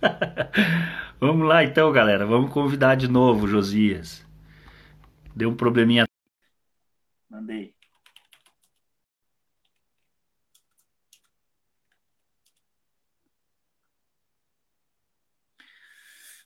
Vamos 1.20 1.46
lá 1.46 1.64
então, 1.64 1.92
galera. 1.92 2.26
Vamos 2.26 2.52
convidar 2.52 2.94
de 2.94 3.08
novo 3.08 3.46
Josias. 3.46 4.26
Deu 5.34 5.50
um 5.50 5.56
probleminha. 5.56 6.06
Mandei. 7.28 7.74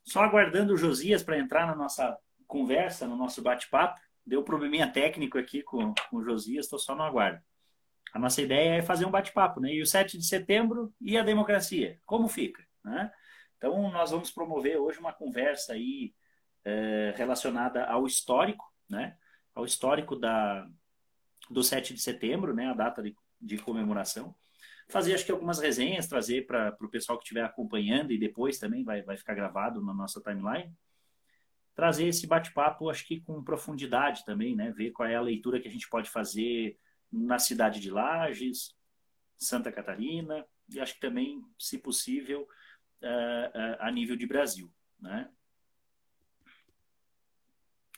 Só 0.05 0.23
aguardando 0.23 0.75
o 0.75 0.77
Josias 0.77 1.23
para 1.23 1.39
entrar 1.39 1.67
na 1.67 1.75
nossa 1.75 2.17
conversa, 2.47 3.07
no 3.07 3.17
nosso 3.17 3.43
bate-papo. 3.43 4.01
Deu 4.27 4.41
um 4.41 4.45
probleminha 4.45 4.91
técnico 4.91 5.39
aqui 5.39 5.63
com, 5.63 5.95
com 6.11 6.17
o 6.19 6.25
Josias, 6.25 6.67
estou 6.67 6.79
só 6.79 6.95
no 6.95 7.03
aguardo. 7.03 7.43
A 8.13 8.19
nossa 8.19 8.41
ideia 8.41 8.77
é 8.77 8.83
fazer 8.83 9.07
um 9.07 9.11
bate-papo, 9.11 9.61
né? 9.61 9.73
E 9.73 9.83
o 9.83 9.87
7 9.87 10.17
de 10.17 10.25
setembro 10.25 10.95
e 11.01 11.17
a 11.17 11.23
democracia, 11.25 11.99
como 12.07 12.29
fica, 12.29 12.65
né? 12.85 13.11
Então, 13.57 13.91
nós 13.91 14.11
vamos 14.11 14.31
promover 14.31 14.77
hoje 14.79 14.99
uma 14.99 15.13
conversa 15.13 15.73
aí 15.73 16.15
é, 16.65 17.13
relacionada 17.17 17.85
ao 17.85 18.07
histórico, 18.07 18.65
né? 18.89 19.17
Ao 19.55 19.65
histórico 19.65 20.17
da, 20.17 20.69
do 21.51 21.63
7 21.63 21.95
de 21.95 22.01
setembro, 22.01 22.55
né? 22.55 22.69
A 22.71 22.75
data 22.75 23.03
de, 23.03 23.15
de 23.41 23.59
comemoração. 23.59 24.35
Fazer, 24.89 25.15
acho 25.15 25.25
que, 25.25 25.33
algumas 25.33 25.59
resenhas, 25.59 26.07
trazer 26.07 26.47
para 26.47 26.77
o 26.81 26.89
pessoal 26.89 27.19
que 27.19 27.25
estiver 27.25 27.45
acompanhando 27.45 28.13
e 28.13 28.19
depois 28.19 28.59
também 28.59 28.85
vai, 28.85 29.03
vai 29.03 29.17
ficar 29.17 29.35
gravado 29.35 29.83
na 29.83 29.95
nossa 29.95 30.21
timeline. 30.21 30.75
Trazer 31.75 32.07
esse 32.07 32.27
bate-papo, 32.27 32.89
acho 32.89 33.07
que 33.07 33.21
com 33.21 33.43
profundidade 33.43 34.25
também, 34.25 34.55
né? 34.55 34.71
Ver 34.73 34.91
qual 34.91 35.09
é 35.09 35.17
a 35.17 35.21
leitura 35.21 35.61
que 35.61 35.69
a 35.69 35.71
gente 35.71 35.89
pode 35.89 36.11
fazer 36.11 36.79
na 37.11 37.39
cidade 37.39 37.81
de 37.81 37.91
Lages, 37.91 38.77
Santa 39.39 39.73
Catarina, 39.73 40.45
e 40.69 40.81
acho 40.81 40.95
que 40.95 41.01
também, 41.01 41.43
se 41.59 41.79
possível, 41.79 42.47
a 43.81 43.91
nível 43.91 44.17
de 44.17 44.27
Brasil. 44.27 44.73
Né? 44.99 45.31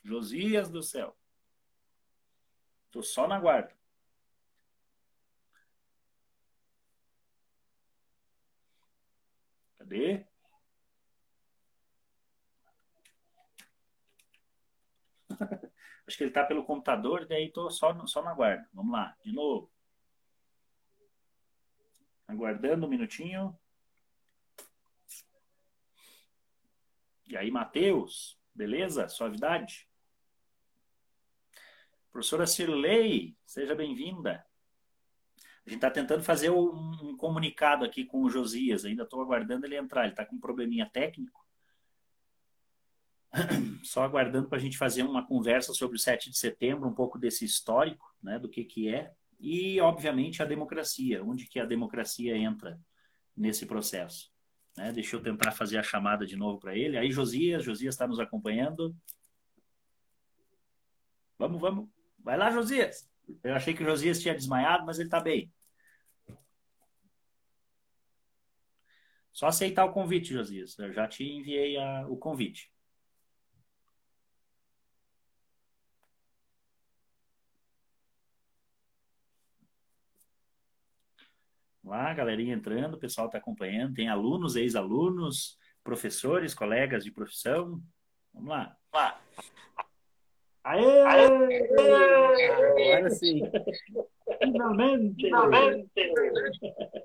Josias 0.03 0.71
do 0.71 0.83
céu. 0.83 1.17
Estou 2.87 3.03
só 3.03 3.27
na 3.29 3.39
guarda. 3.39 3.77
Cadê? 9.77 10.27
Acho 16.07 16.17
que 16.17 16.23
ele 16.23 16.31
está 16.31 16.45
pelo 16.45 16.65
computador, 16.65 17.27
daí 17.27 17.47
estou 17.47 17.71
só, 17.71 18.07
só 18.07 18.23
na 18.23 18.33
guarda. 18.33 18.69
Vamos 18.73 18.93
lá, 18.93 19.17
de 19.23 19.33
novo. 19.33 19.71
Aguardando 22.27 22.87
um 22.87 22.89
minutinho. 22.89 23.59
E 27.27 27.37
aí, 27.37 27.51
Matheus, 27.51 28.39
beleza? 28.55 29.09
Suavidade? 29.09 29.89
Professora 32.13 32.47
Cirlei, 32.47 33.37
seja 33.45 33.75
bem-vinda. 33.75 34.47
A 35.67 35.69
gente 35.69 35.79
está 35.79 35.91
tentando 35.91 36.23
fazer 36.23 36.51
um, 36.51 37.11
um, 37.11 37.17
comunicado 37.17 37.85
aqui 37.85 38.05
com 38.05 38.23
o 38.23 38.31
Josias, 38.31 38.85
ainda 38.85 39.03
estou 39.03 39.21
aguardando 39.21 39.67
ele 39.67 39.77
entrar. 39.77 40.03
Ele 40.03 40.13
está 40.13 40.25
com 40.25 40.37
um 40.37 40.41
probleminha 40.41 40.89
técnico 40.89 41.45
só 43.83 44.03
aguardando 44.05 44.49
para 44.49 44.59
a 44.59 44.61
gente 44.61 44.79
fazer 44.79 45.03
uma 45.03 45.27
conversa 45.27 45.73
sobre 45.75 45.97
o 45.97 46.01
7 46.01 46.31
de 46.31 46.39
setembro, 46.39 46.89
um 46.89 46.95
pouco 46.95 47.19
desse 47.19 47.45
histórico, 47.45 48.15
né, 48.23 48.39
do 48.39 48.49
que, 48.49 48.65
que 48.65 48.89
é, 48.89 49.13
e, 49.39 49.81
obviamente, 49.81 50.43
a 50.43 50.47
democracia, 50.47 51.23
onde 51.23 51.47
que 51.47 51.61
a 51.61 51.67
democracia 51.67 52.37
entra 52.37 52.81
nesse 53.37 53.67
processo. 53.67 54.33
Né? 54.77 54.93
Deixa 54.93 55.17
eu 55.17 55.23
tentar 55.23 55.53
fazer 55.53 55.79
a 55.79 55.83
chamada 55.83 56.27
de 56.27 56.37
novo 56.37 56.61
para 56.61 56.77
ele. 56.77 56.99
Aí, 56.99 57.11
Josias, 57.11 57.65
Josias 57.65 57.95
está 57.95 58.07
nos 58.07 58.21
acompanhando. 58.21 58.95
Vamos, 61.39 61.61
vamos. 61.61 61.89
Vai 62.19 62.37
lá, 62.37 62.51
Josias. 62.51 63.09
Eu 63.43 63.55
achei 63.55 63.75
que 63.75 63.83
o 63.83 63.87
Josias 63.87 64.21
tinha 64.21 64.35
desmaiado, 64.35 64.85
mas 64.85 64.99
ele 64.99 65.09
está 65.09 65.21
bem. 65.21 65.53
Só 69.33 69.47
aceitar 69.47 69.85
o 69.85 69.93
convite, 69.93 70.33
Josias. 70.33 70.79
Eu 70.79 70.93
já 70.93 71.07
te 71.07 71.25
enviei 71.25 71.77
a, 71.77 72.07
o 72.09 72.17
convite. 72.17 72.71
Lá, 81.91 82.13
galerinha 82.15 82.55
entrando, 82.55 82.95
o 82.95 82.99
pessoal 82.99 83.27
está 83.27 83.39
acompanhando, 83.39 83.95
tem 83.95 84.09
alunos, 84.09 84.57
ex-alunos, 84.57 85.59
professores, 85.83 86.55
colegas 86.55 87.05
de 87.05 87.11
profissão. 87.11 87.81
Vamos 88.33 88.51
lá. 88.51 88.77
lá. 88.93 89.21
Aê! 90.65 91.03
Aê! 91.03 91.29
Agora 92.91 93.11
sim. 93.11 93.41
Finalmente! 94.43 95.23
Finalmente! 95.23 95.91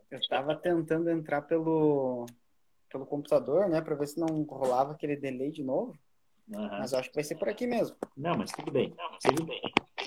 Eu 0.10 0.18
estava 0.18 0.56
tentando 0.56 1.10
entrar 1.12 1.44
pelo, 1.44 2.26
pelo 2.90 3.06
computador, 3.06 3.70
né, 3.70 3.80
para 3.82 3.96
ver 3.96 4.08
se 4.08 4.20
não 4.20 4.44
rolava 4.44 4.94
aquele 4.94 5.16
delay 5.16 5.52
de 5.52 5.64
novo. 5.64 5.96
Uhum. 6.50 6.68
Mas 6.70 6.94
acho 6.94 7.10
que 7.10 7.16
vai 7.16 7.24
ser 7.24 7.36
por 7.36 7.48
aqui 7.48 7.68
mesmo. 7.68 7.96
Não, 8.18 8.36
mas 8.36 8.52
tudo 8.52 8.72
bem. 8.72 8.94
Não, 8.98 9.12
mas 9.12 9.24
tudo 9.24 9.46
bem. 9.46 9.62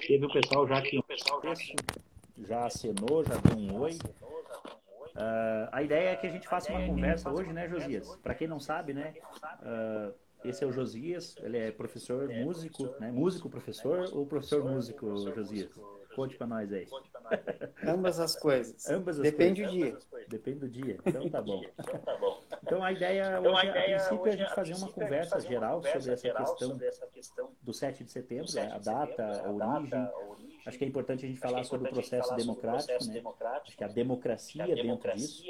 Teve 0.06 0.26
o 0.26 0.32
pessoal 0.32 0.66
já 0.66 0.82
que 0.82 0.98
o 0.98 1.02
pessoal 1.04 1.40
já, 1.42 1.54
já 2.38 2.66
acenou, 2.66 3.24
já 3.24 3.36
deu 3.36 3.56
um 3.56 3.80
oi. 3.80 3.96
Uh, 5.14 5.68
a 5.70 5.82
ideia 5.82 6.10
é 6.10 6.16
que 6.16 6.26
a 6.26 6.30
gente 6.30 6.48
faça 6.48 6.72
uma 6.72 6.86
conversa 6.86 7.30
hoje, 7.30 7.52
né, 7.52 7.68
Josias? 7.68 8.16
Para 8.16 8.34
quem 8.34 8.48
não 8.48 8.58
sabe, 8.58 8.92
né, 8.92 9.14
uh, 9.62 10.12
esse 10.44 10.62
é 10.62 10.66
o 10.66 10.72
Josias, 10.72 11.36
ele 11.42 11.56
é 11.56 11.70
professor 11.70 12.28
músico, 12.28 12.94
né? 13.00 13.10
Músico 13.10 13.48
professor 13.48 14.10
ou 14.12 14.26
professor 14.26 14.62
músico, 14.64 15.16
Josias? 15.34 15.70
Conte 16.14 16.36
para 16.36 16.46
nós 16.46 16.72
aí. 16.72 16.86
Ambas 17.86 18.20
as 18.20 18.36
coisas. 18.36 18.88
Ambas 18.88 19.18
as 19.18 19.22
Depende 19.22 19.62
coisas. 19.64 20.04
do 20.04 20.16
dia. 20.16 20.26
Depende 20.28 20.58
do 20.60 20.68
dia. 20.68 20.98
Então 21.06 21.28
tá 21.30 21.42
bom. 21.42 21.62
Então 22.62 22.84
a 22.84 22.92
ideia 22.92 23.38
então, 23.38 23.52
hoje, 23.52 23.68
a, 23.68 23.72
princípio, 23.72 24.26
é 24.26 24.30
a 24.30 24.36
gente 24.36 24.54
fazer 24.54 24.74
uma 24.74 24.92
conversa 24.92 25.40
geral 25.40 25.82
sobre 25.82 26.12
essa 26.86 27.06
questão 27.06 27.50
do 27.62 27.72
7 27.72 28.04
de 28.04 28.10
setembro, 28.10 28.52
né? 28.54 28.70
a 28.72 28.78
data, 28.78 29.42
a 29.44 29.50
origem, 29.50 30.53
Acho 30.66 30.78
que 30.78 30.84
é 30.84 30.88
importante 30.88 31.24
a 31.24 31.28
gente 31.28 31.38
falar 31.40 31.62
sobre 31.64 31.88
o 31.88 31.90
processo 31.92 32.34
democrático, 32.36 33.04
né? 33.06 33.14
Acho 33.68 33.76
que 33.76 33.84
a 33.84 33.88
democracia 33.88 34.64
dentro 34.66 35.12
disso, 35.12 35.44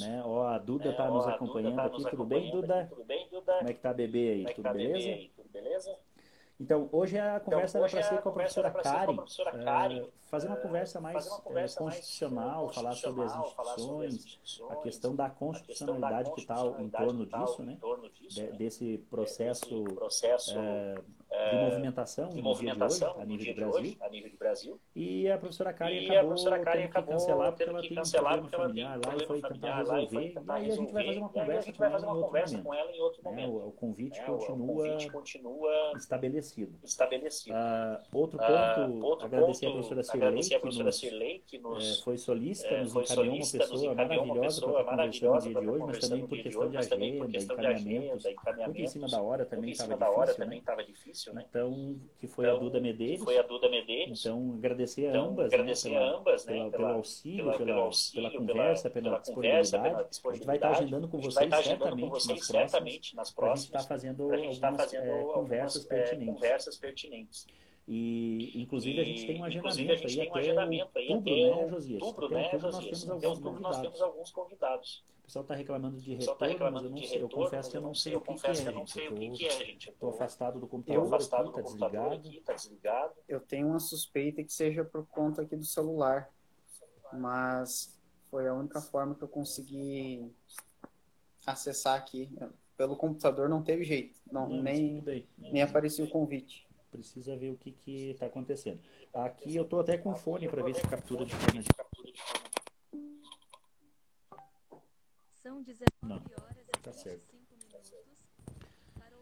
né? 0.00 0.22
Ó, 0.24 0.42
a 0.46 0.58
Duda 0.58 0.90
está 0.90 1.08
nos 1.08 1.24
acompanhando 1.34 1.74
aqui. 1.86 2.02
Tudo 2.10 2.24
bem, 2.26 2.50
Duda? 2.50 2.90
Como 3.58 3.70
é 3.70 3.74
que 3.74 3.80
tá 3.80 3.90
a 3.90 3.94
bebê 3.94 4.30
aí? 4.30 4.44
Tudo 4.54 4.62
beleza? 4.72 5.96
Então, 6.60 6.90
hoje 6.92 7.18
a 7.18 7.40
conversa 7.40 7.78
então, 7.78 7.88
era 7.88 7.90
para 7.90 8.02
ser 8.02 8.22
com 8.22 8.28
a 8.28 8.32
professora 8.32 8.70
Karen, 8.70 10.02
uh, 10.02 10.12
fazer 10.30 10.46
uma 10.46 10.56
conversa 10.56 11.00
mais 11.00 11.26
uma 11.26 11.40
conversa 11.40 11.78
constitucional, 11.78 12.64
mais 12.66 12.74
falar 12.76 12.94
sobre 12.94 13.24
as 13.24 13.34
instituições, 13.34 14.60
a 14.68 14.76
questão 14.76 15.16
da 15.16 15.30
constitucionalidade 15.30 16.30
que 16.34 16.40
está 16.42 16.56
em 16.78 16.90
torno 16.90 17.24
disso, 17.24 17.62
né? 17.62 17.78
De, 18.28 18.46
desse 18.58 18.98
processo, 19.10 19.84
processo 19.84 20.54
uh, 20.58 21.02
de 21.50 21.56
movimentação, 21.56 22.28
de 22.28 22.42
movimentação 22.42 23.24
no 23.24 23.38
dia 23.38 23.54
de 23.54 23.64
hoje, 23.64 23.78
a 23.78 23.80
nível, 23.80 23.96
Brasil. 23.96 23.96
a 24.00 24.08
nível 24.10 24.30
de 24.30 24.36
Brasil. 24.36 24.80
E 24.94 25.30
a 25.30 25.38
professora 25.38 25.72
Karen 25.72 26.04
acabou, 26.04 26.18
a 26.18 26.24
professora 26.24 26.58
Karen 26.60 26.88
tendo 27.56 27.80
que 27.80 27.94
cancelar 27.94 28.38
porque 28.38 28.54
ela 28.54 28.70
tem 28.70 28.84
um 28.84 28.90
problema 28.90 28.98
familiar 28.98 29.00
lá 29.06 29.16
e 29.16 29.26
foi 29.26 29.40
tentar 29.40 29.76
resolver. 29.78 30.34
E 30.34 30.50
aí 30.50 30.70
a 30.70 31.60
gente 31.62 31.78
vai 31.78 31.90
fazer 31.90 32.06
uma 32.06 32.20
conversa 32.20 32.58
com 32.58 32.74
ela 32.74 32.92
em 32.92 33.00
outro 33.00 33.22
momento. 33.24 33.30
Outro 33.30 33.30
momento. 33.30 33.48
Né? 33.48 33.64
O, 33.64 33.68
o, 33.68 33.72
convite 33.72 34.22
continua, 34.22 34.54
o 34.54 34.76
convite 34.76 35.10
continua 35.10 35.92
estabelecido. 36.50 36.78
estabelecido. 36.84 37.54
Uh, 37.54 38.18
outro 38.18 38.38
ponto, 38.38 38.80
uh, 38.80 39.04
outro 39.04 39.26
agradecer 39.26 39.66
ponto, 39.66 39.78
a 39.78 40.60
professora 40.60 40.92
Cirlei, 40.92 41.42
que, 41.46 41.58
nos, 41.58 41.78
que 41.78 41.78
nos 41.78 41.98
é, 41.98 42.02
foi 42.02 42.18
solista, 42.18 42.68
é, 42.68 42.80
nos 42.80 43.82
encaminhou 43.82 44.24
uma 44.24 44.40
pessoa 44.40 44.84
maravilhosa 44.84 45.50
para 45.50 45.66
conversar 45.66 46.16
no 46.16 46.28
dia 46.28 46.44
de 46.44 46.56
hoje, 46.56 46.70
mas 46.72 46.88
também 46.88 47.18
por 47.18 47.30
questão 47.30 47.56
de 47.56 47.66
agenda, 47.66 48.30
encaminhamentos, 48.30 48.66
muito 48.66 48.80
em 48.80 48.86
cima 48.86 49.08
da 49.08 50.10
hora 50.10 50.34
também 50.34 50.58
estava 50.58 50.84
difícil 50.84 51.00
difícil, 51.10 51.34
né? 51.34 51.44
Então, 51.48 51.96
que 52.18 52.26
foi 52.26 52.44
então, 52.44 52.56
a 52.56 52.60
Duda 52.60 52.80
Medeiros. 52.80 53.24
Foi 53.24 53.38
a 53.38 53.42
Duda 53.42 53.68
Medeiros. 53.68 54.20
Então, 54.20 54.54
agradecer 54.56 55.06
a 55.06 55.10
então, 55.10 55.30
ambas, 55.30 55.46
agradecer 55.46 55.90
né, 55.90 55.98
pela, 55.98 56.10
a 56.10 56.16
ambas, 56.16 56.46
né, 56.46 56.52
pela, 56.52 56.70
pelo 56.70 56.86
auxílio, 56.86 57.44
pela, 57.44 57.58
pela, 57.58 57.74
auxílio, 57.82 58.30
pela 58.30 58.44
conversa, 58.44 58.90
pela, 58.90 59.18
disponibilidade. 59.18 60.30
A 60.30 60.32
gente 60.32 60.46
vai 60.46 60.56
estar 60.56 60.70
agendando 60.70 61.08
com 61.08 61.20
vocês, 61.20 61.64
certamente, 61.64 62.00
com 62.00 62.10
vocês 62.10 62.46
certamente, 62.46 63.16
nas 63.16 63.30
próximas, 63.30 63.86
para 63.86 63.96
a 63.96 63.98
gente 63.98 64.12
estar 64.14 64.20
fazendo 64.20 64.22
algumas 64.22 64.58
tá 64.58 64.72
fazendo 64.72 65.04
é, 65.04 65.32
conversas, 65.32 65.84
é, 65.84 65.88
pertinentes. 65.88 66.39
Conversas 66.40 66.76
pertinentes. 66.76 67.46
E, 67.92 68.62
inclusive, 68.62 69.00
a 69.00 69.04
gente 69.04 69.26
tem 69.26 69.40
um 69.40 69.44
agendamento 69.44 70.06
aí 70.06 70.20
até 70.20 70.30
um 70.30 70.36
agendamento 70.36 70.98
aí 70.98 71.08
outubro, 71.08 71.34
até 71.34 71.62
né, 71.62 71.68
Josias? 71.68 72.02
Outubro, 72.02 72.26
até 72.26 72.34
né, 72.34 72.42
outubro, 72.44 72.70
Josias? 72.70 73.04
Nós 73.04 73.20
temos, 73.20 73.24
alguns 73.24 73.60
nós 73.60 73.80
temos 73.80 74.00
alguns 74.00 74.30
convidados. 74.30 75.04
O 75.18 75.22
pessoal 75.24 75.42
está 75.42 75.54
reclamando 75.54 76.00
de 76.00 76.14
retorno, 76.14 76.38
tá 76.38 76.46
reclamando 76.46 76.74
mas 76.74 76.84
eu, 76.84 76.90
não 76.90 77.08
sei, 77.08 77.22
eu 77.22 77.28
confesso 77.28 77.70
que 77.70 77.76
eu 78.68 78.72
não 78.72 78.86
sei 78.86 79.08
o 79.08 79.14
que, 79.14 79.30
que, 79.30 79.46
é, 79.46 79.50
gente. 79.50 79.88
Eu 79.88 79.92
estou 79.94 80.10
afastado 80.10 80.60
do 80.60 80.66
computador 80.68 81.06
afastado 81.06 81.48
aqui, 81.50 81.58
está 81.60 81.62
desligado. 81.62 82.40
tá 82.44 82.52
desligado. 82.52 83.14
Eu 83.28 83.40
tenho 83.40 83.68
uma 83.68 83.80
suspeita 83.80 84.42
que 84.42 84.52
seja 84.52 84.84
por 84.84 85.06
conta 85.06 85.42
aqui 85.42 85.56
do 85.56 85.64
celular, 85.64 86.30
mas 87.12 87.98
foi 88.30 88.46
a 88.46 88.54
única 88.54 88.80
forma 88.80 89.14
que 89.14 89.22
eu 89.22 89.28
consegui 89.28 90.32
acessar 91.46 91.96
aqui. 91.96 92.30
Pelo 92.80 92.96
computador 92.96 93.46
não 93.46 93.62
teve 93.62 93.84
jeito, 93.84 94.18
não, 94.32 94.48
não 94.48 94.62
nem, 94.62 95.04
nem 95.36 95.60
apareceu 95.60 96.06
o 96.06 96.08
convite. 96.08 96.66
Precisa 96.90 97.36
ver 97.36 97.50
o 97.50 97.56
que 97.58 97.76
está 98.08 98.24
acontecendo. 98.24 98.80
Aqui 99.12 99.54
eu 99.54 99.64
estou 99.64 99.80
até 99.80 99.98
com 99.98 100.16
fone 100.16 100.48
para 100.48 100.62
ver 100.62 100.74
se 100.74 100.80
captura 100.88 101.26
de 101.26 101.34
forma 101.34 101.60
de. 101.60 101.68
São 105.42 105.62
19 105.62 105.90
horas 106.40 106.68
e 106.68 106.80
tá 106.80 106.90
certo. 106.94 107.34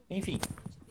Enfim, 0.08 0.38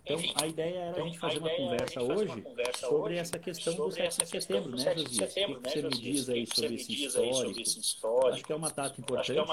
então, 0.07 0.33
a 0.36 0.48
ideia 0.48 0.77
era 0.77 1.01
a 1.01 1.06
gente 1.06 1.19
fazer 1.19 1.39
uma 1.39 1.50
conversa 1.50 2.01
hoje 2.01 2.44
sobre 2.75 3.18
essa 3.18 3.38
questão 3.38 3.75
do 3.75 3.92
7 3.92 4.24
de 4.24 4.27
setembro, 4.27 4.71
né, 4.71 4.95
Josias? 4.95 5.31
O 5.31 5.62
que 5.62 5.69
você 5.69 5.81
me 5.81 5.89
diz 5.89 6.30
aí 6.30 6.48
sobre 6.48 7.62
esse 7.62 7.80
histórico? 7.80 8.27
Acho 8.30 8.44
que 8.44 8.54
é 8.54 8.56
uma 8.56 8.69
data 8.69 9.00
importante, 9.00 9.33
né? 9.33 9.44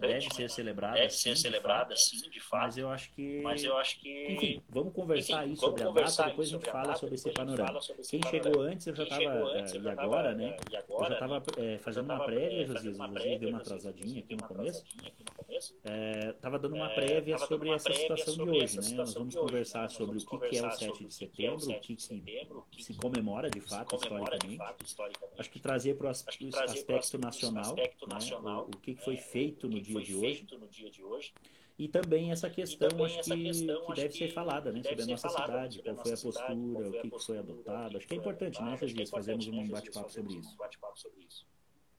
deve 0.00 0.34
ser 0.34 0.50
celebrada, 0.50 0.94
deve 0.94 1.10
ser 1.10 1.36
celebrada, 1.36 1.96
sim, 1.96 2.28
de 2.28 2.40
fato. 2.40 2.64
Mas 2.64 2.78
eu 2.78 2.88
acho 2.88 3.12
que, 3.12 3.40
mas 3.42 3.64
eu 3.64 3.76
acho 3.76 4.00
que, 4.00 4.32
enfim, 4.32 4.62
vamos 4.68 4.92
conversar 4.94 5.40
aí 5.40 5.56
sobre 5.56 5.82
a 5.82 5.90
data, 5.90 6.24
depois 6.24 6.48
a 6.48 6.52
gente 6.52 6.70
fala 6.70 6.96
sobre 6.96 7.14
esse 7.14 7.30
panorama. 7.30 7.80
Quem 8.08 8.20
chegou 8.30 8.62
antes, 8.62 8.86
eu 8.86 8.94
já 8.94 9.02
estava, 9.04 9.22
eh, 9.22 9.64
e 9.74 9.88
agora, 9.88 10.34
né, 10.34 10.56
eu 10.88 11.04
já 11.04 11.12
estava 11.12 11.42
é, 11.58 11.78
fazendo 11.78 12.04
uma 12.06 12.24
prévia, 12.24 12.66
Josias, 12.66 12.96
você 12.96 13.38
deu 13.38 13.48
uma 13.50 13.58
atrasadinha 13.58 14.20
aqui 14.20 14.34
no 14.34 14.42
começo, 14.42 14.84
estava 16.34 16.56
é, 16.56 16.58
dando 16.58 16.74
uma 16.74 16.88
prévia 16.88 17.38
sobre 17.38 17.70
essa 17.70 17.92
situação 17.92 18.34
de 18.34 18.42
hoje, 18.42 18.80
né, 18.80 18.96
nós 18.96 19.14
vamos 19.14 19.34
conversar 19.34 19.83
conversar 20.24 20.72
sobre 20.72 21.04
o 21.06 21.08
que, 21.08 21.26
que 21.28 21.46
é 21.46 21.52
o 21.52 21.58
7 21.58 21.94
de 21.94 22.02
setembro, 22.02 22.58
o 22.58 22.62
que, 22.70 22.76
que 22.78 22.84
se 22.84 22.94
comemora 22.94 23.50
de 23.50 23.60
fato, 23.60 23.96
historicamente. 23.96 24.58
Acho 25.38 25.50
que 25.50 25.60
trazer 25.60 25.96
para 25.96 26.08
o 26.08 26.10
aspecto 26.10 27.18
nacional, 27.18 27.74
né, 27.74 28.52
o, 28.52 28.60
o 28.62 28.78
que 28.78 28.94
foi 28.96 29.16
feito 29.16 29.68
no 29.68 29.80
dia 29.80 30.00
de 30.00 30.14
hoje. 30.14 31.32
E 31.76 31.88
também 31.88 32.30
essa 32.30 32.48
questão, 32.48 33.04
acho 33.04 33.20
que, 33.22 33.50
que 33.50 33.94
deve 33.94 34.12
ser 34.12 34.32
falada, 34.32 34.70
né, 34.70 34.82
sobre 34.82 35.02
a 35.02 35.06
nossa 35.06 35.28
cidade, 35.28 35.82
qual 35.82 35.96
foi 35.96 36.12
a 36.12 36.16
postura, 36.16 36.88
o 36.88 36.92
que, 36.92 37.10
que 37.10 37.24
foi 37.24 37.38
adotado. 37.38 37.96
Acho 37.96 38.06
que 38.06 38.14
é 38.14 38.16
importante, 38.16 38.62
né, 38.62 38.76
Jesus, 38.76 39.10
fazermos 39.10 39.46
um 39.48 39.68
bate-papo 39.68 40.10
sobre 40.10 40.34
isso. 40.34 41.46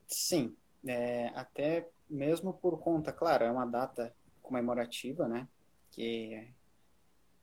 Sim, 0.08 0.56
é, 0.86 1.28
até 1.36 1.90
mesmo 2.10 2.54
por 2.54 2.80
conta, 2.80 3.12
claro, 3.12 3.44
é 3.44 3.52
uma 3.52 3.66
data 3.66 4.16
comemorativa, 4.42 5.28
né, 5.28 5.48
que 5.92 6.48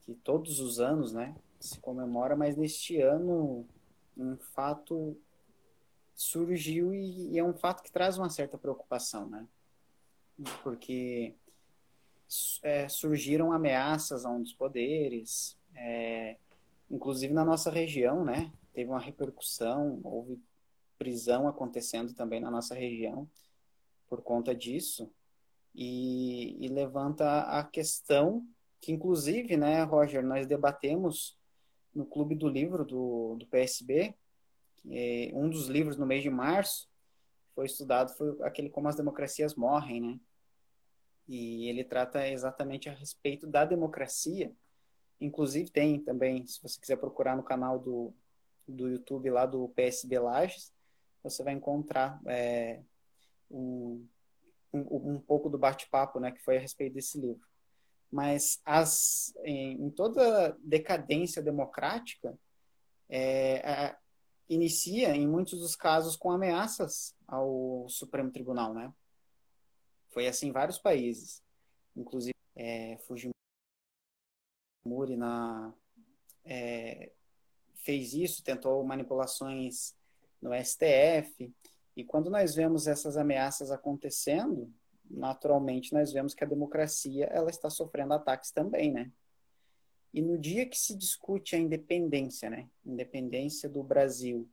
que 0.04 0.14
todos 0.14 0.60
os 0.60 0.80
anos, 0.80 1.12
né, 1.12 1.34
se 1.60 1.78
comemora, 1.80 2.36
mas 2.36 2.56
neste 2.56 3.00
ano 3.00 3.66
um 4.16 4.36
fato 4.36 5.16
surgiu 6.14 6.94
e, 6.94 7.32
e 7.32 7.38
é 7.38 7.44
um 7.44 7.54
fato 7.54 7.82
que 7.82 7.90
traz 7.90 8.18
uma 8.18 8.28
certa 8.28 8.58
preocupação, 8.58 9.28
né? 9.28 9.46
Porque 10.62 11.34
é, 12.62 12.88
surgiram 12.88 13.52
ameaças 13.52 14.24
a 14.24 14.30
um 14.30 14.42
dos 14.42 14.52
poderes, 14.52 15.56
é, 15.74 16.36
inclusive 16.90 17.32
na 17.32 17.44
nossa 17.44 17.70
região, 17.70 18.24
né? 18.24 18.52
Teve 18.72 18.90
uma 18.90 19.00
repercussão, 19.00 20.00
houve 20.02 20.40
prisão 20.98 21.48
acontecendo 21.48 22.14
também 22.14 22.40
na 22.40 22.50
nossa 22.50 22.74
região 22.74 23.28
por 24.08 24.22
conta 24.22 24.54
disso 24.54 25.10
e, 25.74 26.64
e 26.64 26.68
levanta 26.68 27.40
a 27.42 27.64
questão 27.64 28.46
que 28.82 28.90
inclusive, 28.90 29.56
né, 29.56 29.84
Roger, 29.84 30.24
nós 30.24 30.44
debatemos 30.44 31.38
no 31.94 32.04
Clube 32.04 32.34
do 32.34 32.48
Livro 32.48 32.84
do, 32.84 33.36
do 33.36 33.46
PSB, 33.46 34.12
é, 34.90 35.30
um 35.32 35.48
dos 35.48 35.68
livros 35.68 35.96
no 35.96 36.04
mês 36.04 36.22
de 36.22 36.28
março 36.28 36.90
foi 37.54 37.66
estudado 37.66 38.12
foi 38.16 38.36
aquele 38.42 38.68
Como 38.68 38.88
as 38.88 38.96
Democracias 38.96 39.54
Morrem, 39.54 40.00
né? 40.00 40.20
E 41.28 41.68
ele 41.68 41.84
trata 41.84 42.26
exatamente 42.26 42.88
a 42.88 42.92
respeito 42.92 43.46
da 43.46 43.64
democracia. 43.64 44.52
Inclusive 45.20 45.70
tem 45.70 46.00
também, 46.00 46.44
se 46.44 46.60
você 46.60 46.80
quiser 46.80 46.96
procurar 46.96 47.36
no 47.36 47.44
canal 47.44 47.78
do, 47.78 48.12
do 48.66 48.88
YouTube 48.88 49.30
lá 49.30 49.46
do 49.46 49.68
PSB 49.68 50.18
Lages, 50.18 50.72
você 51.22 51.44
vai 51.44 51.52
encontrar 51.52 52.20
é, 52.26 52.80
um, 53.48 54.04
um, 54.72 55.12
um 55.12 55.20
pouco 55.20 55.48
do 55.48 55.58
bate-papo, 55.58 56.18
né, 56.18 56.32
que 56.32 56.42
foi 56.42 56.56
a 56.56 56.60
respeito 56.60 56.94
desse 56.94 57.20
livro 57.20 57.51
mas 58.12 58.60
as, 58.64 59.34
em, 59.42 59.86
em 59.86 59.90
toda 59.90 60.56
decadência 60.62 61.42
democrática, 61.42 62.38
é, 63.08 63.96
inicia, 64.48 65.16
em 65.16 65.26
muitos 65.26 65.58
dos 65.60 65.74
casos, 65.74 66.14
com 66.14 66.30
ameaças 66.30 67.16
ao 67.26 67.86
Supremo 67.88 68.30
Tribunal, 68.30 68.74
né? 68.74 68.92
Foi 70.10 70.28
assim 70.28 70.48
em 70.48 70.52
vários 70.52 70.78
países, 70.78 71.42
inclusive 71.96 72.34
é, 72.54 72.98
Fujimori 72.98 73.32
na, 75.16 75.72
é, 76.44 77.12
fez 77.76 78.12
isso, 78.12 78.44
tentou 78.44 78.84
manipulações 78.84 79.96
no 80.40 80.50
STF, 80.54 81.50
e 81.96 82.04
quando 82.04 82.28
nós 82.30 82.54
vemos 82.54 82.86
essas 82.86 83.16
ameaças 83.16 83.70
acontecendo, 83.70 84.72
naturalmente 85.12 85.92
nós 85.92 86.12
vemos 86.12 86.34
que 86.34 86.42
a 86.42 86.46
democracia 86.46 87.26
ela 87.26 87.50
está 87.50 87.68
sofrendo 87.68 88.14
ataques 88.14 88.50
também, 88.50 88.90
né? 88.90 89.10
E 90.12 90.20
no 90.20 90.38
dia 90.38 90.66
que 90.66 90.78
se 90.78 90.96
discute 90.96 91.54
a 91.54 91.58
independência, 91.58 92.50
né? 92.50 92.68
Independência 92.84 93.68
do 93.68 93.82
Brasil, 93.82 94.48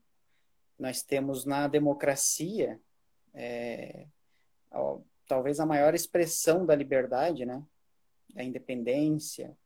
nós 0.77 1.01
temos 1.01 1.45
na 1.45 1.67
democracia 1.67 2.79
é, 3.33 4.05
ó, 4.71 4.99
talvez 5.27 5.59
a 5.59 5.65
maior 5.65 5.93
expressão 5.93 6.65
da 6.65 6.75
liberdade, 6.75 7.45
né? 7.45 7.63
Da 8.33 8.43
independência, 8.43 9.57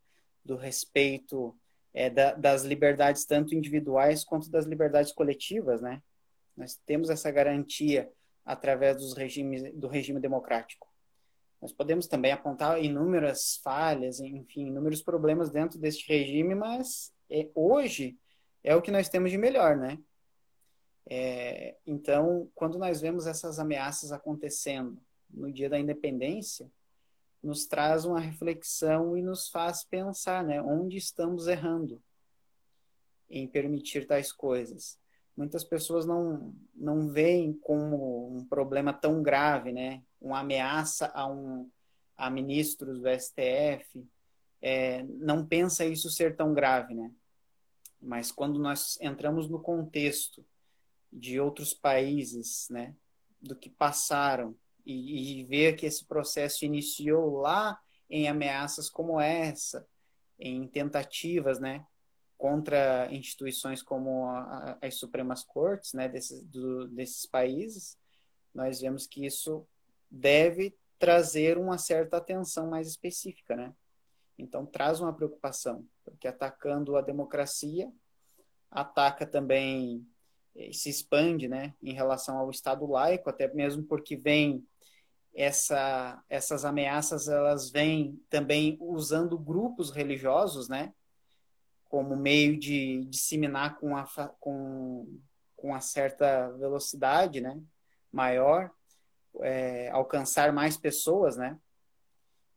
do 0.44 0.56
respeito 0.56 1.56
é, 1.94 2.10
da, 2.10 2.34
das 2.34 2.64
liberdades 2.64 3.26
tanto 3.26 3.54
individuais 3.54 4.24
quanto 4.24 4.50
das 4.50 4.66
liberdades 4.66 5.12
coletivas, 5.12 5.82
né? 5.82 6.02
Nós 6.56 6.76
temos 6.86 7.10
essa 7.10 7.32
garantia 7.32 8.12
através 8.46 8.98
dos 8.98 9.14
regimes, 9.14 9.74
do 9.74 9.88
regime 9.88 10.20
democrático. 10.20 10.88
Nós 11.62 11.72
podemos 11.72 12.08
também 12.08 12.32
apontar 12.32 12.84
inúmeras 12.84 13.56
falhas, 13.64 14.20
enfim, 14.20 14.68
inúmeros 14.68 15.02
problemas 15.02 15.50
dentro 15.50 15.80
deste 15.80 16.08
regime, 16.12 16.54
mas 16.54 17.14
é, 17.30 17.50
hoje 17.56 18.18
é 18.64 18.76
o 18.76 18.82
que 18.82 18.92
nós 18.92 19.08
temos 19.08 19.32
de 19.32 19.38
melhor, 19.38 19.78
né? 19.78 19.98
É, 21.06 21.78
então, 21.86 22.50
quando 22.54 22.78
nós 22.78 23.02
vemos 23.02 23.28
essas 23.28 23.60
ameaças 23.60 24.12
acontecendo 24.12 25.02
no 25.30 25.52
dia 25.52 25.70
da 25.70 25.80
independência, 25.80 26.70
nos 27.42 27.66
traz 27.66 28.06
uma 28.06 28.20
reflexão 28.20 29.18
e 29.18 29.22
nos 29.22 29.50
faz 29.50 29.84
pensar, 29.84 30.44
né? 30.44 30.62
Onde 30.62 30.98
estamos 30.98 31.48
errando 31.48 32.02
em 33.30 33.48
permitir 33.48 34.08
tais 34.08 34.32
coisas? 34.32 34.98
Muitas 35.36 35.64
pessoas 35.64 36.06
não, 36.06 36.54
não 36.76 37.08
veem 37.10 37.54
como 37.54 38.38
um 38.38 38.46
problema 38.46 38.94
tão 38.94 39.22
grave, 39.22 39.72
né? 39.72 40.04
Uma 40.22 40.40
ameaça 40.40 41.12
a, 41.14 41.28
um, 41.28 41.70
a 42.16 42.30
ministros 42.30 43.00
do 43.00 43.10
STF, 43.10 44.08
é, 44.62 45.04
não 45.04 45.46
pensa 45.46 45.86
isso 45.86 46.10
ser 46.10 46.36
tão 46.36 46.54
grave, 46.54 46.94
né? 46.94 47.12
Mas 48.02 48.32
quando 48.32 48.60
nós 48.60 48.98
entramos 49.02 49.50
no 49.50 49.60
contexto 49.60 50.46
de 51.12 51.40
outros 51.40 51.74
países, 51.74 52.68
né, 52.70 52.96
do 53.42 53.56
que 53.56 53.70
passaram 53.70 54.56
e, 54.86 55.40
e 55.40 55.44
ver 55.44 55.76
que 55.76 55.86
esse 55.86 56.04
processo 56.06 56.66
iniciou 56.66 57.38
lá 57.38 57.80
em 58.10 58.28
ameaças 58.28 58.90
como 58.90 59.20
essa, 59.20 59.88
em 60.40 60.68
tentativas, 60.68 61.60
né, 61.60 61.86
contra 62.44 63.08
instituições 63.10 63.82
como 63.82 64.26
a, 64.26 64.78
as 64.82 64.96
Supremas 64.96 65.46
Cortes 65.46 65.94
né, 65.94 66.10
desses, 66.10 66.44
do, 66.44 66.90
desses 66.90 67.26
países, 67.26 67.98
nós 68.54 68.82
vemos 68.82 69.08
que 69.08 69.26
isso 69.26 69.66
deve 70.12 70.78
trazer 71.00 71.58
uma 71.58 71.78
certa 71.78 72.18
atenção 72.18 72.70
mais 72.70 72.90
específica, 72.90 73.56
né? 73.56 73.74
Então 74.38 74.66
traz 74.66 75.00
uma 75.00 75.14
preocupação, 75.14 75.88
porque 76.04 76.28
atacando 76.28 76.98
a 76.98 77.02
democracia, 77.02 77.90
ataca 78.70 79.26
também 79.26 80.06
eh, 80.54 80.74
se 80.74 80.90
expande, 80.90 81.48
né, 81.48 81.74
em 81.82 81.94
relação 81.94 82.38
ao 82.38 82.50
Estado 82.50 82.86
laico, 82.86 83.30
até 83.30 83.48
mesmo 83.54 83.84
porque 83.86 84.18
vem 84.18 84.68
essa, 85.34 86.22
essas 86.28 86.66
ameaças, 86.66 87.30
elas 87.30 87.72
vêm 87.72 88.22
também 88.30 88.78
usando 88.82 89.40
grupos 89.40 89.92
religiosos, 89.92 90.68
né, 90.68 90.94
como 91.94 92.16
meio 92.16 92.58
de 92.58 93.06
disseminar 93.06 93.78
com, 93.78 93.96
a, 93.96 94.04
com, 94.40 95.08
com 95.56 95.68
uma 95.68 95.80
certa 95.80 96.50
velocidade 96.54 97.40
né, 97.40 97.62
maior, 98.12 98.72
é, 99.42 99.92
alcançar 99.92 100.52
mais 100.52 100.76
pessoas, 100.76 101.38
né? 101.38 101.56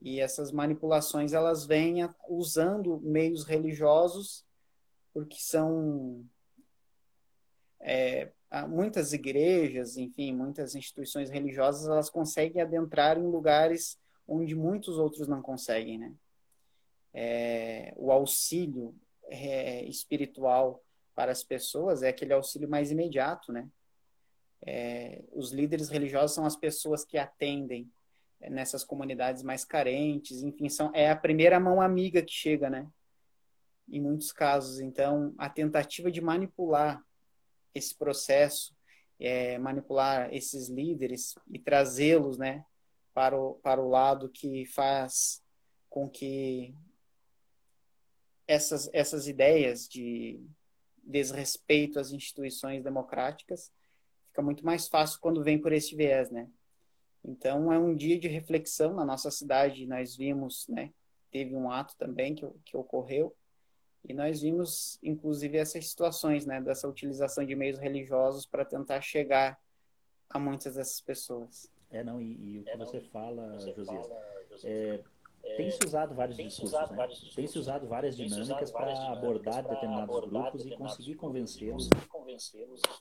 E 0.01 0.21
essas 0.21 0.51
manipulações 0.51 1.35
elas 1.35 1.67
vêm 1.67 2.09
usando 2.27 2.99
meios 3.03 3.45
religiosos 3.45 4.43
porque 5.13 5.37
são 5.39 6.25
é, 7.79 8.33
muitas 8.67 9.13
igrejas, 9.13 9.99
enfim, 9.99 10.35
muitas 10.35 10.75
instituições 10.75 11.29
religiosas 11.29 11.87
elas 11.87 12.09
conseguem 12.09 12.63
adentrar 12.63 13.19
em 13.19 13.27
lugares 13.27 13.99
onde 14.27 14.55
muitos 14.55 14.97
outros 14.97 15.29
não 15.29 15.43
conseguem, 15.43 15.99
né? 15.99 16.15
É, 17.13 17.93
o 17.99 18.11
auxílio 18.11 18.95
é, 19.29 19.85
espiritual 19.85 20.83
para 21.15 21.33
as 21.33 21.43
pessoas 21.43 22.03
é 22.03 22.09
aquele 22.09 22.33
auxílio 22.33 22.69
mais 22.69 22.91
imediato, 22.91 23.53
né? 23.53 23.69
É, 24.65 25.23
os 25.33 25.53
líderes 25.53 25.89
religiosos 25.89 26.35
são 26.35 26.45
as 26.45 26.57
pessoas 26.57 27.05
que 27.05 27.19
atendem 27.19 27.91
nessas 28.41 28.85
comunidades 28.85 29.43
mais 29.43 29.65
carentes, 29.65 30.43
enfim, 30.43 30.69
são, 30.69 30.91
é 30.95 31.11
a 31.11 31.17
primeira 31.17 31.59
mão 31.59 31.81
amiga 31.81 32.23
que 32.23 32.33
chega, 32.33 32.69
né? 32.69 32.87
Em 33.89 34.01
muitos 34.01 34.33
casos. 34.33 34.81
Então, 34.81 35.35
a 35.39 35.49
tentativa 35.49 36.11
de 36.11 36.21
manipular 36.21 37.03
esse 37.75 37.95
processo, 37.95 38.75
é, 39.19 39.59
manipular 39.59 40.33
esses 40.35 40.69
líderes 40.69 41.35
e 41.51 41.59
trazê-los, 41.59 42.37
né, 42.39 42.65
para 43.15 43.39
o, 43.39 43.55
para 43.55 43.81
o 43.81 43.89
lado 43.89 44.29
que 44.29 44.67
faz 44.67 45.43
com 45.89 46.09
que 46.09 46.75
essas, 48.47 48.89
essas 48.93 49.27
ideias 49.27 49.89
de 49.89 50.41
desrespeito 51.03 51.99
às 51.99 52.11
instituições 52.11 52.83
democráticas 52.83 53.73
fica 54.29 54.43
muito 54.43 54.65
mais 54.65 54.89
fácil 54.89 55.21
quando 55.21 55.43
vem 55.43 55.59
por 55.59 55.73
esse 55.73 55.95
viés, 55.95 56.31
né? 56.31 56.49
Então 57.25 57.73
é 57.73 57.79
um 57.79 57.95
dia 57.95 58.19
de 58.19 58.29
reflexão 58.29 58.95
na 58.95 59.05
nossa 59.05 59.31
cidade. 59.31 59.87
Nós 59.87 60.15
vimos, 60.15 60.67
né? 60.69 60.93
Teve 61.31 61.55
um 61.55 61.71
ato 61.71 61.97
também 61.97 62.35
que, 62.35 62.47
que 62.65 62.77
ocorreu 62.77 63.35
e 64.09 64.15
nós 64.15 64.41
vimos, 64.41 64.99
inclusive, 65.03 65.59
essas 65.59 65.89
situações, 65.89 66.47
né? 66.47 66.61
Dessa 66.61 66.89
utilização 66.89 67.45
de 67.45 67.57
meios 67.57 67.79
religiosos 67.79 68.47
para 68.47 68.65
tentar 68.65 69.01
chegar 69.01 69.59
a 70.31 70.39
muitas 70.39 70.77
dessas 70.77 71.01
pessoas. 71.01 71.69
É 71.91 72.05
não 72.05 72.21
e, 72.21 72.55
e 72.55 72.59
o 72.61 72.65
que 72.65 72.71
é, 72.71 72.77
você 72.77 73.01
não, 73.01 73.09
fala, 73.09 73.59
Josias, 73.59 74.07
é, 74.65 75.03
tem 75.57 75.71
se 75.71 75.79
usado 75.85 76.15
vários 76.15 76.37
tem 76.37 76.47
discursos, 76.47 76.75
usado 76.75 76.91
né? 76.91 76.97
vários 76.97 77.15
discursos, 77.15 77.37
tem 77.37 77.47
se 77.47 77.59
usado 77.59 77.87
várias 77.87 78.17
dinâmicas 78.17 78.71
para 78.71 79.13
abordar 79.13 79.63
determinados 79.67 80.17
abordar 80.17 80.43
grupos 80.51 80.67
e 80.67 80.71
conseguir 80.77 81.15
convencê-los. 81.15 81.89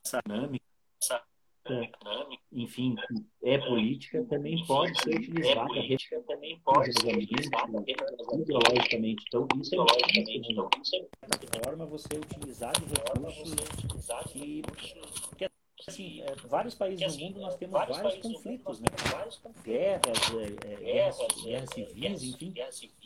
essa 0.06 0.22
dinâmica, 0.26 0.66
enfim, 2.52 2.96
é 3.44 3.58
política, 3.58 4.24
também 4.26 4.64
pode 4.66 5.02
ser 5.02 5.16
utilizada 5.16 5.68
política, 5.68 6.22
também 6.28 6.60
pode 6.60 6.94
ser 7.02 7.18
utilizada 7.18 7.84
ideologicamente. 8.34 9.26
Então, 9.28 9.48
isso 9.60 9.76
é 9.76 11.38
de 11.38 11.48
forma 11.64 11.86
você 11.86 12.18
utilizar 12.18 12.74
de 12.80 12.86
recursos 12.86 13.56
que, 14.32 14.62
que 15.38 15.46
assim, 15.88 16.22
é, 16.22 16.36
vários 16.48 16.74
países 16.74 17.16
no 17.16 17.26
mundo 17.26 17.40
nós 17.40 17.56
temos 17.56 17.74
vários, 17.74 17.98
vários 17.98 18.22
conflitos, 18.22 18.80
né? 18.80 18.88
Guerras, 19.64 20.18
é, 20.34 20.74
é, 20.74 20.76
guerras, 20.78 21.18
guerras 21.44 21.70
civis, 21.70 22.24
enfim. 22.24 22.54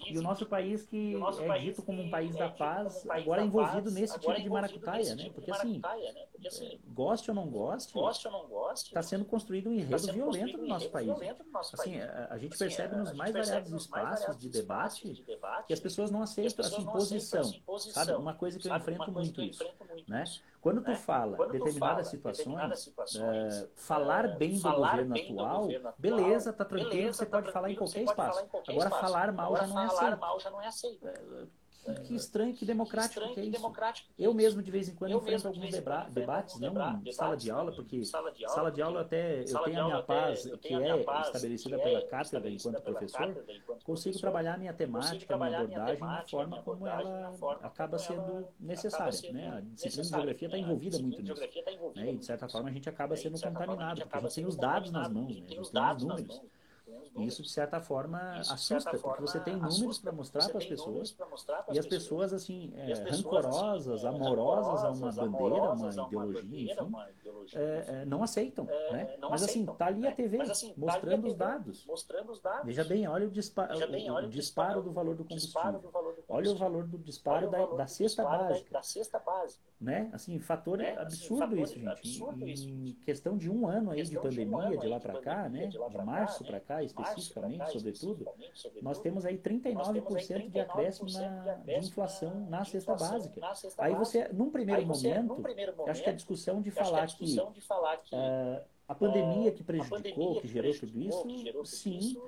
E 0.07 0.17
o 0.17 0.21
nosso 0.21 0.45
país 0.45 0.83
que 0.83 1.15
é 1.15 1.59
dito 1.59 1.81
como 1.83 2.01
um 2.01 2.09
país 2.09 2.35
da 2.35 2.49
paz, 2.49 3.05
agora 3.09 3.41
é 3.41 3.45
envolvido 3.45 3.91
nesse 3.91 4.17
tipo 4.19 4.33
de 4.33 4.49
maracutaia, 4.49 5.15
né? 5.15 5.29
Porque 5.33 5.51
assim, 5.51 5.81
goste 6.87 7.29
ou 7.29 7.35
não 7.35 7.47
goste, 7.47 7.97
está 8.85 9.01
sendo 9.01 9.25
construído 9.25 9.69
um 9.69 9.73
enredo 9.73 10.13
violento 10.13 10.57
no 10.57 10.67
nosso 10.67 10.89
país. 10.89 11.09
Assim, 11.73 11.99
a, 11.99 12.37
gente 12.37 12.57
percebe 12.57 12.95
nos 12.95 13.11
mais 13.13 13.33
variados 13.33 13.71
espaços 13.73 14.37
de 14.37 14.49
debate 14.49 15.25
que 15.67 15.73
as 15.73 15.79
pessoas 15.79 16.09
não 16.11 16.21
aceitam 16.21 16.65
assim 16.65 16.85
posição, 16.85 17.53
sabe? 17.79 18.13
Uma 18.13 18.33
coisa 18.33 18.57
que 18.57 18.67
eu 18.67 18.75
enfrento 18.75 19.11
muito 19.11 19.41
isso, 19.41 19.65
né? 20.07 20.23
Quando 20.61 20.81
tu 20.81 20.93
fala 20.95 21.37
Quando 21.37 21.51
determinadas 21.51 21.79
fala, 21.79 22.03
situações, 22.03 22.79
situações 22.79 23.61
uh, 23.61 23.69
falar 23.75 24.37
bem 24.37 24.55
do, 24.55 24.59
falar 24.59 24.89
governo, 24.91 25.13
bem 25.13 25.31
atual, 25.31 25.55
do 25.55 25.61
governo 25.61 25.87
atual, 25.87 25.95
beleza, 25.97 26.53
tá 26.53 26.65
tranquilo, 26.65 26.89
beleza, 26.89 27.13
você 27.13 27.25
tá 27.25 27.37
pode 27.37 27.51
falar 27.53 27.71
em 27.71 27.75
qualquer 27.75 28.03
espaço. 28.03 28.43
Em 28.43 28.47
qualquer 28.47 28.71
Agora, 28.73 28.87
espaço. 28.89 29.05
falar 29.05 29.31
mal 29.31 29.45
Agora, 29.45 29.67
já 29.67 29.73
não 29.73 29.81
é 29.81 29.85
aceito. 29.85 30.19
Mal 30.19 30.39
já 30.39 30.49
não 30.51 30.61
é 30.61 30.67
aceito. 30.67 31.07
Uh, 31.07 31.47
que 32.05 32.15
estranho, 32.15 32.53
que 32.53 32.65
democrático 32.65 33.13
estranho, 33.13 33.33
que 33.33 33.39
é 33.39 33.43
isso. 33.43 33.51
Democrático 33.51 34.09
eu 34.17 34.33
mesmo, 34.33 34.61
de 34.61 34.71
vez 34.71 34.89
em 34.89 34.95
quando, 34.95 35.11
eu 35.11 35.17
enfrento 35.17 35.47
alguns 35.47 35.71
deba 35.71 36.07
debates, 36.09 36.59
não 36.59 37.01
em 37.03 37.11
sala 37.11 37.35
de 37.35 37.49
aula, 37.49 37.71
porque 37.71 38.03
sala 38.05 38.31
de 38.31 38.45
aula, 38.45 38.55
sala 38.55 38.71
de 38.71 38.81
aula 38.81 39.01
até 39.01 39.41
eu 39.41 39.61
tenho 39.61 39.81
a 39.81 39.85
minha 39.85 40.03
paz, 40.03 40.43
que 40.61 40.73
é 40.73 41.01
estabelecida 41.21 41.79
pela 41.79 42.01
cátedra 42.07 42.49
enquanto 42.49 42.81
professor, 42.81 43.45
consigo 43.83 44.19
trabalhar 44.19 44.55
a 44.55 44.57
minha 44.57 44.73
temática, 44.73 45.37
minha 45.37 45.59
abordagem 45.59 45.99
da 45.99 46.25
forma 46.27 46.61
como 46.63 46.87
ela 46.87 47.33
acaba 47.61 47.97
sendo 47.97 48.47
necessária. 48.59 49.31
Né? 49.31 49.49
A 49.49 49.61
disciplina 49.61 50.03
de 50.03 50.09
geografia 50.09 50.47
está 50.47 50.57
envolvida 50.57 50.99
muito 50.99 51.21
nisso. 51.21 51.41
Né? 51.95 52.13
E, 52.13 52.17
de 52.17 52.25
certa 52.25 52.47
forma, 52.47 52.69
a 52.69 52.71
gente 52.71 52.89
acaba 52.89 53.15
sendo 53.15 53.39
contaminado, 53.39 54.01
porque 54.01 54.17
a 54.17 54.21
gente 54.21 54.35
tem 54.35 54.45
os 54.45 54.55
dados 54.55 54.91
nas 54.91 55.09
mãos, 55.09 55.25
né? 55.25 55.31
a 55.31 55.33
gente 55.35 55.47
tem 55.47 55.59
os 55.59 55.71
números. 55.71 56.41
Isso, 57.23 57.41
de 57.41 57.49
certa 57.49 57.79
forma, 57.79 58.39
Isso, 58.39 58.53
assusta, 58.53 58.91
certa 58.91 58.99
porque 58.99 59.21
você 59.21 59.39
tem 59.39 59.55
números 59.55 59.99
para 59.99 60.11
mostrar 60.11 60.47
para 60.49 60.57
as 60.57 60.65
pessoas, 60.65 61.15
e 61.71 61.79
as 61.79 61.85
pessoas, 61.85 62.33
assim, 62.33 62.73
é, 62.75 62.93
rancorosas, 63.09 64.05
amorosas 64.05 64.83
a 64.83 64.91
uma 64.91 65.11
bandeira, 65.11 65.73
uma 65.73 65.89
ideologia, 65.89 66.73
enfim, 66.73 67.55
é, 67.55 67.85
é, 67.87 68.05
não 68.05 68.23
aceitam, 68.23 68.67
é, 68.69 68.91
né? 68.91 69.17
Mas, 69.29 69.43
assim, 69.43 69.65
tá 69.65 69.87
ali 69.87 70.07
a 70.07 70.11
TV 70.11 70.41
assim, 70.41 70.73
mostrando 70.77 71.27
os 71.27 71.35
dados. 71.35 71.85
Veja 72.63 72.83
bem, 72.83 73.07
olha 73.07 73.27
o, 73.27 73.31
dispa 73.31 73.69
o, 73.73 74.25
o 74.25 74.29
disparo 74.29 74.81
do 74.81 74.91
valor 74.91 75.15
do 75.15 75.23
combustível. 75.23 75.81
Olha 76.27 76.51
o 76.51 76.55
valor 76.55 76.87
do 76.87 76.97
disparo 76.97 77.49
da, 77.49 77.65
da 77.65 77.87
cesta 77.87 78.23
básica. 78.23 78.69
Né? 79.79 80.09
Assim, 80.13 80.39
fator 80.39 80.77
né? 80.77 80.97
absurdo 80.97 81.57
isso, 81.57 81.79
gente. 81.79 82.19
Em 82.69 82.93
questão 83.05 83.37
de 83.37 83.49
um 83.49 83.67
ano 83.67 83.91
aí 83.91 84.03
de 84.03 84.19
pandemia, 84.19 84.77
de 84.77 84.87
lá 84.87 84.99
para 84.99 85.19
cá, 85.21 85.49
né? 85.49 85.67
De 85.67 85.77
março 86.05 86.43
para 86.43 86.59
cá, 86.59 86.83
especificamente, 87.09 87.71
sobretudo, 87.71 88.25
nós 88.81 88.99
temos 88.99 89.25
aí 89.25 89.37
39% 89.37 90.49
de 90.49 90.59
acréscimo 90.59 91.11
na, 91.11 91.55
de 91.55 91.77
inflação 91.77 92.47
na 92.49 92.63
cesta 92.65 92.95
básica. 92.95 93.41
Aí 93.77 93.95
você, 93.95 94.27
num 94.29 94.49
primeiro 94.49 94.85
momento, 94.85 95.43
acho 95.87 96.03
que 96.03 96.09
a 96.09 96.13
discussão 96.13 96.61
de 96.61 96.71
falar 96.71 97.07
que 97.07 97.39
uh, 97.39 98.61
a 98.87 98.95
pandemia 98.95 99.51
que 99.51 99.63
prejudicou, 99.63 100.41
que 100.41 100.47
gerou 100.47 100.73
tudo 100.73 100.99
isso, 100.99 101.65
sim, 101.65 102.19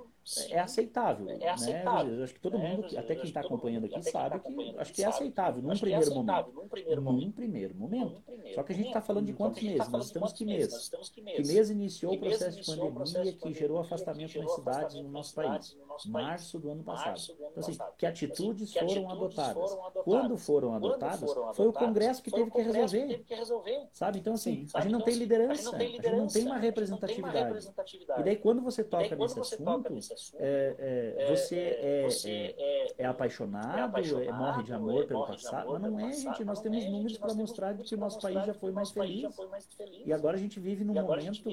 é 0.50 0.60
aceitável. 0.60 1.30
É 1.30 1.50
aceitável. 1.50 2.16
Né? 2.16 2.24
Acho 2.24 2.34
que 2.34 2.40
todo 2.40 2.58
né? 2.58 2.70
mundo, 2.70 2.98
até 2.98 3.16
quem 3.16 3.26
está 3.26 3.42
acompanhando 3.42 3.86
aqui, 3.86 4.02
sabe 4.04 4.40
que 4.40 4.76
acho 4.78 4.94
que 4.94 5.04
é 5.04 5.08
aceitável 5.08 5.62
num 5.62 5.78
primeiro 5.78 6.14
momento. 6.14 7.26
Num 7.26 7.32
primeiro 7.32 7.76
momento. 7.76 8.22
Só 8.54 8.64
que 8.64 8.74
a 8.74 8.76
gente 8.76 8.88
está 8.88 9.02
falando 9.02 9.26
de 9.26 9.34
quantos 9.34 9.62
meses? 9.62 9.88
Nós 9.90 10.06
estamos 10.06 10.34
que 10.34 10.46
mês? 10.46 10.90
Que 11.14 11.22
mês 11.22 11.70
iniciou 11.70 12.14
o 12.14 12.20
processo 12.20 12.62
de 12.62 12.66
pandemia 12.66 13.34
que 13.34 13.54
gerou 13.54 13.80
afastamento 13.80 14.40
nas 14.40 14.52
cidades 14.56 14.96
no 14.96 15.10
nosso 15.10 15.34
país? 15.34 15.78
Março 16.06 16.60
do 16.60 16.72
ano 16.72 16.84
passado. 16.84 17.20
Então, 17.52 17.52
assim, 17.58 17.78
que 17.98 18.06
atitudes 18.06 18.74
foram 18.74 19.10
adotadas? 19.10 19.78
Quando 20.04 20.38
foram 20.38 20.74
adotadas, 20.74 21.30
foi 21.54 21.68
o 21.68 21.74
Congresso 21.74 22.22
que 22.22 22.32
teve 22.32 22.52
que 22.52 22.62
resolver. 22.62 23.26
Sabe? 23.92 24.20
Então, 24.20 24.34
assim, 24.34 24.66
a 24.74 24.82
gente 24.82 24.92
não 24.92 25.02
tem 25.02 25.16
liderança, 25.16 25.76
a 25.76 25.80
gente 25.80 26.10
não 26.12 26.28
tem 26.28 26.46
uma 26.46 26.58
representatividade. 26.58 27.68
E 28.18 28.24
daí, 28.24 28.36
quando 28.36 28.62
você 28.62 28.84
toca 28.84 29.16
nesse 29.16 29.40
assunto, 29.40 29.94
é, 30.36 31.16
é, 31.18 31.36
você, 31.36 31.58
é, 31.58 32.08
é, 32.26 32.94
é 33.00 33.06
apaixonado, 33.06 33.92
morre 34.34 34.64
de 34.64 34.74
amor 34.74 35.06
pelo 35.08 35.26
passado, 35.28 35.72
mas 35.72 35.82
não 35.82 36.00
é, 36.00 36.14
gente. 36.14 36.44
Nós 36.44 36.62
temos 36.62 36.86
números 36.86 37.18
para 37.18 37.34
mostrar 37.34 37.78
que 37.78 37.96
o 37.96 37.98
nosso 37.98 38.20
país 38.20 38.46
já 38.46 38.54
foi 38.54 38.72
mais 38.72 38.92
feliz. 38.92 39.36
E 40.06 40.14
agora 40.14 40.38
a 40.38 40.40
gente 40.40 40.60
vive 40.60 40.84
num 40.84 40.94
momento 40.94 41.44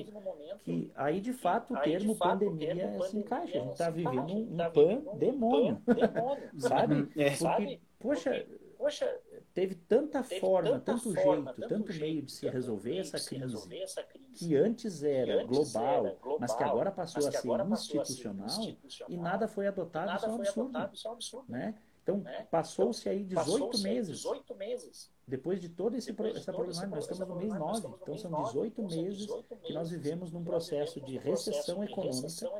que 0.64 0.90
aí, 0.94 1.20
de 1.20 1.32
fato, 1.32 1.74
o 1.74 1.80
termo 1.80 2.16
pandemia 2.16 3.00
se 3.02 3.18
encaixa. 3.18 3.58
A 3.58 3.60
gente 3.60 3.72
está 3.72 3.90
vivendo 3.90 4.32
um, 4.32 4.42
um 4.42 5.02
pandemônio, 5.02 5.82
sabe? 6.58 7.80
Porque, 7.98 8.48
poxa, 8.78 9.18
teve 9.54 9.74
tanta 9.74 10.22
teve 10.22 10.40
forma, 10.40 10.70
tanta 10.70 10.92
tanto 10.92 11.14
forma, 11.14 11.54
jeito, 11.56 11.68
tanto 11.68 11.94
meio 11.94 12.22
de 12.22 12.32
se 12.32 12.48
resolver, 12.48 12.98
essa, 12.98 13.18
crise, 13.18 13.42
resolver 13.42 13.82
essa 13.82 14.02
crise, 14.02 14.34
que 14.34 14.56
antes 14.56 15.02
era, 15.02 15.38
que 15.38 15.44
global, 15.46 16.06
era 16.06 16.14
global, 16.16 16.38
mas 16.40 16.54
que 16.54 16.62
agora 16.62 16.90
passou, 16.90 17.26
a 17.26 17.32
ser, 17.32 17.48
institucional, 17.72 18.46
institucional, 18.46 19.12
e 19.12 19.16
nada 19.16 19.48
foi 19.48 19.66
adotado, 19.66 20.06
nada 20.06 20.18
isso 20.18 20.26
é 20.26 20.30
um 20.30 20.34
absurdo. 20.34 20.68
Adotado, 20.68 20.94
isso 20.94 21.06
é 21.06 21.10
um 21.10 21.14
absurdo. 21.14 21.52
Né? 21.52 21.74
Então, 22.02 22.18
né? 22.18 22.46
passou-se 22.50 23.08
aí 23.08 23.24
18 23.24 23.70
passou 23.70 23.82
meses. 23.82 24.16
18 24.16 24.54
meses. 24.54 25.17
Depois 25.28 25.60
de 25.60 25.68
toda 25.68 25.98
esse, 25.98 26.10
essa 26.34 26.52
problemática, 26.52 26.86
nós 26.86 27.04
estamos 27.04 27.28
no 27.28 27.36
mês 27.36 27.52
9. 27.52 27.88
Então, 28.00 28.16
são 28.16 28.42
18 28.44 28.82
meses 28.82 29.26
que 29.62 29.74
nós 29.74 29.90
vivemos 29.90 30.32
num 30.32 30.42
processo 30.42 31.00
de 31.02 31.18
recessão 31.18 31.84
econômica 31.84 32.50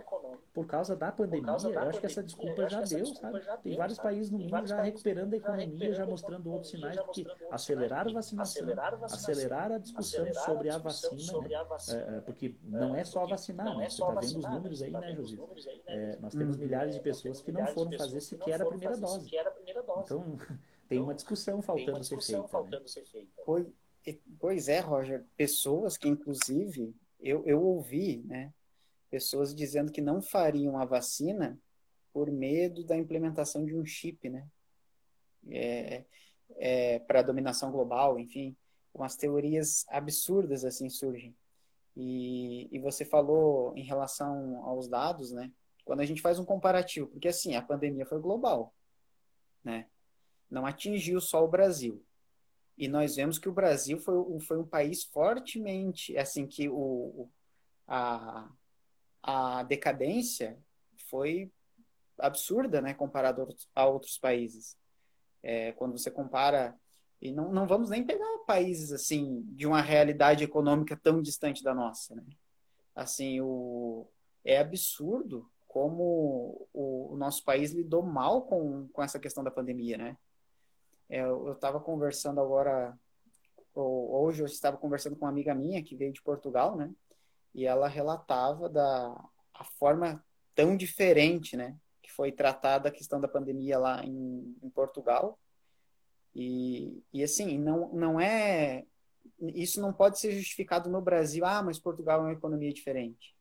por 0.52 0.66
causa 0.66 0.94
da 0.94 1.10
pandemia. 1.10 1.56
Eu 1.64 1.80
acho 1.88 2.00
que 2.00 2.06
essa 2.06 2.22
desculpa 2.22 2.68
já 2.68 2.82
deu, 2.82 3.06
sabe? 3.06 3.40
Tem 3.62 3.74
vários 3.74 3.98
países 3.98 4.30
no 4.30 4.38
mundo 4.38 4.66
já 4.66 4.82
recuperando 4.82 5.32
a 5.32 5.36
economia, 5.36 5.94
já 5.94 6.04
mostrando 6.04 6.52
outros 6.52 6.70
sinais 6.70 7.00
que 7.12 7.26
acelerar 7.50 8.06
a 8.06 8.12
vacinação, 8.12 8.66
acelerar 9.02 9.72
a 9.72 9.78
discussão 9.78 10.26
sobre 10.34 10.68
a 10.68 10.76
vacina, 10.76 11.40
né? 11.40 11.48
É, 11.88 12.20
porque 12.20 12.54
não 12.64 12.94
é 12.94 13.02
só 13.04 13.26
vacinar, 13.26 13.76
né? 13.78 13.88
Você 13.88 14.02
está 14.02 14.20
vendo 14.20 14.38
os 14.38 14.50
números 14.50 14.82
aí, 14.82 14.90
né, 14.90 15.14
José? 15.14 15.38
É, 15.86 16.18
nós 16.20 16.34
temos 16.34 16.58
milhares 16.58 16.94
de 16.94 17.00
pessoas 17.00 17.40
que 17.40 17.50
não 17.50 17.66
foram 17.68 17.92
fazer 17.96 18.20
sequer 18.20 18.60
a 18.60 18.66
primeira 18.66 18.96
dose. 18.96 19.30
Então, 20.04 20.36
tem 20.88 21.00
uma 21.00 21.14
discussão 21.14 21.60
faltando, 21.60 21.92
uma 21.92 22.00
discussão 22.00 22.22
ser, 22.22 22.32
feita, 22.32 22.48
faltando 22.48 22.82
né? 22.82 22.88
ser 22.88 23.04
feita. 23.04 23.42
Pois, 23.44 23.66
pois 24.38 24.68
é, 24.68 24.80
Roger. 24.80 25.24
Pessoas 25.36 25.96
que, 25.96 26.08
inclusive, 26.08 26.94
eu, 27.20 27.44
eu 27.46 27.62
ouvi, 27.62 28.22
né? 28.24 28.52
Pessoas 29.10 29.54
dizendo 29.54 29.92
que 29.92 30.00
não 30.00 30.22
fariam 30.22 30.78
a 30.78 30.84
vacina 30.84 31.58
por 32.12 32.30
medo 32.30 32.84
da 32.84 32.96
implementação 32.96 33.64
de 33.64 33.76
um 33.76 33.84
chip, 33.84 34.28
né? 34.28 34.48
É, 35.50 36.04
é, 36.56 36.98
para 37.00 37.20
a 37.20 37.22
dominação 37.22 37.70
global, 37.70 38.18
enfim, 38.18 38.56
umas 38.94 39.16
teorias 39.16 39.84
absurdas 39.88 40.64
assim 40.64 40.88
surgem. 40.88 41.36
E, 41.96 42.68
e 42.70 42.78
você 42.78 43.04
falou 43.04 43.76
em 43.76 43.82
relação 43.82 44.64
aos 44.64 44.88
dados, 44.88 45.32
né? 45.32 45.52
Quando 45.84 46.00
a 46.00 46.04
gente 46.04 46.22
faz 46.22 46.38
um 46.38 46.44
comparativo, 46.44 47.08
porque 47.08 47.28
assim, 47.28 47.54
a 47.56 47.62
pandemia 47.62 48.06
foi 48.06 48.20
global, 48.20 48.74
né? 49.62 49.86
Não 50.50 50.66
atingiu 50.66 51.20
só 51.20 51.44
o 51.44 51.48
Brasil. 51.48 52.02
E 52.76 52.88
nós 52.88 53.16
vemos 53.16 53.38
que 53.38 53.48
o 53.48 53.52
Brasil 53.52 53.98
foi, 53.98 54.40
foi 54.40 54.58
um 54.58 54.66
país 54.66 55.04
fortemente, 55.04 56.16
assim, 56.16 56.46
que 56.46 56.68
o, 56.68 57.28
a, 57.86 58.48
a 59.22 59.62
decadência 59.64 60.56
foi 61.08 61.50
absurda, 62.18 62.80
né, 62.80 62.94
comparado 62.94 63.48
a 63.74 63.86
outros 63.86 64.18
países. 64.18 64.76
É, 65.42 65.72
quando 65.72 65.98
você 65.98 66.10
compara 66.10 66.76
e 67.20 67.32
não, 67.32 67.52
não 67.52 67.66
vamos 67.66 67.90
nem 67.90 68.04
pegar 68.04 68.26
países 68.46 68.92
assim 68.92 69.42
de 69.48 69.66
uma 69.66 69.82
realidade 69.82 70.42
econômica 70.42 70.96
tão 70.96 71.20
distante 71.20 71.62
da 71.62 71.74
nossa, 71.74 72.14
né? 72.14 72.24
Assim, 72.94 73.40
o 73.40 74.06
é 74.44 74.58
absurdo 74.58 75.48
como 75.66 76.66
o, 76.72 77.12
o 77.12 77.16
nosso 77.16 77.44
país 77.44 77.72
lidou 77.72 78.02
mal 78.02 78.42
com, 78.42 78.88
com 78.88 79.02
essa 79.02 79.18
questão 79.18 79.44
da 79.44 79.50
pandemia, 79.50 79.98
né? 79.98 80.16
É, 81.08 81.20
eu 81.20 81.52
estava 81.52 81.80
conversando 81.80 82.40
agora, 82.40 82.96
ou, 83.74 84.24
hoje 84.24 84.42
eu 84.42 84.46
estava 84.46 84.76
conversando 84.76 85.16
com 85.16 85.24
uma 85.24 85.30
amiga 85.30 85.54
minha 85.54 85.82
que 85.82 85.96
veio 85.96 86.12
de 86.12 86.22
Portugal, 86.22 86.76
né? 86.76 86.92
E 87.54 87.64
ela 87.66 87.88
relatava 87.88 88.68
da 88.68 89.28
a 89.54 89.64
forma 89.64 90.24
tão 90.54 90.76
diferente, 90.76 91.56
né? 91.56 91.76
Que 92.02 92.12
foi 92.12 92.30
tratada 92.30 92.88
a 92.88 92.92
questão 92.92 93.20
da 93.20 93.26
pandemia 93.26 93.78
lá 93.78 94.04
em, 94.04 94.56
em 94.62 94.70
Portugal. 94.70 95.38
E, 96.34 97.02
e 97.12 97.22
assim, 97.22 97.58
não, 97.58 97.92
não 97.92 98.20
é. 98.20 98.84
Isso 99.40 99.80
não 99.80 99.92
pode 99.92 100.18
ser 100.18 100.32
justificado 100.32 100.88
no 100.90 101.00
Brasil. 101.00 101.44
Ah, 101.44 101.62
mas 101.62 101.78
Portugal 101.78 102.20
é 102.20 102.24
uma 102.24 102.32
economia 102.32 102.72
diferente. 102.72 103.34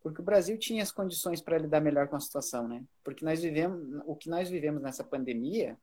Porque 0.00 0.20
o 0.20 0.24
Brasil 0.24 0.56
tinha 0.58 0.82
as 0.82 0.92
condições 0.92 1.42
para 1.42 1.58
lidar 1.58 1.80
melhor 1.80 2.08
com 2.08 2.16
a 2.16 2.20
situação, 2.20 2.68
né? 2.68 2.84
Porque 3.02 3.24
nós 3.24 3.42
vivemos, 3.42 4.02
o 4.06 4.14
que 4.14 4.30
nós 4.30 4.48
vivemos 4.48 4.80
nessa 4.80 5.04
pandemia 5.04 5.76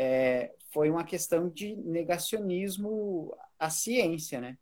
é, 0.00 0.54
foi 0.70 0.88
uma 0.88 1.02
questão 1.02 1.48
de 1.48 1.74
negacionismo 1.74 3.36
à 3.58 3.68
ciência, 3.68 4.40
né? 4.40 4.56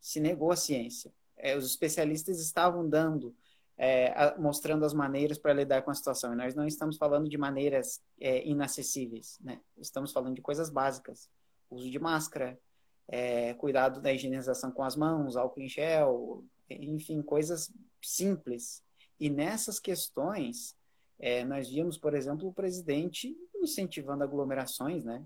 Se 0.00 0.18
negou 0.18 0.50
a 0.50 0.56
ciência. 0.56 1.12
É, 1.36 1.56
os 1.56 1.64
especialistas 1.64 2.40
estavam 2.40 2.88
dando, 2.88 3.32
é, 3.78 4.08
a, 4.08 4.36
mostrando 4.36 4.84
as 4.84 4.92
maneiras 4.92 5.38
para 5.38 5.52
lidar 5.52 5.82
com 5.82 5.92
a 5.92 5.94
situação. 5.94 6.32
E 6.32 6.36
nós 6.36 6.56
não 6.56 6.66
estamos 6.66 6.96
falando 6.96 7.28
de 7.28 7.38
maneiras 7.38 8.02
é, 8.20 8.44
inacessíveis, 8.44 9.38
né? 9.40 9.60
Estamos 9.78 10.10
falando 10.10 10.34
de 10.34 10.42
coisas 10.42 10.68
básicas. 10.68 11.30
Uso 11.70 11.88
de 11.88 12.00
máscara, 12.00 12.58
é, 13.06 13.54
cuidado 13.54 14.00
da 14.00 14.12
higienização 14.12 14.72
com 14.72 14.82
as 14.82 14.96
mãos, 14.96 15.36
álcool 15.36 15.60
em 15.60 15.68
gel, 15.68 16.44
enfim, 16.68 17.22
coisas 17.22 17.72
simples. 18.02 18.82
E 19.20 19.30
nessas 19.30 19.78
questões, 19.78 20.76
é, 21.20 21.44
nós 21.44 21.68
vimos, 21.68 21.96
por 21.96 22.12
exemplo, 22.12 22.48
o 22.48 22.52
presidente 22.52 23.36
incentivando 23.62 24.24
aglomerações, 24.24 25.04
né? 25.04 25.24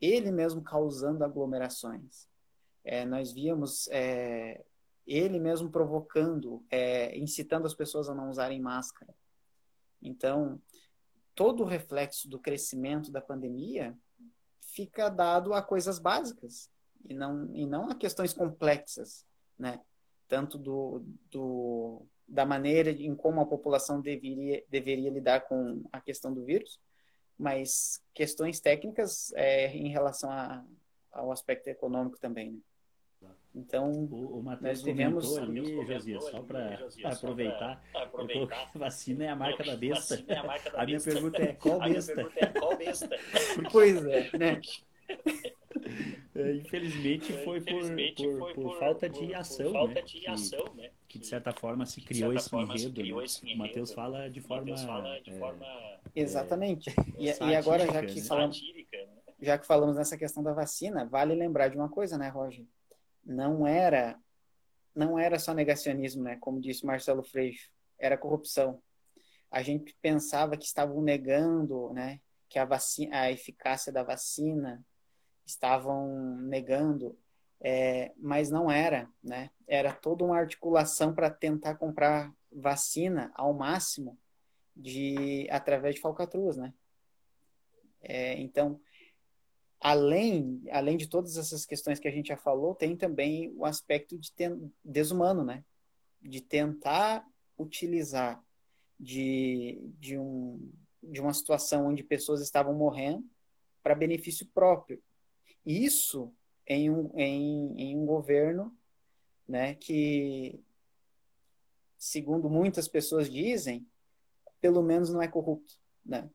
Ele 0.00 0.30
mesmo 0.30 0.62
causando 0.62 1.24
aglomerações. 1.24 2.28
É, 2.84 3.04
nós 3.04 3.32
víamos 3.32 3.88
é, 3.88 4.64
ele 5.06 5.38
mesmo 5.38 5.70
provocando, 5.70 6.64
é, 6.70 7.16
incitando 7.16 7.66
as 7.66 7.74
pessoas 7.74 8.08
a 8.08 8.14
não 8.14 8.28
usarem 8.28 8.60
máscara. 8.60 9.14
Então, 10.02 10.60
todo 11.34 11.62
o 11.62 11.66
reflexo 11.66 12.28
do 12.28 12.38
crescimento 12.38 13.10
da 13.10 13.20
pandemia 13.20 13.96
fica 14.60 15.08
dado 15.08 15.54
a 15.54 15.62
coisas 15.62 15.98
básicas 15.98 16.70
e 17.08 17.14
não, 17.14 17.54
e 17.54 17.66
não 17.66 17.88
a 17.88 17.94
questões 17.94 18.32
complexas, 18.32 19.24
né? 19.58 19.80
Tanto 20.28 20.58
do, 20.58 21.04
do, 21.30 22.02
da 22.26 22.44
maneira 22.44 22.90
em 22.90 23.14
como 23.14 23.40
a 23.40 23.46
população 23.46 24.00
deveria, 24.00 24.64
deveria 24.68 25.10
lidar 25.10 25.42
com 25.42 25.84
a 25.92 26.00
questão 26.00 26.34
do 26.34 26.44
vírus, 26.44 26.80
mas 27.38 28.02
questões 28.14 28.60
técnicas 28.60 29.32
é, 29.34 29.68
em 29.76 29.88
relação 29.88 30.30
a, 30.30 30.64
ao 31.12 31.30
aspecto 31.32 31.68
econômico 31.68 32.18
também, 32.18 32.52
né? 32.52 32.60
Então, 33.54 33.90
o, 33.90 34.40
o 34.40 34.42
nós 34.60 34.82
vivemos 34.82 35.38
ali, 35.38 35.86
Josias, 35.86 36.24
só 36.24 36.42
para 36.42 36.78
aproveitar, 37.04 37.82
aproveitar 37.94 38.70
vacina 38.76 39.24
é 39.24 39.28
a 39.28 39.36
marca 39.36 39.64
da 39.64 39.74
besta. 39.74 40.22
É 40.28 40.36
a, 40.36 40.44
marca 40.44 40.70
da 40.70 40.82
a 40.82 40.84
minha 40.84 41.00
pergunta 41.00 41.42
é 41.42 41.52
qual 41.54 41.80
besta? 41.80 42.28
É 42.36 42.46
qual 42.46 42.76
besta? 42.76 43.08
pois 43.72 44.04
é, 44.04 44.30
né? 44.36 44.60
É, 46.38 46.54
infelizmente 46.54 47.32
foi 47.44 47.60
por, 47.60 47.72
Infelizmente 47.72 48.22
por, 48.22 48.38
foi 48.38 48.54
por, 48.54 48.62
por 48.64 48.78
falta 48.78 49.08
de 49.08 49.34
ação, 49.34 49.72
falta 49.72 49.94
né? 49.94 50.02
De 50.02 50.26
ação 50.26 50.64
que, 50.64 50.76
né? 50.76 50.90
que, 51.08 51.18
de 51.18 51.26
certa 51.26 51.52
forma 51.52 51.86
se 51.86 52.00
criou, 52.00 52.32
esse, 52.32 52.48
forma 52.48 52.74
enredo, 52.74 53.00
criou 53.00 53.18
né? 53.18 53.24
esse 53.24 53.44
enredo. 53.44 53.56
O 53.56 53.66
Matheus 53.66 53.92
fala 53.92 54.30
de 54.30 54.40
forma, 54.40 54.76
fala 54.76 55.20
de 55.20 55.32
forma 55.38 55.64
é, 55.66 55.98
exatamente. 56.14 56.94
E, 57.18 57.26
e, 57.26 57.54
agora 57.54 57.86
já 57.86 58.04
que 58.04 58.20
né? 58.20 58.26
falamos, 58.26 58.60
né? 58.62 59.06
já 59.40 59.58
que 59.58 59.66
falamos 59.66 59.96
nessa 59.96 60.16
questão 60.16 60.42
da 60.42 60.52
vacina, 60.52 61.04
vale 61.04 61.34
lembrar 61.34 61.68
de 61.68 61.76
uma 61.76 61.88
coisa, 61.88 62.16
né, 62.16 62.28
Roger? 62.28 62.64
não 63.26 63.66
era 63.66 64.18
não 64.94 65.18
era 65.18 65.38
só 65.38 65.52
negacionismo, 65.52 66.22
né? 66.22 66.38
Como 66.40 66.58
disse 66.58 66.86
Marcelo 66.86 67.22
Freixo, 67.22 67.70
era 67.98 68.16
corrupção. 68.16 68.80
A 69.50 69.60
gente 69.62 69.94
pensava 70.00 70.56
que 70.56 70.64
estavam 70.64 71.02
negando, 71.02 71.92
né? 71.92 72.18
Que 72.48 72.58
a 72.58 72.64
vacina, 72.64 73.20
a 73.20 73.30
eficácia 73.30 73.92
da 73.92 74.02
vacina 74.02 74.82
estavam 75.46 76.36
negando, 76.42 77.18
é, 77.60 78.12
mas 78.16 78.50
não 78.50 78.70
era, 78.70 79.08
né? 79.22 79.50
Era 79.66 79.92
toda 79.92 80.24
uma 80.24 80.36
articulação 80.36 81.14
para 81.14 81.30
tentar 81.30 81.76
comprar 81.76 82.32
vacina 82.52 83.30
ao 83.34 83.54
máximo 83.54 84.18
de 84.74 85.46
através 85.50 85.94
de 85.94 86.00
falcatruas, 86.00 86.56
né? 86.56 86.74
É, 88.00 88.38
então 88.40 88.80
além, 89.80 90.62
além 90.70 90.96
de 90.96 91.06
todas 91.06 91.36
essas 91.36 91.64
questões 91.64 91.98
que 91.98 92.08
a 92.08 92.10
gente 92.10 92.28
já 92.28 92.36
falou, 92.36 92.74
tem 92.74 92.96
também 92.96 93.52
o 93.56 93.64
aspecto 93.64 94.18
de 94.18 94.32
desumano, 94.84 95.44
né? 95.44 95.64
De 96.20 96.40
tentar 96.40 97.26
utilizar 97.58 98.42
de, 98.98 99.78
de, 99.98 100.18
um, 100.18 100.70
de 101.02 101.20
uma 101.20 101.32
situação 101.32 101.86
onde 101.86 102.02
pessoas 102.02 102.40
estavam 102.40 102.74
morrendo 102.74 103.24
para 103.82 103.94
benefício 103.94 104.46
próprio. 104.46 105.00
Isso 105.66 106.32
em 106.66 106.88
um, 106.88 107.10
em, 107.18 107.74
em 107.76 107.98
um 107.98 108.06
governo 108.06 108.72
né, 109.48 109.74
que, 109.74 110.62
segundo 111.98 112.48
muitas 112.48 112.86
pessoas 112.88 113.30
dizem, 113.30 113.86
pelo 114.60 114.82
menos 114.82 115.10
não 115.10 115.20
é 115.20 115.28
corrupto. 115.28 115.74
Né? 116.04 116.30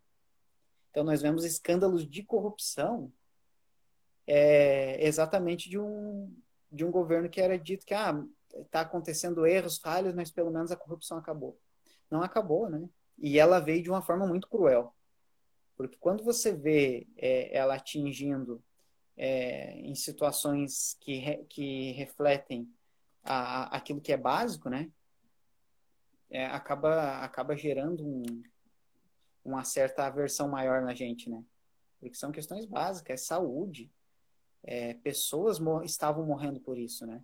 Então, 0.89 1.04
nós 1.04 1.22
vemos 1.22 1.46
escândalos 1.46 2.08
de 2.08 2.24
corrupção 2.24 3.12
é, 4.28 5.06
exatamente 5.06 5.70
de 5.70 5.80
um, 5.80 6.34
de 6.72 6.86
um 6.86 6.91
governo 6.91 7.30
que 7.30 7.41
era 7.41 7.58
dito 7.58 7.86
que 7.86 7.94
ah, 7.94 8.24
está 8.54 8.82
acontecendo 8.82 9.46
erros, 9.46 9.78
falhas, 9.78 10.13
mas 10.13 10.30
pelo 10.30 10.52
menos 10.52 10.72
a 10.72 10.76
corrupção 10.76 11.17
acabou. 11.17 11.58
Não 12.10 12.22
acabou, 12.22 12.70
né? 12.70 12.88
E 13.17 13.39
ela 13.39 13.60
veio 13.60 13.82
de 13.82 13.89
uma 13.89 14.02
forma 14.02 14.28
muito 14.28 14.50
cruel. 14.50 14.94
Porque 15.78 15.98
quando 15.98 16.24
você 16.24 16.52
vê 16.52 17.08
é, 17.17 17.56
ela 17.56 17.76
atingindo 17.76 18.62
é, 19.17 19.74
em 19.80 19.95
situações 19.95 20.97
que, 21.00 21.15
re, 21.17 21.45
que 21.45 21.91
refletem 21.93 22.67
a, 23.24 23.76
aquilo 23.76 24.02
que 24.02 24.12
é 24.12 24.17
básico, 24.17 24.69
né? 24.69 24.91
É, 26.30 26.45
acaba, 26.45 27.19
acaba 27.19 27.56
gerando 27.56 28.06
um, 28.06 28.24
uma 29.43 29.63
certa 29.63 30.06
aversão 30.06 30.47
maior 30.47 30.82
na 30.82 30.93
gente, 30.93 31.30
né? 31.30 31.43
Porque 32.00 32.15
são 32.15 32.32
questões 32.32 32.65
básicas, 32.65 33.21
é 33.21 33.26
saúde, 33.26 33.91
é, 34.63 34.93
pessoas 34.95 35.60
mor 35.60 35.84
estavam 35.84 36.26
morrendo 36.26 36.60
por 36.60 36.78
isso, 36.78 37.06
né? 37.06 37.21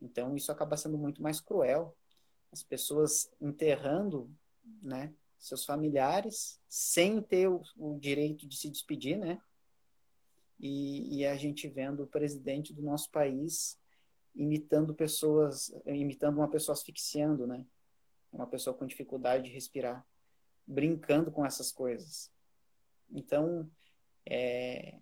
Então 0.00 0.36
isso 0.36 0.50
acaba 0.50 0.76
sendo 0.76 0.98
muito 0.98 1.22
mais 1.22 1.40
cruel. 1.40 1.96
As 2.52 2.62
pessoas 2.62 3.30
enterrando, 3.40 4.30
né, 4.82 5.12
seus 5.38 5.64
familiares 5.64 6.60
sem 6.68 7.20
ter 7.20 7.48
o, 7.48 7.62
o 7.76 7.98
direito 7.98 8.46
de 8.46 8.56
se 8.56 8.70
despedir, 8.70 9.18
né? 9.18 9.40
E, 10.58 11.18
e, 11.18 11.26
a 11.26 11.36
gente 11.36 11.68
vendo 11.68 12.04
o 12.04 12.06
presidente 12.06 12.72
do 12.72 12.82
nosso 12.82 13.10
país 13.10 13.78
imitando 14.34 14.94
pessoas, 14.94 15.70
imitando 15.86 16.38
uma 16.38 16.48
pessoa 16.48 16.74
asfixiando, 16.74 17.46
né? 17.46 17.66
Uma 18.32 18.46
pessoa 18.46 18.76
com 18.76 18.86
dificuldade 18.86 19.44
de 19.44 19.50
respirar, 19.50 20.06
brincando 20.66 21.30
com 21.30 21.44
essas 21.44 21.70
coisas. 21.70 22.30
Então, 23.10 23.70
é, 24.24 24.98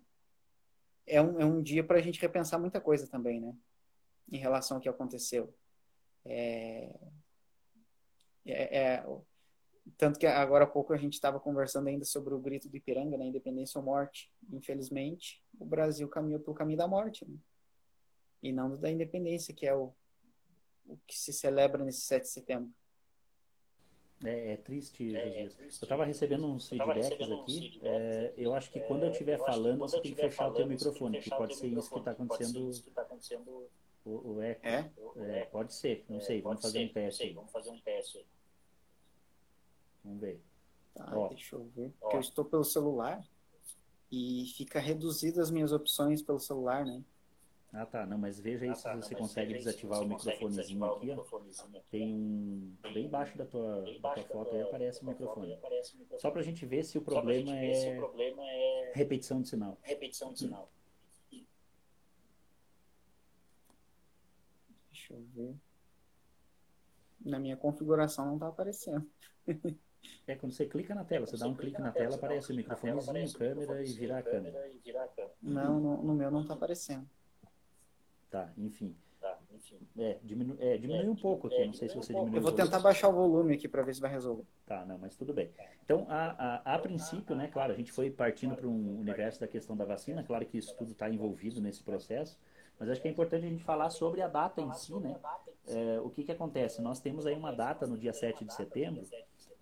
é 1.07 1.21
um, 1.21 1.39
é 1.39 1.45
um 1.45 1.61
dia 1.61 1.83
para 1.83 1.97
a 1.97 2.01
gente 2.01 2.19
repensar 2.19 2.59
muita 2.59 2.81
coisa 2.81 3.07
também, 3.07 3.39
né? 3.39 3.55
Em 4.31 4.37
relação 4.37 4.77
ao 4.77 4.81
que 4.81 4.89
aconteceu. 4.89 5.53
É, 6.25 6.93
é, 8.45 8.77
é, 8.77 9.05
tanto 9.97 10.19
que 10.19 10.25
agora 10.25 10.63
há 10.63 10.67
pouco 10.67 10.93
a 10.93 10.97
gente 10.97 11.13
estava 11.13 11.39
conversando 11.39 11.87
ainda 11.87 12.05
sobre 12.05 12.33
o 12.33 12.39
grito 12.39 12.67
do 12.67 12.75
Ipiranga, 12.75 13.17
né? 13.17 13.25
Independência 13.25 13.79
ou 13.79 13.85
morte. 13.85 14.31
Infelizmente, 14.51 15.43
o 15.59 15.65
Brasil 15.65 16.07
caminhou 16.07 16.39
pelo 16.39 16.55
caminho 16.55 16.77
da 16.77 16.87
morte, 16.87 17.25
né? 17.27 17.37
e 18.41 18.51
não 18.51 18.77
da 18.77 18.91
independência, 18.91 19.53
que 19.53 19.65
é 19.65 19.73
o, 19.73 19.91
o 20.85 20.97
que 21.07 21.17
se 21.17 21.33
celebra 21.33 21.83
nesse 21.83 22.01
7 22.01 22.23
de 22.23 22.29
setembro. 22.29 22.71
É, 24.23 24.53
é 24.53 24.57
triste, 24.57 25.15
é, 25.15 25.43
é 25.43 25.49
triste, 25.49 25.81
Eu 25.81 25.85
estava 25.85 26.05
recebendo 26.05 26.45
uns 26.45 26.69
feedbacks 26.69 27.09
recebendo 27.09 27.41
aqui. 27.41 27.59
Feedbacks 27.59 27.81
é, 27.83 28.33
eu 28.37 28.53
acho 28.53 28.71
que 28.71 28.79
quando 28.81 29.03
eu 29.03 29.11
estiver 29.11 29.37
falando, 29.39 29.79
você 29.79 29.99
tem 29.99 30.13
que 30.13 30.21
fechar 30.21 30.47
o 30.47 30.53
teu 30.53 30.67
microfone, 30.67 31.19
que 31.19 31.29
pode 31.29 31.55
ser 31.55 31.67
isso 31.67 31.91
que 31.91 31.99
está 31.99 32.11
acontecendo. 32.11 33.67
O, 34.05 34.33
o 34.33 34.41
eco. 34.41 34.65
É? 34.65 34.91
é? 35.17 35.45
Pode 35.45 35.73
ser, 35.73 36.05
não 36.07 36.21
sei. 36.21 36.39
Vamos 36.41 36.61
fazer 36.61 36.85
um 36.85 36.93
teste. 36.93 37.33
Vamos 37.33 37.51
fazer 37.51 37.71
um 37.71 37.79
teste. 37.79 38.25
Vamos 40.05 40.21
ver. 40.21 40.39
Tá, 40.93 41.11
Ó. 41.13 41.27
deixa 41.27 41.55
eu 41.55 41.65
ver. 41.75 41.91
Porque 41.99 42.15
eu 42.15 42.21
estou 42.21 42.45
pelo 42.45 42.63
celular 42.63 43.21
e 44.11 44.45
fica 44.55 44.79
reduzido 44.79 45.41
as 45.41 45.49
minhas 45.51 45.73
opções 45.73 46.21
pelo 46.21 46.39
celular, 46.39 46.85
né? 46.85 47.03
Ah, 47.73 47.85
tá. 47.85 48.05
Não, 48.05 48.17
mas 48.17 48.39
veja 48.39 48.63
aí 48.63 48.71
ah, 48.71 48.75
se 48.75 48.83
tá, 48.83 48.95
você 48.95 49.15
consegue 49.15 49.53
desativar 49.55 50.01
o 50.01 50.07
microfonezinho 50.07 50.85
aqui, 50.85 51.11
ó. 51.11 51.25
Tem 51.91 52.15
um... 52.15 52.73
Bem 52.93 53.05
embaixo 53.07 53.37
da 53.37 53.45
tua, 53.45 53.81
da 53.81 54.13
tua 54.13 54.23
foto 54.23 54.55
aí 54.55 54.61
aparece 54.61 55.03
o 55.03 55.07
microfone. 55.07 55.59
Só 56.19 56.31
pra 56.31 56.41
gente 56.41 56.65
ver 56.65 56.85
se 56.85 56.97
o 56.97 57.01
problema 57.01 57.51
é... 57.51 57.97
é 57.97 58.91
repetição 58.93 59.41
de 59.41 59.49
sinal. 59.49 59.77
Repetição 59.81 60.31
de 60.31 60.39
sinal. 60.39 60.71
Deixa 64.91 65.13
eu 65.13 65.21
ver. 65.33 65.55
Na 67.19 67.39
minha 67.39 67.57
configuração 67.57 68.25
não 68.25 68.39
tá 68.39 68.47
aparecendo. 68.47 69.05
É 70.27 70.35
quando 70.35 70.53
você 70.53 70.65
clica 70.65 70.95
na 70.95 71.03
tela, 71.03 71.25
você 71.25 71.37
dá 71.37 71.47
um 71.47 71.55
clique 71.55 71.79
na 71.79 71.91
tela, 71.91 72.15
aparece 72.15 72.51
o 72.51 72.55
microfonezinho, 72.55 73.33
câmera 73.33 73.83
e 73.83 73.93
virar 73.93 74.19
a 74.19 74.23
câmera. 74.23 74.71
Não, 75.41 75.79
no, 75.79 76.03
no 76.03 76.13
meu 76.13 76.31
não 76.31 76.45
tá 76.45 76.53
aparecendo. 76.53 77.07
Tá, 78.29 78.51
enfim. 78.57 78.95
Tá, 79.21 79.39
enfim. 79.53 79.79
É, 79.97 80.19
diminu 80.23 80.57
é, 80.59 80.77
diminui 80.77 81.07
um 81.07 81.15
pouco 81.15 81.47
aqui, 81.47 81.65
não 81.65 81.73
sei 81.73 81.89
se 81.89 81.95
você 81.95 82.13
diminui. 82.13 82.37
Eu 82.37 82.41
vou 82.41 82.51
tentar 82.51 82.79
baixar 82.79 83.09
o 83.09 83.13
volume 83.13 83.55
aqui 83.55 83.67
para 83.67 83.81
ver 83.81 83.95
se 83.95 84.01
vai 84.01 84.11
resolver. 84.11 84.43
Tá, 84.65 84.85
não, 84.85 84.97
mas 84.97 85.15
tudo 85.15 85.33
bem. 85.33 85.49
Então, 85.83 86.05
a, 86.09 86.63
a, 86.63 86.75
a 86.75 86.79
princípio, 86.79 87.35
né, 87.35 87.47
claro, 87.47 87.73
a 87.73 87.75
gente 87.75 87.91
foi 87.91 88.11
partindo 88.11 88.55
para 88.55 88.67
um 88.67 88.99
universo 88.99 89.39
da 89.39 89.47
questão 89.47 89.75
da 89.75 89.85
vacina, 89.85 90.23
claro 90.23 90.45
que 90.45 90.57
isso 90.57 90.75
tudo 90.75 90.91
está 90.91 91.09
envolvido 91.09 91.61
nesse 91.61 91.81
processo, 91.81 92.37
mas 92.79 92.89
acho 92.89 93.01
que 93.01 93.07
é 93.07 93.11
importante 93.11 93.45
a 93.45 93.49
gente 93.49 93.63
falar 93.63 93.89
sobre 93.89 94.21
a 94.21 94.27
data 94.27 94.61
em 94.61 94.71
si, 94.73 94.93
né? 94.95 95.15
É, 95.67 95.99
o 96.01 96.09
que 96.09 96.23
que 96.23 96.31
acontece? 96.31 96.81
Nós 96.81 96.99
temos 96.99 97.25
aí 97.25 97.35
uma 97.35 97.51
data 97.51 97.87
no 97.87 97.97
dia 97.97 98.13
7 98.13 98.45
de 98.45 98.53
setembro, 98.53 99.07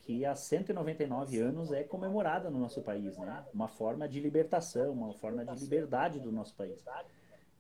que 0.04 0.26
há 0.26 0.36
199 0.36 1.40
anos 1.40 1.72
é 1.72 1.84
comemorada 1.84 2.50
no 2.50 2.60
nosso 2.60 2.82
país, 2.82 3.18
né? 3.18 3.44
Uma 3.54 3.68
forma 3.68 4.08
de 4.08 4.20
libertação, 4.20 4.92
uma 4.92 5.14
forma 5.14 5.46
de 5.46 5.62
liberdade 5.62 6.20
do 6.20 6.32
nosso 6.32 6.54
país. 6.56 6.84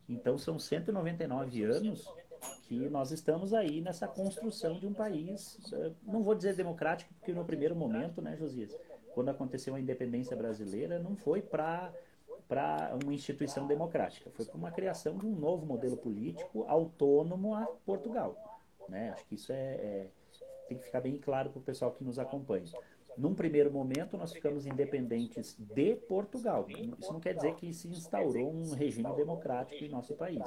Então 0.07 0.37
são 0.37 0.59
199 0.59 1.63
anos 1.63 2.05
que 2.67 2.89
nós 2.89 3.11
estamos 3.11 3.53
aí 3.53 3.79
nessa 3.79 4.05
construção 4.07 4.77
de 4.77 4.85
um 4.85 4.93
país, 4.93 5.57
eh, 5.71 5.91
não 6.03 6.21
vou 6.21 6.35
dizer 6.35 6.53
democrático, 6.55 7.13
porque 7.13 7.31
no 7.31 7.45
primeiro 7.45 7.73
momento, 7.73 8.21
né, 8.21 8.35
Josias, 8.35 8.75
quando 9.13 9.29
aconteceu 9.29 9.75
a 9.75 9.79
independência 9.79 10.35
brasileira, 10.35 10.99
não 10.99 11.15
foi 11.15 11.41
para 11.41 11.93
para 12.45 12.95
uma 13.01 13.13
instituição 13.13 13.65
democrática, 13.65 14.29
foi 14.29 14.45
para 14.45 14.57
uma 14.57 14.69
criação 14.69 15.17
de 15.17 15.25
um 15.25 15.33
novo 15.33 15.65
modelo 15.65 15.95
político 15.95 16.65
autônomo 16.67 17.55
a 17.55 17.65
Portugal. 17.85 18.35
Né? 18.89 19.11
Acho 19.11 19.25
que 19.25 19.35
isso 19.35 19.51
é, 19.51 19.75
é 19.75 20.07
tem 20.73 20.77
que 20.77 20.85
ficar 20.85 21.01
bem 21.01 21.17
claro 21.17 21.49
para 21.49 21.59
o 21.59 21.63
pessoal 21.63 21.91
que 21.91 22.03
nos 22.03 22.17
acompanha. 22.17 22.65
Num 23.15 23.35
primeiro 23.35 23.71
momento, 23.71 24.17
nós 24.17 24.33
ficamos 24.33 24.65
independentes 24.65 25.55
de 25.59 25.95
Portugal. 25.95 26.65
Isso 26.67 27.13
não 27.13 27.19
quer 27.19 27.35
dizer 27.35 27.53
que 27.55 27.71
se 27.71 27.87
instaurou 27.87 28.51
um 28.51 28.73
regime 28.73 29.13
democrático 29.13 29.83
em 29.83 29.89
nosso 29.89 30.15
país. 30.15 30.43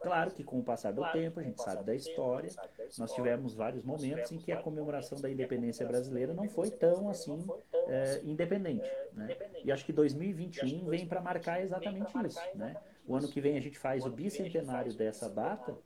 Claro 0.00 0.32
que 0.32 0.42
com 0.42 0.58
o 0.58 0.64
passar 0.64 0.92
do 0.92 1.04
tempo, 1.12 1.38
a 1.38 1.44
gente 1.44 1.62
sabe 1.62 1.84
da 1.84 1.94
história, 1.94 2.50
nós 2.98 3.12
tivemos 3.12 3.54
vários 3.54 3.84
momentos 3.84 4.32
em 4.32 4.38
que 4.38 4.50
a 4.50 4.60
comemoração 4.60 5.20
da 5.20 5.30
independência 5.30 5.86
brasileira 5.86 6.34
não 6.34 6.48
foi 6.48 6.70
tão 6.70 7.08
assim 7.08 7.46
é, 7.86 8.20
independente. 8.24 8.90
Né? 9.12 9.36
E 9.64 9.70
acho 9.70 9.84
que 9.84 9.92
2021 9.92 10.86
vem 10.86 11.06
para 11.06 11.20
marcar 11.20 11.62
exatamente 11.62 12.10
isso. 12.26 12.40
Né? 12.56 12.76
O 13.06 13.14
ano 13.14 13.28
que 13.28 13.40
vem 13.40 13.56
a 13.56 13.60
gente 13.60 13.78
faz 13.78 14.04
o 14.04 14.10
bicentenário 14.10 14.92
dessa 14.92 15.28
data 15.28 15.76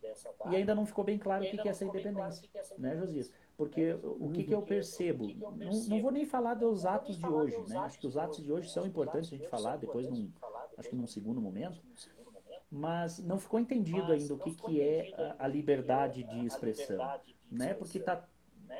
e 0.50 0.56
ainda 0.56 0.74
não 0.74 0.86
ficou 0.86 1.04
bem 1.04 1.18
claro 1.18 1.44
o 1.44 1.48
que 1.50 1.60
é 1.60 1.70
essa 1.70 1.84
independência, 1.84 2.48
né, 2.78 2.96
Josias? 2.96 3.30
Porque 3.56 3.98
o 4.02 4.30
que, 4.30 4.44
que 4.44 4.54
eu 4.54 4.60
percebo? 4.60 5.28
Não, 5.34 5.50
não, 5.50 6.02
vou 6.02 6.10
nem 6.10 6.26
falar 6.26 6.54
dos 6.54 6.84
atos 6.84 7.16
de 7.16 7.26
hoje, 7.26 7.56
né? 7.68 7.78
Acho 7.78 7.98
que 7.98 8.06
os 8.06 8.16
atos 8.16 8.42
de 8.42 8.52
hoje 8.52 8.70
são 8.70 8.86
importantes 8.86 9.32
a 9.32 9.36
gente 9.36 9.48
falar 9.48 9.76
depois, 9.76 10.06
num, 10.10 10.30
acho 10.76 10.90
que 10.90 10.96
num 10.96 11.06
segundo 11.06 11.40
momento. 11.40 11.82
Mas 12.70 13.18
não 13.18 13.38
ficou 13.38 13.58
entendido 13.58 14.12
ainda 14.12 14.34
o 14.34 14.38
que, 14.38 14.52
que 14.54 14.80
é 14.82 15.34
a, 15.38 15.48
liberdade 15.48 16.22
de 16.24 16.44
expressão, 16.44 16.98
né? 17.50 17.72
Porque 17.72 17.96
está 17.96 18.28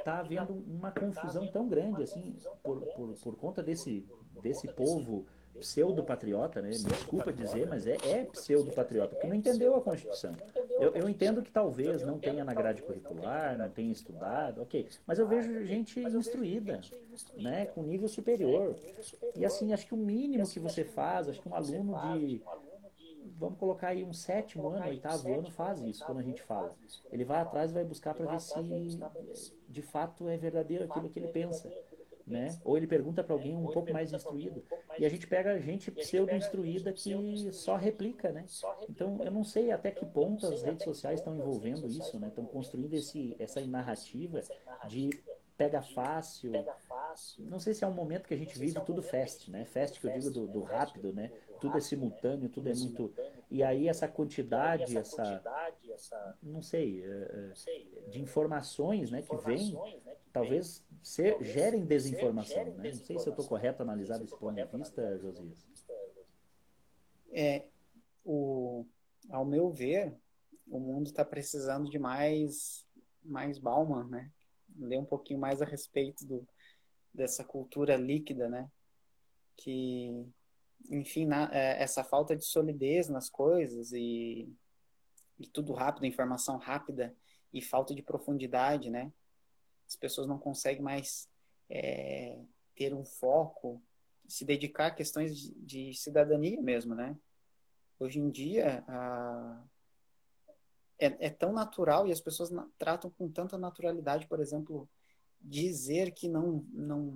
tá 0.05 0.19
havendo 0.19 0.53
uma 0.53 0.91
confusão 0.91 1.47
tão 1.47 1.67
grande 1.69 2.03
assim 2.03 2.37
por, 2.63 2.81
por, 2.95 3.15
por 3.15 3.37
conta 3.37 3.63
desse, 3.63 4.07
desse 4.43 4.69
povo 4.69 5.27
pseudo-patriota, 5.61 6.61
né? 6.63 6.71
Me 6.71 6.79
desculpa 6.79 7.33
dizer, 7.33 7.67
mas 7.67 7.87
é, 7.87 7.97
é 8.05 8.25
pseudo-patriota, 8.25 9.15
porque 9.15 9.27
não 9.27 9.35
entendeu 9.35 9.75
a 9.75 9.81
Constituição. 9.81 10.33
Eu, 10.79 10.95
eu, 10.95 11.09
entendo 11.09 11.43
que 11.43 11.51
talvez 11.51 12.03
não 12.03 12.19
tenha 12.19 12.45
na 12.45 12.55
grade 12.55 12.83
curricular, 12.83 13.57
não 13.57 13.69
tenha 13.69 13.93
estudado, 13.93 14.63
ok. 14.63 14.87
Mas 15.07 15.19
eu 15.19 15.27
vejo 15.27 15.65
gente 15.65 16.01
instruída, 16.01 16.81
né? 17.37 17.67
Com 17.67 17.83
nível 17.83 18.09
superior. 18.09 18.77
E 19.35 19.45
assim, 19.45 19.73
acho 19.73 19.87
que 19.87 19.95
o 19.95 19.99
mínimo 19.99 20.47
que 20.47 20.61
você 20.61 20.85
faz, 20.85 21.29
acho 21.29 21.41
que 21.41 21.49
um 21.49 21.55
aluno 21.55 22.19
de 22.19 22.43
vamos 23.39 23.59
colocar 23.59 23.89
aí 23.89 24.05
um 24.05 24.13
sétimo 24.13 24.69
ano, 24.69 24.87
oitavo 24.87 25.33
ano 25.33 25.51
faz 25.51 25.83
isso 25.83 26.05
quando 26.05 26.19
a 26.19 26.23
gente 26.23 26.43
fala. 26.43 26.75
Ele 27.11 27.25
vai 27.25 27.41
atrás 27.41 27.71
e 27.71 27.75
vai 27.75 27.85
buscar 27.85 28.15
para 28.15 28.27
ver 28.27 28.41
se 28.41 29.53
de 29.69 29.83
fato 29.83 30.29
é 30.29 30.37
verdadeiro 30.37 30.85
aquilo 30.85 31.09
que 31.09 31.19
ele 31.19 31.29
pensa 31.29 31.71
né? 32.27 32.59
Ou 32.65 32.77
ele 32.77 32.87
pergunta 32.87 33.23
para 33.23 33.35
alguém 33.35 33.57
um 33.57 33.67
pouco 33.67 33.93
mais 33.93 34.13
instruído. 34.13 34.65
E 34.99 35.07
a 35.07 35.09
gente 35.09 35.27
pega 35.27 35.59
gente 35.61 35.91
pseudo-instruída 35.91 36.93
que 36.93 37.53
só 37.53 37.77
replica, 37.77 38.33
né? 38.33 38.45
Então, 38.89 39.19
eu 39.23 39.31
não 39.31 39.45
sei 39.45 39.71
até 39.71 39.91
que 39.91 40.05
ponto 40.05 40.47
as 40.47 40.63
redes 40.63 40.85
sociais 40.85 41.21
estão 41.21 41.37
envolvendo 41.37 41.87
isso, 41.87 42.19
né? 42.19 42.29
Estão 42.29 42.45
construindo 42.45 42.95
esse, 42.95 43.37
essa 43.39 43.61
narrativa 43.67 44.41
de 44.89 45.11
pega 45.57 45.81
fácil. 45.81 46.53
Não 47.39 47.59
sei 47.59 47.73
se 47.73 47.83
é 47.83 47.87
um 47.87 47.93
momento 47.93 48.27
que 48.27 48.35
a 48.35 48.37
gente 48.37 48.59
vive 48.59 48.79
tudo 48.81 49.03
fast, 49.03 49.51
né? 49.51 49.65
Fast 49.65 49.99
que 49.99 50.07
eu 50.07 50.13
digo 50.13 50.31
do, 50.31 50.47
do 50.47 50.63
rápido, 50.63 51.13
né? 51.13 51.31
Tudo 51.61 51.79
é 51.79 51.81
simultâneo, 51.81 52.49
tudo 52.49 52.69
é 52.69 52.75
muito. 52.75 53.13
E 53.51 53.63
aí 53.63 53.89
essa 53.89 54.09
quantidade, 54.09 54.97
essa. 54.97 55.43
Não 56.43 56.63
sei, 56.63 57.03
eh, 57.05 57.53
eh, 57.67 58.11
de 58.11 58.21
informações 58.21 59.11
né, 59.11 59.23
que 59.23 59.37
vem, 59.37 59.79
talvez 60.33 60.85
ser, 61.03 61.43
gerem 61.43 61.85
desinformação. 61.85 62.65
Né? 62.75 62.91
Não 62.91 63.05
sei 63.05 63.19
se 63.19 63.29
eu 63.29 63.31
estou 63.31 63.47
correto 63.47 63.83
analisar 63.83 64.19
desse 64.19 64.37
ponto 64.37 64.55
de 64.55 64.65
vista, 64.65 65.19
Josias. 65.19 65.67
É, 67.33 67.67
o, 68.25 68.85
ao 69.31 69.45
meu 69.45 69.71
ver, 69.71 70.17
o 70.69 70.81
mundo 70.81 71.07
está 71.07 71.25
precisando 71.25 71.89
de 71.89 71.99
mais, 71.99 72.87
mais 73.23 73.59
Bauman, 73.59 74.09
né? 74.09 74.31
Ler 74.79 74.99
um 74.99 75.05
pouquinho 75.05 75.39
mais 75.39 75.63
a 75.63 75.65
respeito 75.65 76.27
do, 76.27 76.47
dessa 77.15 77.45
cultura 77.45 77.97
líquida, 77.97 78.49
né? 78.49 78.71
Que, 79.57 80.27
enfim, 80.91 81.27
na, 81.27 81.51
é, 81.53 81.83
essa 81.83 82.05
falta 82.05 82.37
de 82.37 82.45
solidez 82.45 83.09
nas 83.09 83.29
coisas 83.29 83.93
e, 83.93 84.49
e 85.39 85.47
tudo 85.47 85.73
rápido, 85.73 86.07
informação 86.07 86.57
rápida 86.57 87.15
e 87.53 87.61
falta 87.61 87.95
de 87.95 88.03
profundidade, 88.03 88.91
né? 88.91 89.13
as 89.87 89.97
pessoas 89.97 90.27
não 90.27 90.39
conseguem 90.39 90.83
mais 90.83 91.29
é, 91.71 92.39
ter 92.75 92.93
um 92.93 93.05
foco, 93.05 93.83
se 94.27 94.45
dedicar 94.45 94.87
a 94.87 94.95
questões 94.95 95.37
de, 95.37 95.55
de 95.55 95.95
cidadania 95.95 96.61
mesmo, 96.61 96.95
né? 96.95 97.17
Hoje 97.99 98.19
em 98.19 98.29
dia, 98.29 98.85
a, 98.89 99.65
é, 100.99 101.27
é, 101.27 101.31
tão 101.31 101.53
natural 101.53 102.07
e 102.07 102.13
as 102.13 102.21
pessoas 102.21 102.51
na, 102.51 102.69
tratam 102.79 103.11
com 103.11 103.31
tanta 103.31 103.57
naturalidade, 103.57 104.27
por 104.27 104.41
exemplo, 104.41 104.89
dizer 105.41 106.13
que 106.13 106.29
não, 106.29 106.67
não, 106.73 107.15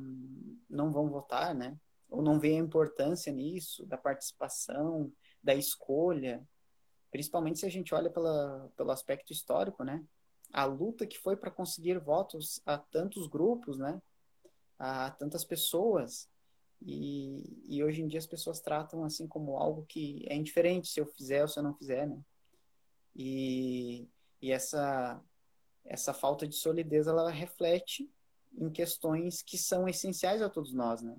não 0.69 0.93
vão 0.93 1.11
votar, 1.11 1.55
né? 1.55 1.77
Ou 2.11 2.23
não 2.23 2.39
vê 2.39 2.55
a 2.55 2.59
importância 2.59 3.33
nisso, 3.33 3.87
da 3.87 3.97
participação, 3.97 5.13
da 5.43 5.55
escolha, 5.55 6.47
principalmente 7.11 7.61
se 7.61 7.67
a 7.67 7.71
gente 7.71 7.95
olha 7.95 8.11
pela, 8.11 8.71
pelo 8.77 8.91
aspecto 8.91 9.33
histórico, 9.33 9.85
né? 9.85 10.05
a 10.53 10.65
luta 10.65 11.07
que 11.07 11.19
foi 11.19 11.37
para 11.37 11.51
conseguir 11.51 11.99
votos 11.99 12.61
a 12.67 12.77
tantos 12.77 13.27
grupos, 13.27 13.79
né? 13.79 14.01
A 14.79 15.11
tantas 15.11 15.45
pessoas. 15.45 16.29
E, 16.83 17.63
e 17.69 17.85
hoje 17.85 18.03
em 18.03 18.09
dia 18.09 18.19
as 18.19 18.27
pessoas 18.27 18.61
tratam 18.61 19.05
assim 19.05 19.27
como 19.29 19.57
algo 19.57 19.85
que 19.87 20.25
é 20.29 20.35
indiferente 20.35 20.89
se 20.89 20.99
eu 20.99 21.07
fizer 21.07 21.43
ou 21.43 21.49
se 21.49 21.59
eu 21.59 21.63
não 21.63 21.75
fizer, 21.75 22.07
né? 22.07 22.19
E, 23.15 24.09
e 24.41 24.51
essa 24.51 25.23
essa 25.85 26.13
falta 26.13 26.47
de 26.47 26.55
solidez 26.55 27.07
ela 27.07 27.31
reflete 27.31 28.09
em 28.53 28.71
questões 28.71 29.43
que 29.43 29.57
são 29.57 29.89
essenciais 29.89 30.43
a 30.43 30.49
todos 30.49 30.73
nós, 30.73 31.03
né? 31.03 31.17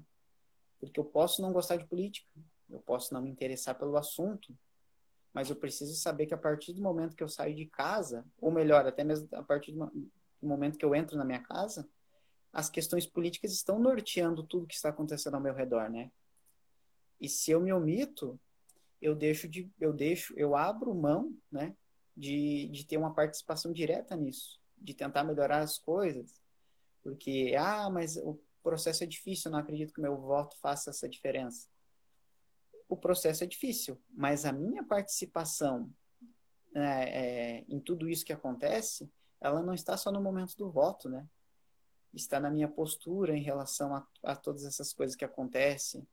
Porque 0.81 0.99
eu 0.99 1.05
posso 1.05 1.41
não 1.41 1.53
gostar 1.53 1.77
de 1.77 1.85
política, 1.85 2.27
eu 2.69 2.79
posso 2.79 3.13
não 3.13 3.21
me 3.21 3.29
interessar 3.29 3.77
pelo 3.77 3.95
assunto, 3.95 4.53
mas 5.33 5.49
eu 5.49 5.55
preciso 5.55 5.95
saber 5.95 6.25
que 6.25 6.33
a 6.33 6.37
partir 6.37 6.73
do 6.73 6.81
momento 6.81 7.15
que 7.15 7.23
eu 7.23 7.29
saio 7.29 7.55
de 7.55 7.65
casa, 7.65 8.25
ou 8.41 8.51
melhor, 8.51 8.85
até 8.85 9.03
mesmo 9.03 9.29
a 9.31 9.43
partir 9.43 9.71
do 9.71 9.89
momento 10.41 10.77
que 10.77 10.83
eu 10.83 10.93
entro 10.93 11.17
na 11.17 11.23
minha 11.23 11.41
casa, 11.41 11.87
as 12.51 12.69
questões 12.69 13.05
políticas 13.05 13.53
estão 13.53 13.79
norteando 13.79 14.43
tudo 14.43 14.67
que 14.67 14.73
está 14.73 14.89
acontecendo 14.89 15.35
ao 15.35 15.41
meu 15.41 15.53
redor, 15.53 15.89
né? 15.89 16.11
E 17.19 17.29
se 17.29 17.51
eu 17.51 17.61
me 17.61 17.71
omito, 17.71 18.37
eu 19.01 19.15
deixo 19.15 19.47
de, 19.47 19.71
eu 19.79 19.93
deixo, 19.93 20.33
eu 20.35 20.55
abro 20.55 20.93
mão, 20.93 21.33
né, 21.51 21.75
de, 22.17 22.67
de 22.67 22.85
ter 22.85 22.97
uma 22.97 23.13
participação 23.13 23.71
direta 23.71 24.15
nisso, 24.15 24.59
de 24.77 24.93
tentar 24.93 25.23
melhorar 25.23 25.59
as 25.59 25.77
coisas, 25.77 26.41
porque 27.03 27.55
ah, 27.57 27.89
mas 27.89 28.17
processo 28.61 29.03
é 29.03 29.07
difícil, 29.07 29.49
eu 29.49 29.53
não 29.53 29.59
acredito 29.59 29.93
que 29.93 29.99
o 29.99 30.03
meu 30.03 30.17
voto 30.17 30.55
faça 30.59 30.89
essa 30.89 31.07
diferença 31.09 31.67
o 32.91 32.97
processo 32.97 33.45
é 33.45 33.47
difícil, 33.47 33.97
mas 34.09 34.43
a 34.43 34.51
minha 34.51 34.83
participação 34.83 35.89
né, 36.73 37.05
é, 37.05 37.65
em 37.69 37.79
tudo 37.79 38.09
isso 38.09 38.25
que 38.25 38.33
acontece, 38.33 39.09
ela 39.39 39.63
não 39.63 39.73
está 39.73 39.95
só 39.95 40.11
no 40.11 40.21
momento 40.21 40.57
do 40.57 40.69
voto, 40.69 41.07
né? 41.07 41.25
Está 42.13 42.37
na 42.37 42.49
minha 42.49 42.67
postura 42.67 43.33
em 43.33 43.41
relação 43.41 43.95
a, 43.95 44.05
a 44.21 44.35
todas 44.35 44.65
essas 44.65 44.91
coisas 44.91 45.15
que 45.15 45.23
acontecem, 45.23 46.05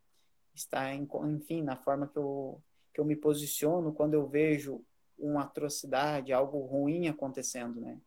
está, 0.54 0.94
em, 0.94 1.08
enfim, 1.26 1.64
na 1.64 1.74
forma 1.74 2.06
que 2.06 2.16
eu, 2.16 2.62
que 2.94 3.00
eu 3.00 3.04
me 3.04 3.16
posiciono 3.16 3.92
quando 3.92 4.14
eu 4.14 4.28
vejo 4.28 4.80
uma 5.18 5.42
atrocidade, 5.42 6.32
algo 6.32 6.60
ruim 6.60 7.08
acontecendo, 7.08 7.80
né? 7.80 8.00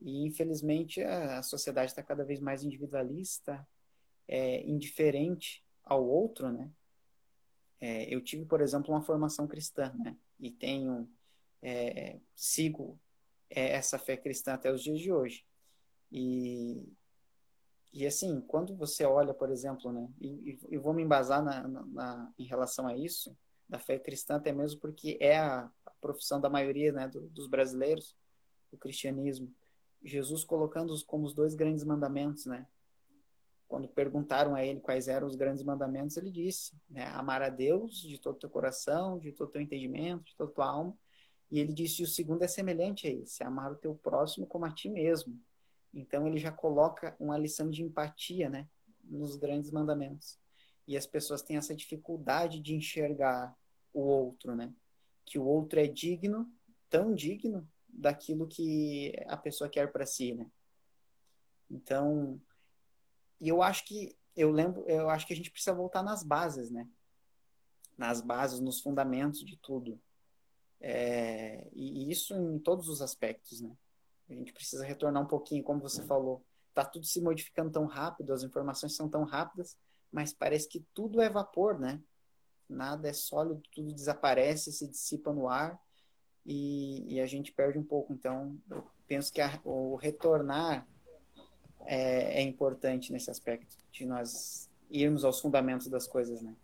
E, 0.00 0.24
infelizmente, 0.24 1.02
a, 1.02 1.38
a 1.38 1.42
sociedade 1.42 1.90
está 1.90 2.02
cada 2.02 2.24
vez 2.24 2.40
mais 2.40 2.62
individualista, 2.62 3.66
é, 4.28 4.62
indiferente 4.62 5.64
ao 5.84 6.06
outro, 6.06 6.50
né? 6.50 6.70
É, 7.80 8.12
eu 8.12 8.22
tive, 8.22 8.44
por 8.44 8.60
exemplo, 8.60 8.92
uma 8.92 9.02
formação 9.02 9.46
cristã, 9.46 9.92
né? 9.98 10.16
E 10.38 10.50
tenho, 10.50 11.08
é, 11.62 12.18
sigo 12.34 12.98
é, 13.50 13.72
essa 13.72 13.98
fé 13.98 14.16
cristã 14.16 14.54
até 14.54 14.72
os 14.72 14.82
dias 14.82 15.00
de 15.00 15.12
hoje. 15.12 15.44
E, 16.10 16.88
e 17.92 18.06
assim, 18.06 18.40
quando 18.42 18.74
você 18.76 19.04
olha, 19.04 19.32
por 19.32 19.50
exemplo, 19.50 19.92
né? 19.92 20.08
E, 20.20 20.58
e 20.70 20.78
vou 20.78 20.92
me 20.92 21.02
embasar 21.02 21.42
na, 21.42 21.66
na, 21.66 21.86
na, 21.86 22.34
em 22.38 22.44
relação 22.44 22.86
a 22.86 22.96
isso, 22.96 23.36
da 23.68 23.78
fé 23.78 23.98
cristã, 23.98 24.36
até 24.36 24.52
mesmo 24.52 24.80
porque 24.80 25.16
é 25.20 25.38
a, 25.38 25.70
a 25.84 25.90
profissão 26.00 26.40
da 26.40 26.48
maioria 26.48 26.92
né, 26.92 27.08
do, 27.08 27.28
dos 27.28 27.48
brasileiros, 27.48 28.16
o 28.70 28.76
cristianismo. 28.76 29.52
Jesus 30.06 30.44
colocando 30.44 30.92
os 30.92 31.02
como 31.02 31.26
os 31.26 31.34
dois 31.34 31.54
grandes 31.54 31.84
mandamentos, 31.84 32.46
né? 32.46 32.66
quando 33.68 33.88
perguntaram 33.88 34.54
a 34.54 34.64
ele 34.64 34.80
quais 34.80 35.08
eram 35.08 35.26
os 35.26 35.34
grandes 35.34 35.62
mandamentos, 35.62 36.16
ele 36.16 36.30
disse: 36.30 36.72
né, 36.88 37.06
amar 37.08 37.42
a 37.42 37.48
Deus 37.48 38.00
de 38.00 38.18
todo 38.18 38.36
o 38.36 38.38
teu 38.38 38.50
coração, 38.50 39.18
de 39.18 39.32
todo 39.32 39.48
o 39.48 39.52
teu 39.52 39.60
entendimento, 39.60 40.24
de 40.24 40.36
toda 40.36 40.52
tua 40.52 40.66
alma. 40.66 40.96
E 41.50 41.58
ele 41.58 41.72
disse: 41.72 42.02
o 42.02 42.06
segundo 42.06 42.42
é 42.42 42.48
semelhante 42.48 43.06
a 43.06 43.10
esse, 43.10 43.42
amar 43.42 43.72
o 43.72 43.76
teu 43.76 43.94
próximo 43.94 44.46
como 44.46 44.64
a 44.64 44.70
ti 44.70 44.88
mesmo. 44.88 45.38
Então 45.92 46.26
ele 46.26 46.38
já 46.38 46.52
coloca 46.52 47.16
uma 47.18 47.36
lição 47.38 47.70
de 47.70 47.82
empatia, 47.82 48.48
né, 48.48 48.68
nos 49.02 49.36
grandes 49.36 49.70
mandamentos. 49.70 50.38
E 50.86 50.96
as 50.96 51.06
pessoas 51.06 51.42
têm 51.42 51.56
essa 51.56 51.74
dificuldade 51.74 52.60
de 52.60 52.74
enxergar 52.74 53.56
o 53.92 54.00
outro, 54.00 54.54
né? 54.54 54.72
Que 55.24 55.38
o 55.38 55.44
outro 55.44 55.80
é 55.80 55.86
digno, 55.86 56.48
tão 56.88 57.12
digno 57.12 57.68
daquilo 57.96 58.46
que 58.46 59.12
a 59.26 59.36
pessoa 59.36 59.70
quer 59.70 59.90
para 59.90 60.06
si, 60.06 60.34
né? 60.34 60.46
Então, 61.70 62.40
eu 63.40 63.62
acho 63.62 63.84
que 63.84 64.16
eu 64.36 64.50
lembro, 64.50 64.84
eu 64.86 65.08
acho 65.08 65.26
que 65.26 65.32
a 65.32 65.36
gente 65.36 65.50
precisa 65.50 65.74
voltar 65.74 66.02
nas 66.02 66.22
bases, 66.22 66.70
né? 66.70 66.86
Nas 67.96 68.20
bases, 68.20 68.60
nos 68.60 68.80
fundamentos 68.80 69.42
de 69.44 69.56
tudo. 69.56 69.98
É, 70.78 71.66
e 71.72 72.10
isso 72.10 72.34
em 72.34 72.58
todos 72.58 72.88
os 72.88 73.00
aspectos, 73.00 73.60
né? 73.62 73.74
A 74.28 74.34
gente 74.34 74.52
precisa 74.52 74.84
retornar 74.84 75.22
um 75.22 75.26
pouquinho, 75.26 75.64
como 75.64 75.80
você 75.80 76.02
falou. 76.02 76.44
Tá 76.74 76.84
tudo 76.84 77.06
se 77.06 77.20
modificando 77.22 77.70
tão 77.70 77.86
rápido, 77.86 78.32
as 78.32 78.42
informações 78.42 78.94
são 78.94 79.08
tão 79.08 79.24
rápidas, 79.24 79.78
mas 80.12 80.34
parece 80.34 80.68
que 80.68 80.80
tudo 80.92 81.22
é 81.22 81.30
vapor, 81.30 81.78
né? 81.78 82.02
Nada 82.68 83.08
é 83.08 83.12
sólido, 83.14 83.62
tudo 83.72 83.94
desaparece, 83.94 84.72
se 84.72 84.86
dissipa 84.86 85.32
no 85.32 85.48
ar 85.48 85.80
e, 86.46 87.14
e 87.14 87.20
a 87.20 87.26
gente 87.26 87.52
perde 87.52 87.78
um 87.78 87.82
pouco. 87.82 88.12
Então, 88.12 88.56
eu 88.70 88.86
penso 89.06 89.32
que 89.32 89.40
a, 89.40 89.60
o 89.64 89.96
retornar 89.96 90.86
é, 91.84 92.40
é 92.40 92.42
importante 92.42 93.12
nesse 93.12 93.30
aspecto, 93.30 93.76
de 93.92 94.06
nós 94.06 94.70
irmos 94.90 95.24
aos 95.24 95.40
fundamentos 95.40 95.88
das 95.88 96.06
coisas, 96.06 96.40
né? 96.40 96.54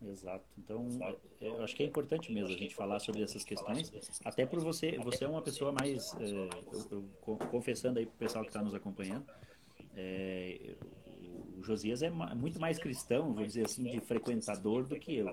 Exato. 0.00 0.44
Então, 0.56 0.86
é, 1.00 1.46
eu 1.46 1.62
acho 1.62 1.74
que 1.74 1.82
é 1.82 1.86
importante 1.86 2.32
mesmo 2.32 2.54
a 2.54 2.58
gente 2.58 2.74
falar 2.74 3.00
sobre 3.00 3.22
essas 3.22 3.44
questões, 3.44 3.92
até 4.24 4.46
por 4.46 4.60
você, 4.60 4.96
você 4.98 5.24
é 5.24 5.28
uma 5.28 5.42
pessoa 5.42 5.72
mais, 5.72 6.14
é, 6.20 6.30
eu, 6.30 6.48
eu, 6.90 7.36
confessando 7.50 7.98
aí 7.98 8.06
para 8.06 8.14
o 8.14 8.18
pessoal 8.18 8.44
que 8.44 8.50
está 8.50 8.62
nos 8.62 8.74
acompanhando, 8.74 9.26
é, 9.96 10.76
o 11.58 11.62
Josias 11.62 12.02
é 12.02 12.10
muito 12.10 12.60
mais 12.60 12.78
cristão, 12.78 13.34
vou 13.34 13.44
dizer 13.44 13.64
assim, 13.64 13.84
de 13.84 14.00
frequentador 14.00 14.86
do 14.86 14.98
que 14.98 15.16
eu. 15.16 15.26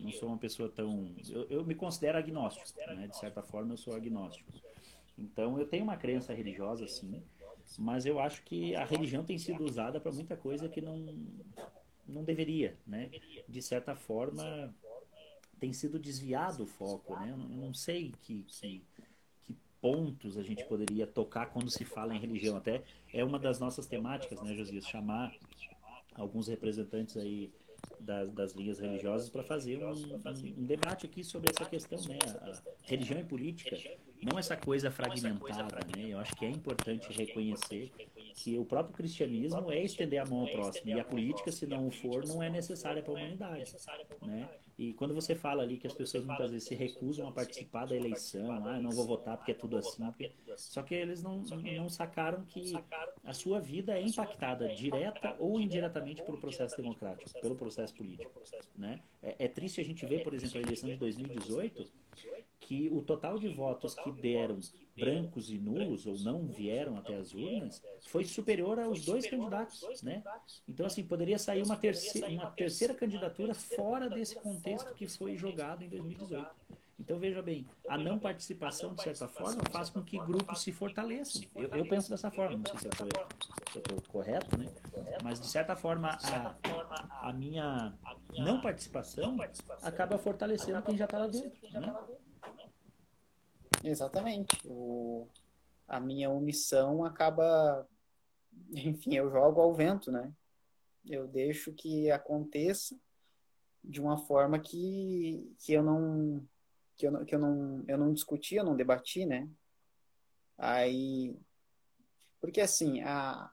Não 0.00 0.12
sou 0.12 0.28
uma 0.28 0.38
pessoa 0.38 0.68
tão, 0.68 1.14
eu, 1.28 1.46
eu 1.48 1.64
me 1.64 1.74
considero 1.74 2.18
agnóstico, 2.18 2.68
né? 2.94 3.06
De 3.06 3.16
certa 3.16 3.42
forma, 3.42 3.72
eu 3.72 3.78
sou 3.78 3.94
agnóstico. 3.94 4.52
Então, 5.18 5.58
eu 5.58 5.66
tenho 5.66 5.84
uma 5.84 5.96
crença 5.96 6.32
religiosa, 6.32 6.86
sim, 6.86 7.22
mas 7.78 8.04
eu 8.04 8.18
acho 8.18 8.42
que 8.42 8.74
a 8.74 8.84
religião 8.84 9.24
tem 9.24 9.38
sido 9.38 9.64
usada 9.64 10.00
para 10.00 10.12
muita 10.12 10.36
coisa 10.36 10.68
que 10.68 10.80
não, 10.80 11.14
não 12.06 12.24
deveria, 12.24 12.76
né? 12.86 13.10
De 13.48 13.62
certa 13.62 13.94
forma, 13.94 14.74
tem 15.58 15.72
sido 15.72 15.98
desviado 15.98 16.64
o 16.64 16.66
foco, 16.66 17.14
né? 17.14 17.30
Eu 17.30 17.36
não 17.36 17.72
sei 17.72 18.12
que, 18.22 18.42
que 18.42 18.82
pontos 19.80 20.36
a 20.36 20.42
gente 20.42 20.64
poderia 20.66 21.06
tocar 21.06 21.46
quando 21.46 21.70
se 21.70 21.84
fala 21.84 22.14
em 22.14 22.18
religião. 22.18 22.56
Até 22.56 22.82
é 23.12 23.24
uma 23.24 23.38
das 23.38 23.58
nossas 23.58 23.86
temáticas, 23.86 24.40
né, 24.42 24.54
Josias? 24.54 24.86
Chamar 24.86 25.34
alguns 26.14 26.48
representantes 26.48 27.16
aí 27.16 27.52
das, 27.98 28.30
das 28.32 28.52
linhas 28.52 28.78
religiosas 28.78 29.28
para 29.28 29.42
fazer 29.42 29.82
um, 29.82 29.92
um, 29.92 30.64
debate 30.64 31.06
aqui 31.06 31.24
sobre 31.24 31.50
essa 31.50 31.68
questão, 31.68 31.98
né? 32.04 32.18
A 32.42 32.60
religião 32.82 33.20
e 33.20 33.24
política, 33.24 33.76
não 34.22 34.38
essa 34.38 34.56
coisa 34.56 34.90
fragmentada, 34.90 35.78
né? 35.96 36.08
Eu 36.08 36.18
acho 36.18 36.34
que 36.36 36.44
é 36.44 36.50
importante 36.50 37.12
reconhecer 37.12 37.90
que 38.34 38.58
o 38.58 38.64
próprio 38.64 38.94
cristianismo 38.94 39.70
é 39.70 39.82
estender 39.82 40.20
a 40.20 40.26
mão 40.26 40.40
ao 40.40 40.48
próximo 40.48 40.90
e 40.90 41.00
a 41.00 41.04
política, 41.04 41.50
se 41.50 41.66
não 41.66 41.90
for, 41.90 42.26
não 42.26 42.42
é 42.42 42.50
necessária 42.50 43.02
para 43.02 43.12
a 43.12 43.16
humanidade, 43.16 43.74
né? 44.22 44.48
E 44.78 44.94
quando 44.94 45.14
você 45.14 45.34
fala 45.34 45.62
ali 45.62 45.76
que 45.76 45.86
as 45.86 45.92
pessoas 45.92 46.24
muitas 46.24 46.50
vezes 46.50 46.66
se 46.66 46.74
recusam 46.74 47.28
a 47.28 47.32
participar 47.32 47.84
da 47.84 47.94
eleição, 47.94 48.50
ah, 48.50 48.80
não 48.80 48.90
vou 48.90 49.06
votar 49.06 49.36
porque 49.36 49.52
é 49.52 49.54
tudo 49.54 49.76
assim, 49.76 50.02
só 50.56 50.82
que 50.82 50.94
eles 50.94 51.22
não, 51.22 51.42
não 51.76 51.88
sacaram 51.90 52.44
que 52.46 52.72
a 53.22 53.34
sua 53.34 53.60
vida 53.60 53.98
é 53.98 54.02
impactada 54.02 54.68
direta 54.74 55.36
ou 55.38 55.60
indiretamente 55.60 56.22
pelo 56.22 56.38
processo 56.38 56.76
democrático, 56.78 57.30
pelo 57.40 57.56
processo 57.56 57.94
político, 57.94 58.40
né? 58.76 59.00
É, 59.22 59.44
é 59.44 59.48
triste 59.48 59.82
a 59.82 59.84
gente 59.84 60.06
ver, 60.06 60.22
por 60.22 60.32
exemplo, 60.32 60.58
a 60.58 60.62
eleição 60.62 60.88
de 60.88 60.96
2018, 60.96 61.86
que 62.70 62.88
o 62.92 63.02
total 63.02 63.36
de 63.36 63.48
votos 63.48 63.96
que 63.96 64.12
deram 64.12 64.60
brancos 64.96 65.50
e 65.50 65.58
nulos 65.58 66.06
ou 66.06 66.16
não 66.20 66.46
vieram 66.46 66.96
até 66.96 67.16
as 67.16 67.34
urnas 67.34 67.82
foi 68.06 68.24
superior 68.24 68.78
aos 68.78 69.04
dois 69.04 69.26
candidatos, 69.26 70.00
né? 70.04 70.22
Então 70.68 70.86
assim 70.86 71.02
poderia 71.02 71.36
sair 71.36 71.64
uma 71.64 71.76
terceira, 71.76 72.28
uma 72.28 72.48
terceira 72.52 72.94
candidatura 72.94 73.54
fora 73.54 74.08
desse 74.08 74.36
contexto 74.36 74.94
que 74.94 75.08
foi 75.08 75.36
jogado 75.36 75.82
em 75.82 75.88
2018. 75.88 76.48
Então 77.00 77.18
veja 77.18 77.42
bem, 77.42 77.66
a 77.88 77.98
não 77.98 78.20
participação 78.20 78.94
de 78.94 79.02
certa 79.02 79.26
forma 79.26 79.62
faz 79.72 79.90
com 79.90 80.00
que 80.00 80.16
grupos 80.18 80.62
se 80.62 80.70
fortaleçam. 80.70 81.42
Eu, 81.56 81.70
eu 81.70 81.88
penso 81.88 82.08
dessa 82.08 82.30
forma, 82.30 82.56
não 82.56 82.64
sei 82.66 82.78
se 82.78 82.86
eu 82.86 83.80
estou 83.80 84.02
correto, 84.12 84.56
né? 84.56 84.72
Mas 85.24 85.40
de 85.40 85.48
certa 85.48 85.74
forma 85.74 86.16
a, 86.22 87.28
a 87.30 87.32
minha 87.32 87.92
não 88.38 88.60
participação 88.60 89.36
acaba 89.82 90.16
fortalecendo 90.18 90.80
quem 90.82 90.96
já 90.96 91.06
está 91.06 91.18
lá 91.18 91.26
dentro, 91.26 91.50
né? 91.72 91.94
Exatamente. 93.82 94.60
O, 94.64 95.26
a 95.88 95.98
minha 95.98 96.30
omissão 96.30 97.04
acaba. 97.04 97.86
Enfim, 98.72 99.14
eu 99.14 99.30
jogo 99.30 99.60
ao 99.60 99.74
vento, 99.74 100.10
né? 100.10 100.32
Eu 101.04 101.26
deixo 101.26 101.72
que 101.72 102.10
aconteça 102.10 102.98
de 103.82 104.00
uma 104.00 104.18
forma 104.18 104.58
que, 104.58 105.54
que 105.58 105.72
eu 105.72 105.82
não 105.82 106.46
que 106.96 107.06
eu 107.06 107.10
não, 107.10 107.24
que 107.24 107.34
eu 107.34 107.38
não 107.38 107.84
eu 107.88 107.96
não 107.96 108.12
discuti, 108.12 108.56
eu 108.56 108.64
não 108.64 108.76
debati, 108.76 109.24
né? 109.24 109.48
Aí 110.58 111.34
porque 112.40 112.60
assim, 112.60 113.02
a, 113.02 113.50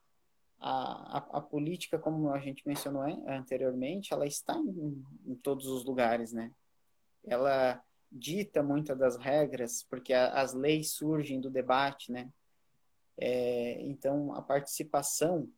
a, 0.60 1.18
a, 1.18 1.42
política, 1.42 2.00
como 2.00 2.32
a 2.32 2.40
gente 2.40 2.66
mencionou 2.66 3.04
anteriormente, 3.28 4.14
ela 4.14 4.26
está 4.26 4.56
em, 4.56 5.04
em 5.26 5.36
todos 5.36 5.68
os 5.68 5.84
lugares, 5.84 6.32
né? 6.32 6.52
Ela 7.26 7.84
dita 8.12 8.64
muitas 8.64 8.98
das 8.98 9.18
regras, 9.18 9.84
porque 9.84 10.14
a, 10.14 10.42
as 10.42 10.54
leis 10.54 10.92
surgem 10.92 11.40
do 11.40 11.50
debate, 11.50 12.12
né? 12.12 12.30
É, 13.18 13.82
então, 13.82 14.34
a 14.34 14.42
participação 14.42 15.50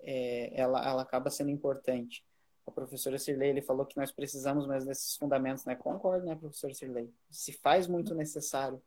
é, 0.00 0.52
ela, 0.60 0.86
ela 0.86 1.02
acaba 1.02 1.30
sendo 1.30 1.50
importante. 1.50 2.24
A 2.66 2.70
professora 2.70 3.18
Sirley, 3.18 3.48
ele 3.48 3.62
falou 3.62 3.86
que 3.86 3.96
nós 3.96 4.12
precisamos 4.12 4.66
mais 4.66 4.84
desses 4.84 5.16
fundamentos, 5.16 5.64
né? 5.64 5.74
Concordo, 5.74 6.26
né, 6.26 6.36
professora 6.36 6.74
Sirley? 6.74 7.12
Se 7.30 7.52
faz 7.52 7.86
muito 7.86 8.14
necessário 8.14 8.80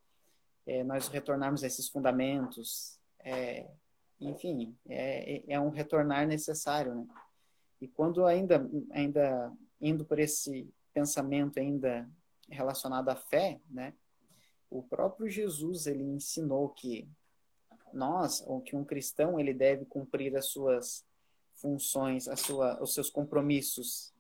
é, 0.65 0.84
nós 0.84 1.08
retornarmos 1.08 1.63
a 1.63 1.67
esses 1.67 1.88
fundamentos, 1.89 2.99
é, 3.19 3.67
enfim, 4.19 4.75
é, 4.88 5.43
é 5.47 5.60
um 5.60 5.69
retornar 5.69 6.25
necessário, 6.27 6.95
né? 6.95 7.08
E 7.81 7.88
quando 7.88 8.25
ainda, 8.25 8.67
ainda 8.91 9.51
indo 9.81 10.05
por 10.05 10.17
esse 10.17 10.67
pensamento 10.93 11.60
ainda 11.60 12.10
relacionado 12.49 13.10
à 13.10 13.15
fé, 13.15 13.60
né? 13.69 13.93
O 14.69 14.84
próprio 14.84 15.29
Jesus, 15.29 15.88
ele 15.88 16.03
ensinou 16.03 16.69
que 16.69 17.08
nós, 17.93 18.43
ou 18.45 18.62
que 18.62 18.75
um 18.75 18.84
cristão, 18.84 19.39
ele 19.39 19.53
deve 19.53 19.86
cumprir 19.86 20.36
as 20.36 20.47
suas 20.47 21.05
funções, 21.55 22.27
a 22.27 22.36
sua, 22.36 22.81
os 22.81 22.93
seus 22.93 23.10
compromissos 23.10 24.13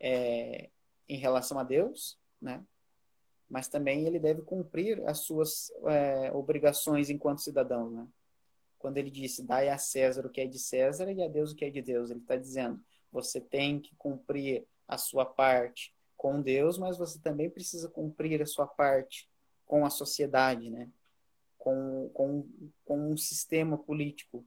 é, 0.00 0.70
em 1.08 1.18
relação 1.18 1.58
a 1.58 1.62
Deus, 1.62 2.18
né? 2.40 2.64
Mas 3.48 3.68
também 3.68 4.06
ele 4.06 4.18
deve 4.18 4.42
cumprir 4.42 5.06
as 5.06 5.20
suas 5.20 5.70
é, 5.86 6.32
obrigações 6.32 7.10
enquanto 7.10 7.42
cidadão, 7.42 7.90
né? 7.90 8.06
Quando 8.78 8.96
ele 8.96 9.10
disse, 9.10 9.42
dai 9.42 9.68
a 9.68 9.76
César 9.76 10.24
o 10.24 10.30
que 10.30 10.40
é 10.40 10.46
de 10.46 10.58
César 10.58 11.10
e 11.10 11.22
a 11.22 11.28
Deus 11.28 11.52
o 11.52 11.56
que 11.56 11.64
é 11.64 11.70
de 11.70 11.82
Deus, 11.82 12.10
ele 12.10 12.20
está 12.20 12.36
dizendo, 12.36 12.80
você 13.10 13.40
tem 13.40 13.80
que 13.80 13.94
cumprir 13.96 14.66
a 14.86 14.96
sua 14.96 15.26
parte 15.26 15.92
com 16.18 16.42
Deus, 16.42 16.76
mas 16.76 16.98
você 16.98 17.18
também 17.20 17.48
precisa 17.48 17.88
cumprir 17.88 18.42
a 18.42 18.46
sua 18.46 18.66
parte 18.66 19.30
com 19.64 19.86
a 19.86 19.90
sociedade, 19.90 20.68
né? 20.68 20.90
Com, 21.56 22.10
com, 22.12 22.46
com 22.84 23.12
um 23.12 23.16
sistema 23.16 23.78
político, 23.78 24.44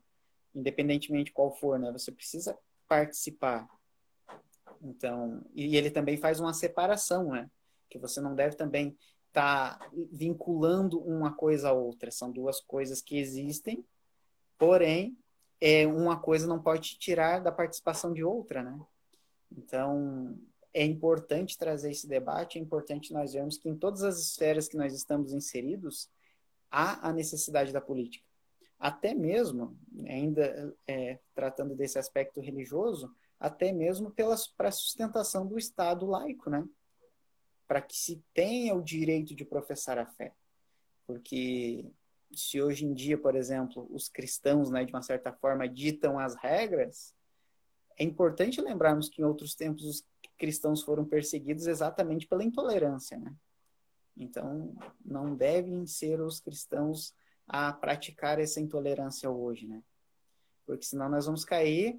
independentemente 0.53 1.31
qual 1.31 1.55
for, 1.55 1.79
né? 1.79 1.89
Você 1.93 2.11
precisa 2.11 2.57
participar. 2.87 3.69
Então, 4.81 5.41
e 5.55 5.77
ele 5.77 5.89
também 5.89 6.17
faz 6.17 6.41
uma 6.41 6.53
separação, 6.53 7.31
né? 7.31 7.49
Que 7.89 7.97
você 7.97 8.19
não 8.19 8.35
deve 8.35 8.57
também 8.57 8.97
estar 9.29 9.79
tá 9.79 9.89
vinculando 10.11 10.99
uma 10.99 11.33
coisa 11.33 11.69
a 11.69 11.73
outra. 11.73 12.11
São 12.11 12.29
duas 12.31 12.59
coisas 12.59 13.01
que 13.01 13.17
existem, 13.17 13.85
porém, 14.57 15.17
é, 15.61 15.87
uma 15.87 16.19
coisa 16.19 16.47
não 16.47 16.61
pode 16.61 16.89
te 16.89 16.99
tirar 16.99 17.39
da 17.39 17.51
participação 17.51 18.11
de 18.11 18.25
outra, 18.25 18.61
né? 18.61 18.77
Então, 19.55 20.37
é 20.73 20.85
importante 20.85 21.57
trazer 21.57 21.91
esse 21.91 22.07
debate, 22.07 22.57
é 22.57 22.61
importante 22.61 23.13
nós 23.13 23.33
vermos 23.33 23.57
que 23.57 23.67
em 23.67 23.75
todas 23.75 24.03
as 24.03 24.19
esferas 24.19 24.67
que 24.67 24.77
nós 24.77 24.93
estamos 24.93 25.33
inseridos, 25.33 26.09
há 26.69 27.07
a 27.07 27.11
necessidade 27.11 27.73
da 27.73 27.81
política. 27.81 28.25
Até 28.79 29.13
mesmo, 29.13 29.77
ainda 30.07 30.75
é, 30.87 31.19
tratando 31.35 31.75
desse 31.75 31.99
aspecto 31.99 32.39
religioso, 32.39 33.13
até 33.39 33.71
mesmo 33.71 34.13
para 34.55 34.69
a 34.69 34.71
sustentação 34.71 35.45
do 35.45 35.57
Estado 35.57 36.05
laico, 36.05 36.49
né? 36.49 36.67
Para 37.67 37.81
que 37.81 37.95
se 37.95 38.23
tenha 38.33 38.73
o 38.73 38.81
direito 38.81 39.35
de 39.35 39.45
professar 39.45 39.97
a 39.99 40.05
fé. 40.05 40.33
Porque 41.05 41.85
se 42.33 42.61
hoje 42.61 42.85
em 42.85 42.93
dia, 42.93 43.17
por 43.17 43.35
exemplo, 43.35 43.87
os 43.91 44.07
cristãos, 44.07 44.69
né, 44.69 44.85
de 44.85 44.93
uma 44.93 45.01
certa 45.01 45.31
forma, 45.33 45.67
ditam 45.67 46.17
as 46.17 46.35
regras, 46.35 47.13
é 47.97 48.03
importante 48.03 48.61
lembrarmos 48.61 49.09
que 49.09 49.21
em 49.21 49.25
outros 49.25 49.53
tempos 49.53 49.83
os 49.85 50.05
cristãos 50.41 50.81
foram 50.81 51.05
perseguidos 51.05 51.67
exatamente 51.67 52.25
pela 52.25 52.43
intolerância, 52.43 53.15
né? 53.15 53.31
Então, 54.17 54.73
não 55.05 55.35
devem 55.35 55.85
ser 55.85 56.19
os 56.19 56.39
cristãos 56.39 57.13
a 57.47 57.71
praticar 57.71 58.39
essa 58.39 58.59
intolerância 58.59 59.29
hoje, 59.29 59.67
né? 59.67 59.83
Porque 60.65 60.83
senão 60.83 61.07
nós 61.07 61.27
vamos 61.27 61.45
cair. 61.45 61.95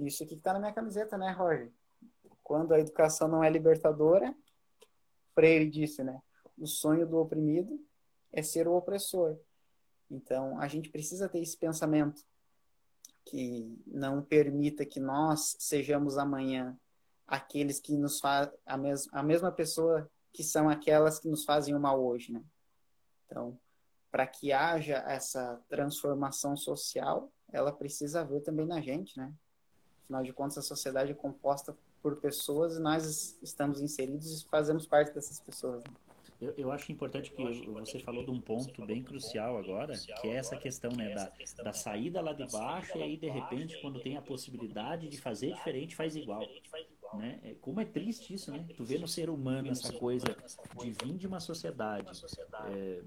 Isso 0.00 0.22
aqui 0.22 0.32
que 0.32 0.40
está 0.40 0.54
na 0.54 0.58
minha 0.58 0.72
camiseta, 0.72 1.18
né, 1.18 1.30
Roger? 1.32 1.70
Quando 2.42 2.72
a 2.72 2.80
educação 2.80 3.28
não 3.28 3.44
é 3.44 3.50
libertadora, 3.50 4.34
Freire 5.34 5.68
disse, 5.68 6.02
né? 6.02 6.22
O 6.56 6.66
sonho 6.66 7.06
do 7.06 7.18
oprimido 7.18 7.78
é 8.32 8.42
ser 8.42 8.66
o 8.66 8.74
opressor. 8.74 9.36
Então, 10.10 10.58
a 10.58 10.66
gente 10.66 10.88
precisa 10.88 11.28
ter 11.28 11.40
esse 11.40 11.58
pensamento 11.58 12.24
que 13.26 13.78
não 13.86 14.22
permita 14.22 14.86
que 14.86 14.98
nós 14.98 15.56
sejamos 15.58 16.16
amanhã 16.16 16.78
aqueles 17.26 17.80
que 17.80 17.96
nos 17.96 18.20
fazem 18.20 18.52
a, 18.64 18.76
mes 18.76 19.08
a 19.12 19.22
mesma 19.22 19.50
pessoa 19.50 20.08
que 20.32 20.44
são 20.44 20.68
aquelas 20.68 21.18
que 21.18 21.28
nos 21.28 21.44
fazem 21.44 21.74
o 21.74 21.80
mal 21.80 22.02
hoje, 22.04 22.32
né? 22.32 22.42
Então, 23.26 23.58
para 24.10 24.26
que 24.26 24.52
haja 24.52 24.96
essa 25.06 25.60
transformação 25.68 26.56
social, 26.56 27.32
ela 27.52 27.72
precisa 27.72 28.20
haver 28.20 28.42
também 28.42 28.66
na 28.66 28.80
gente, 28.80 29.16
né? 29.16 29.32
Afinal 30.04 30.22
de 30.22 30.32
contas, 30.32 30.58
a 30.58 30.62
sociedade 30.62 31.10
é 31.10 31.14
composta 31.14 31.76
por 32.00 32.16
pessoas 32.16 32.76
e 32.76 32.80
nós 32.80 33.36
estamos 33.42 33.80
inseridos 33.80 34.42
e 34.42 34.48
fazemos 34.48 34.86
parte 34.86 35.12
dessas 35.12 35.40
pessoas. 35.40 35.82
Né? 35.82 35.90
Eu, 36.40 36.54
eu 36.56 36.70
acho 36.70 36.92
importante 36.92 37.30
que 37.30 37.42
você 37.66 37.98
falou 37.98 38.24
de 38.24 38.30
um 38.30 38.40
ponto 38.40 38.84
bem 38.84 39.02
crucial 39.02 39.56
agora, 39.56 39.94
que 40.20 40.28
é 40.28 40.36
essa 40.36 40.56
questão 40.56 40.92
né, 40.92 41.14
da, 41.14 41.32
da 41.64 41.72
saída 41.72 42.20
lá 42.20 42.32
de 42.34 42.46
baixo 42.46 42.96
e 42.98 43.02
aí, 43.02 43.16
de 43.16 43.28
repente, 43.28 43.80
quando 43.80 44.00
tem 44.00 44.16
a 44.16 44.22
possibilidade 44.22 45.08
de 45.08 45.18
fazer 45.18 45.52
diferente, 45.54 45.96
faz 45.96 46.14
igual. 46.14 46.42
Né? 47.14 47.40
É, 47.42 47.54
como 47.60 47.80
é 47.80 47.84
triste 47.84 48.34
isso, 48.34 48.50
né? 48.50 48.64
Tu 48.76 48.84
vê 48.84 48.98
no 48.98 49.08
ser 49.08 49.30
humano 49.30 49.70
essa 49.70 49.92
coisa 49.92 50.36
de 50.78 50.90
vir 50.90 51.16
de 51.16 51.26
uma 51.26 51.40
sociedade 51.40 52.10
é, 52.68 53.02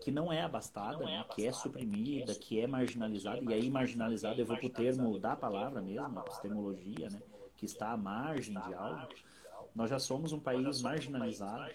que 0.00 0.10
não 0.10 0.32
é 0.32 0.42
abastada, 0.42 1.04
né? 1.04 1.24
que 1.34 1.46
é 1.46 1.52
suprimida, 1.52 2.34
que 2.34 2.60
é 2.60 2.66
marginalizada, 2.66 3.40
e 3.42 3.52
aí 3.52 3.70
marginalizada 3.70 4.40
eu 4.40 4.46
vou 4.46 4.56
para 4.56 4.66
o 4.66 4.70
termo 4.70 5.18
da 5.18 5.36
palavra 5.36 5.80
mesmo, 5.82 6.18
a 6.18 6.22
epistemologia, 6.22 7.10
né? 7.10 7.20
que 7.56 7.66
está 7.66 7.90
à 7.92 7.96
margem 7.96 8.54
de 8.54 8.74
algo. 8.74 9.08
Nós 9.74 9.90
já 9.90 9.98
somos 9.98 10.32
um 10.32 10.40
país 10.40 10.82
marginalizado, 10.82 11.72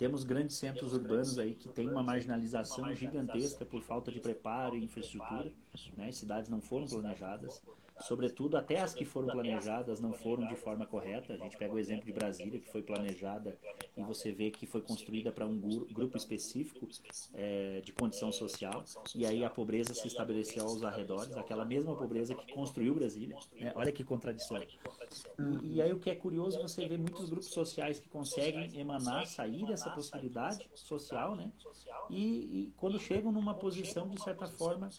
temos 0.00 0.24
grandes 0.24 0.56
centros 0.56 0.94
urbanos 0.94 1.38
aí 1.38 1.54
que 1.54 1.68
tem 1.68 1.86
uma 1.86 2.02
marginalização 2.02 2.94
gigantesca 2.94 3.66
por 3.66 3.82
falta 3.82 4.10
de 4.10 4.18
preparo 4.18 4.74
e 4.74 4.82
infraestrutura. 4.82 5.52
Né? 5.94 6.10
Cidades 6.10 6.48
não 6.48 6.60
foram 6.60 6.86
planejadas. 6.86 7.62
Sobretudo, 8.00 8.56
até 8.56 8.80
as 8.80 8.94
que 8.94 9.04
foram 9.04 9.28
planejadas 9.28 10.00
não 10.00 10.12
foram 10.12 10.46
de 10.46 10.56
forma 10.56 10.86
correta. 10.86 11.34
A 11.34 11.36
gente 11.36 11.56
pega 11.56 11.74
o 11.74 11.78
exemplo 11.78 12.06
de 12.06 12.12
Brasília, 12.12 12.58
que 12.58 12.70
foi 12.70 12.82
planejada 12.82 13.58
e 13.96 14.02
você 14.02 14.32
vê 14.32 14.50
que 14.50 14.66
foi 14.66 14.80
construída 14.80 15.30
para 15.30 15.46
um 15.46 15.58
grupo 15.92 16.16
específico 16.16 16.88
é, 17.34 17.80
de 17.80 17.92
condição 17.92 18.32
social. 18.32 18.84
E 19.14 19.26
aí 19.26 19.44
a 19.44 19.50
pobreza 19.50 19.94
se 19.94 20.06
estabeleceu 20.06 20.64
aos 20.64 20.82
arredores, 20.82 21.36
aquela 21.36 21.64
mesma 21.64 21.94
pobreza 21.94 22.34
que 22.34 22.52
construiu 22.52 22.94
Brasília. 22.94 23.36
Né? 23.58 23.72
Olha 23.74 23.92
que 23.92 24.02
contradição. 24.02 24.56
E, 24.58 25.74
e 25.74 25.82
aí 25.82 25.92
o 25.92 25.98
que 25.98 26.10
é 26.10 26.14
curioso, 26.14 26.60
você 26.60 26.86
vê 26.86 26.96
muitos 26.96 27.28
grupos 27.28 27.50
sociais 27.50 28.00
que 28.00 28.08
conseguem 28.08 28.78
emanar, 28.78 29.26
sair 29.26 29.66
dessa 29.66 29.90
possibilidade 29.90 30.68
social, 30.74 31.36
né? 31.36 31.50
E, 32.08 32.62
e 32.62 32.72
quando 32.76 32.98
chegam 32.98 33.30
numa 33.30 33.54
posição, 33.54 34.08
de 34.08 34.20
certa 34.22 34.46
forma, 34.48 34.90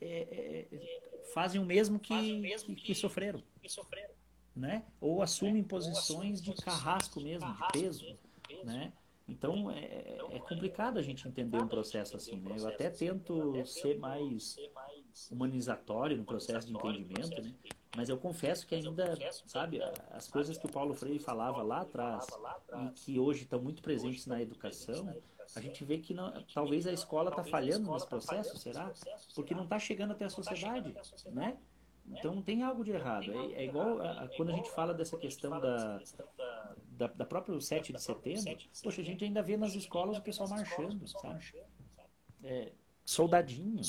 é, 0.00 0.68
é, 0.72 1.30
fazem 1.32 1.60
o 1.60 1.64
mesmo 1.64 1.98
que, 1.98 2.42
que, 2.58 2.74
que 2.74 2.94
sofreram. 2.94 3.42
Né? 4.54 4.84
Ou 5.00 5.22
assumem 5.22 5.62
posições 5.62 6.42
de 6.42 6.52
carrasco 6.54 7.20
mesmo, 7.20 7.52
de 7.54 7.72
peso. 7.72 8.18
Né? 8.64 8.92
Então 9.28 9.70
é, 9.70 10.18
é 10.30 10.38
complicado 10.40 10.98
a 10.98 11.02
gente 11.02 11.26
entender 11.26 11.58
um 11.58 11.68
processo 11.68 12.16
assim. 12.16 12.36
Né? 12.36 12.56
Eu 12.58 12.68
até 12.68 12.90
tento 12.90 13.64
ser 13.64 13.98
mais 13.98 14.56
humanizatório 15.30 16.16
no 16.16 16.24
processo 16.24 16.66
de 16.66 16.74
entendimento, 16.74 17.42
né? 17.42 17.54
mas 17.96 18.08
eu 18.08 18.18
confesso 18.18 18.66
que 18.66 18.74
ainda, 18.74 19.16
sabe, 19.46 19.80
as 20.10 20.28
coisas 20.28 20.56
que 20.58 20.66
o 20.66 20.70
Paulo 20.70 20.94
Freire 20.94 21.18
falava 21.18 21.62
lá 21.62 21.82
atrás 21.82 22.26
e 22.74 22.90
que 22.92 23.18
hoje 23.18 23.42
estão 23.42 23.60
muito 23.60 23.82
presentes 23.82 24.26
na 24.26 24.40
educação, 24.40 25.14
a 25.56 25.60
gente 25.60 25.84
vê 25.84 25.98
que 25.98 26.14
não, 26.14 26.32
talvez 26.54 26.86
a 26.86 26.92
escola 26.92 27.30
está 27.30 27.44
falhando 27.44 27.90
nesse 27.92 28.06
processo, 28.06 28.56
será? 28.56 28.92
Porque 29.34 29.54
não 29.54 29.64
está 29.64 29.78
chegando 29.78 30.12
até 30.12 30.24
a 30.24 30.30
sociedade, 30.30 30.94
né? 31.32 31.58
Então 32.06 32.42
tem 32.42 32.62
algo 32.62 32.84
de 32.84 32.90
errado. 32.90 33.32
É, 33.32 33.62
é 33.62 33.64
igual 33.64 34.00
a, 34.00 34.24
a, 34.24 34.28
quando 34.28 34.50
a 34.50 34.54
gente 34.54 34.70
fala 34.70 34.92
dessa 34.92 35.16
questão 35.16 35.60
da, 35.60 36.00
da, 36.92 37.06
da 37.08 37.24
própria 37.24 37.60
7 37.60 37.92
de 37.92 38.02
setembro, 38.02 38.56
poxa, 38.82 39.00
a 39.00 39.04
gente 39.04 39.24
ainda 39.24 39.42
vê 39.42 39.56
nas 39.56 39.74
escolas 39.74 40.18
o 40.18 40.22
pessoal 40.22 40.48
marchando, 40.48 41.06
sabe? 41.06 41.54
É, 42.42 42.72
soldadinho. 43.04 43.80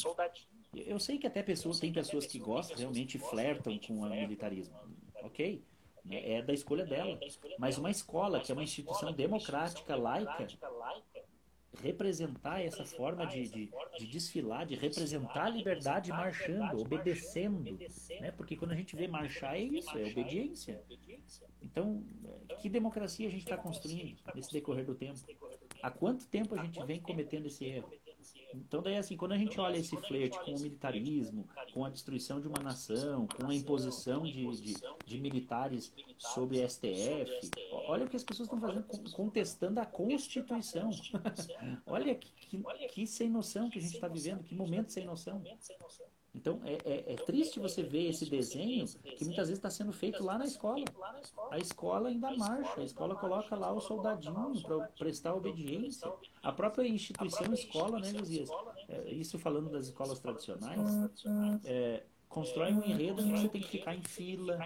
Eu 0.74 1.00
sei 1.00 1.18
que 1.18 1.28
até 1.28 1.44
pessoas, 1.44 1.80
tem 1.80 1.92
pessoas 1.92 2.26
que 2.26 2.40
gostam, 2.40 2.78
realmente 2.78 3.20
flertam 3.20 3.78
com 3.80 4.00
o 4.00 4.10
militarismo. 4.10 4.76
Ok? 5.24 5.64
É 6.10 6.42
da 6.42 6.54
escolha 6.54 6.86
dela. 6.86 7.20
Mas 7.60 7.78
uma 7.78 7.92
escola, 7.92 8.40
que 8.40 8.52
é 8.52 8.56
uma 8.56 8.64
instituição 8.64 9.12
democrática, 9.14 9.96
laica, 9.96 10.48
representar 11.80 12.62
essa 12.62 12.86
forma 12.86 13.26
de, 13.26 13.48
de, 13.48 13.72
de, 13.98 14.08
desfilar, 14.08 14.66
de 14.66 14.76
representar 14.76 15.46
a 15.46 15.50
liberdade 15.50 16.10
marchando, 16.10 16.82
obedecendo, 16.82 17.78
né? 18.20 18.32
Porque 18.32 18.58
quando 18.58 18.72
a 18.72 18.76
gente 18.76 18.96
vê 18.96 19.08
marchar 19.08 19.56
é 19.56 19.62
isso, 19.62 19.98
é 19.98 20.06
obediência. 20.06 20.82
Então, 21.62 22.04
que 22.60 22.70
democracia 22.70 23.28
a 23.28 23.32
gente 23.32 23.44
está 23.44 23.58
construindo 23.58 24.20
nesse 24.36 24.52
decorrer 24.52 24.86
do 24.86 24.96
tempo? 24.96 25.20
Há 25.82 25.90
quanto 25.90 26.28
tempo 26.28 26.54
a 26.56 26.64
gente 26.64 26.84
vem 26.86 27.00
cometendo 27.00 27.48
esse 27.48 27.66
erro? 27.66 27.92
Então, 28.54 28.82
daí, 28.82 28.98
assim, 28.98 29.16
quando 29.16 29.34
a 29.34 29.38
gente 29.38 29.60
olha 29.60 29.78
esse 29.78 29.96
flerte 29.98 30.40
com 30.40 30.52
o 30.52 30.60
militarismo, 30.60 31.48
com 31.74 31.86
a 31.86 31.90
destruição 31.90 32.40
de 32.40 32.48
uma 32.48 32.60
nação, 32.60 33.28
com 33.28 33.48
a 33.48 33.56
imposição 33.56 34.24
de, 34.24 34.46
de, 34.62 34.76
de 35.06 35.20
militares 35.20 35.94
sobre 36.18 36.62
a 36.62 36.70
STF, 36.70 37.50
olha 37.88 38.06
o 38.06 38.10
que 38.10 38.16
as 38.16 38.24
pessoas 38.24 38.48
estão 38.48 38.60
fazendo, 38.60 39.12
contestando 39.12 39.80
a 39.80 39.86
Constituição. 39.86 40.90
olha 41.86 42.16
que, 42.16 42.32
que, 42.48 42.64
que 42.90 43.08
sem 43.08 43.30
noção 43.30 43.70
que 43.70 43.80
a 43.80 43.82
gente 43.82 43.96
está 43.96 44.08
vivendo, 44.08 44.44
que 44.44 44.56
momento 44.56 44.92
sem 44.92 45.06
noção. 45.06 45.42
Então 46.34 46.62
é, 46.64 46.78
é, 46.86 47.14
é, 47.14 47.16
triste 47.18 47.60
você 47.60 47.84
ver 47.84 48.10
esse 48.10 48.30
desenho 48.30 48.88
que 48.88 49.26
muitas 49.26 49.50
vezes 49.50 49.60
está 49.60 49.70
sendo 49.70 49.92
feito 49.92 50.24
lá 50.24 50.38
na 50.38 50.46
escola. 50.46 50.86
A 51.52 51.58
escola 51.58 52.10
ainda 52.10 52.36
marcha, 52.38 52.80
a 52.80 52.84
escola 52.84 53.16
coloca 53.16 53.56
lá 53.56 53.72
o 53.72 53.82
soldadinho 53.82 54.62
para 54.64 54.80
prestar 54.98 55.34
obediência. 55.34 56.12
A 56.42 56.52
própria 56.52 56.88
instituição 56.88 57.54
escola, 57.54 58.00
né, 58.00 58.12
Josias? 58.12 58.50
É, 58.88 59.12
isso 59.12 59.38
falando 59.38 59.70
das 59.70 59.88
escolas 59.88 60.20
tradicionais, 60.20 60.80
é, 61.66 62.04
constrói 62.30 62.74
um 62.74 62.84
enredo 62.84 63.22
onde 63.22 63.42
você 63.42 63.50
tem 63.50 63.62
que 63.62 63.70
ficar 63.70 63.94
em 63.94 64.04
fila, 64.04 64.58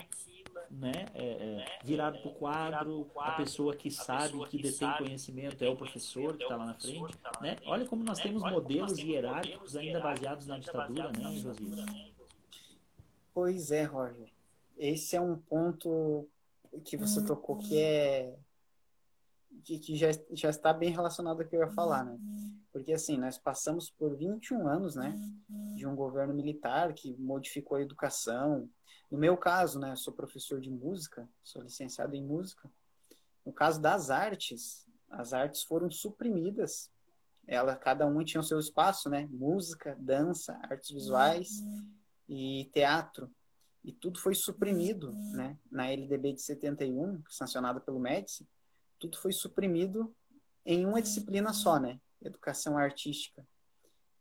né, 0.69 1.05
é, 1.13 1.25
é, 1.25 1.79
virado 1.83 2.19
para 2.19 2.29
o 2.29 2.33
quadro, 2.35 3.11
a 3.17 3.31
pessoa 3.31 3.75
que 3.75 3.89
sabe, 3.89 4.45
que 4.47 4.61
detém 4.61 4.91
conhecimento 4.97 5.63
é 5.63 5.69
o 5.69 5.75
professor 5.75 6.35
que 6.35 6.43
está 6.43 6.55
lá 6.55 6.65
na 6.65 6.73
frente. 6.75 7.17
Né? 7.41 7.57
Olha 7.65 7.85
como 7.85 8.03
nós 8.03 8.19
temos 8.19 8.41
modelos 8.43 8.97
hierárquicos 8.97 9.75
ainda 9.75 9.99
baseados 9.99 10.47
na 10.47 10.57
ditadura, 10.57 11.11
né, 11.11 11.35
Josias? 11.37 11.85
Pois 13.33 13.71
é, 13.71 13.83
Roger. 13.83 14.29
Esse 14.77 15.15
é 15.15 15.21
um 15.21 15.37
ponto 15.37 16.27
que 16.83 16.97
você 16.97 17.23
tocou 17.25 17.57
que 17.57 17.77
é 17.77 18.35
que, 19.63 19.79
que 19.79 19.95
já, 19.95 20.11
já 20.31 20.49
está 20.49 20.71
bem 20.71 20.91
relacionado 20.91 21.41
ao 21.41 21.47
que 21.47 21.55
eu 21.55 21.61
ia 21.61 21.71
falar, 21.71 22.03
né? 22.03 22.17
Porque 22.71 22.93
assim, 22.93 23.17
nós 23.17 23.37
passamos 23.37 23.89
por 23.89 24.15
21 24.15 24.67
anos, 24.67 24.95
né, 24.95 25.17
de 25.75 25.87
um 25.87 25.95
governo 25.95 26.33
militar 26.33 26.93
que 26.93 27.15
modificou 27.17 27.77
a 27.77 27.81
educação, 27.81 28.69
no 29.11 29.17
meu 29.17 29.37
caso, 29.37 29.79
né, 29.79 29.95
sou 29.95 30.13
professor 30.13 30.59
de 30.59 30.69
música, 30.69 31.27
sou 31.43 31.61
licenciado 31.61 32.15
em 32.15 32.23
música. 32.23 32.69
No 33.45 33.53
caso 33.53 33.79
das 33.79 34.09
artes, 34.09 34.85
as 35.09 35.33
artes 35.33 35.63
foram 35.63 35.89
suprimidas. 35.91 36.91
Ela, 37.47 37.75
cada 37.75 38.05
uma 38.07 38.25
tinha 38.25 38.41
o 38.41 38.43
seu 38.43 38.59
espaço, 38.59 39.09
né? 39.09 39.27
Música, 39.31 39.95
dança, 39.99 40.59
artes 40.63 40.89
visuais 40.89 41.63
e 42.27 42.69
teatro. 42.73 43.29
E 43.83 43.91
tudo 43.93 44.19
foi 44.19 44.33
suprimido, 44.33 45.11
né? 45.33 45.57
Na 45.71 45.91
LDB 45.91 46.33
de 46.33 46.41
71, 46.41 47.21
sancionada 47.29 47.79
pelo 47.79 47.99
Médici, 47.99 48.47
tudo 48.97 49.17
foi 49.17 49.31
suprimido 49.31 50.13
em 50.65 50.85
uma 50.85 51.01
disciplina 51.01 51.53
só, 51.53 51.79
né? 51.79 51.99
Educação 52.23 52.77
artística. 52.77 53.45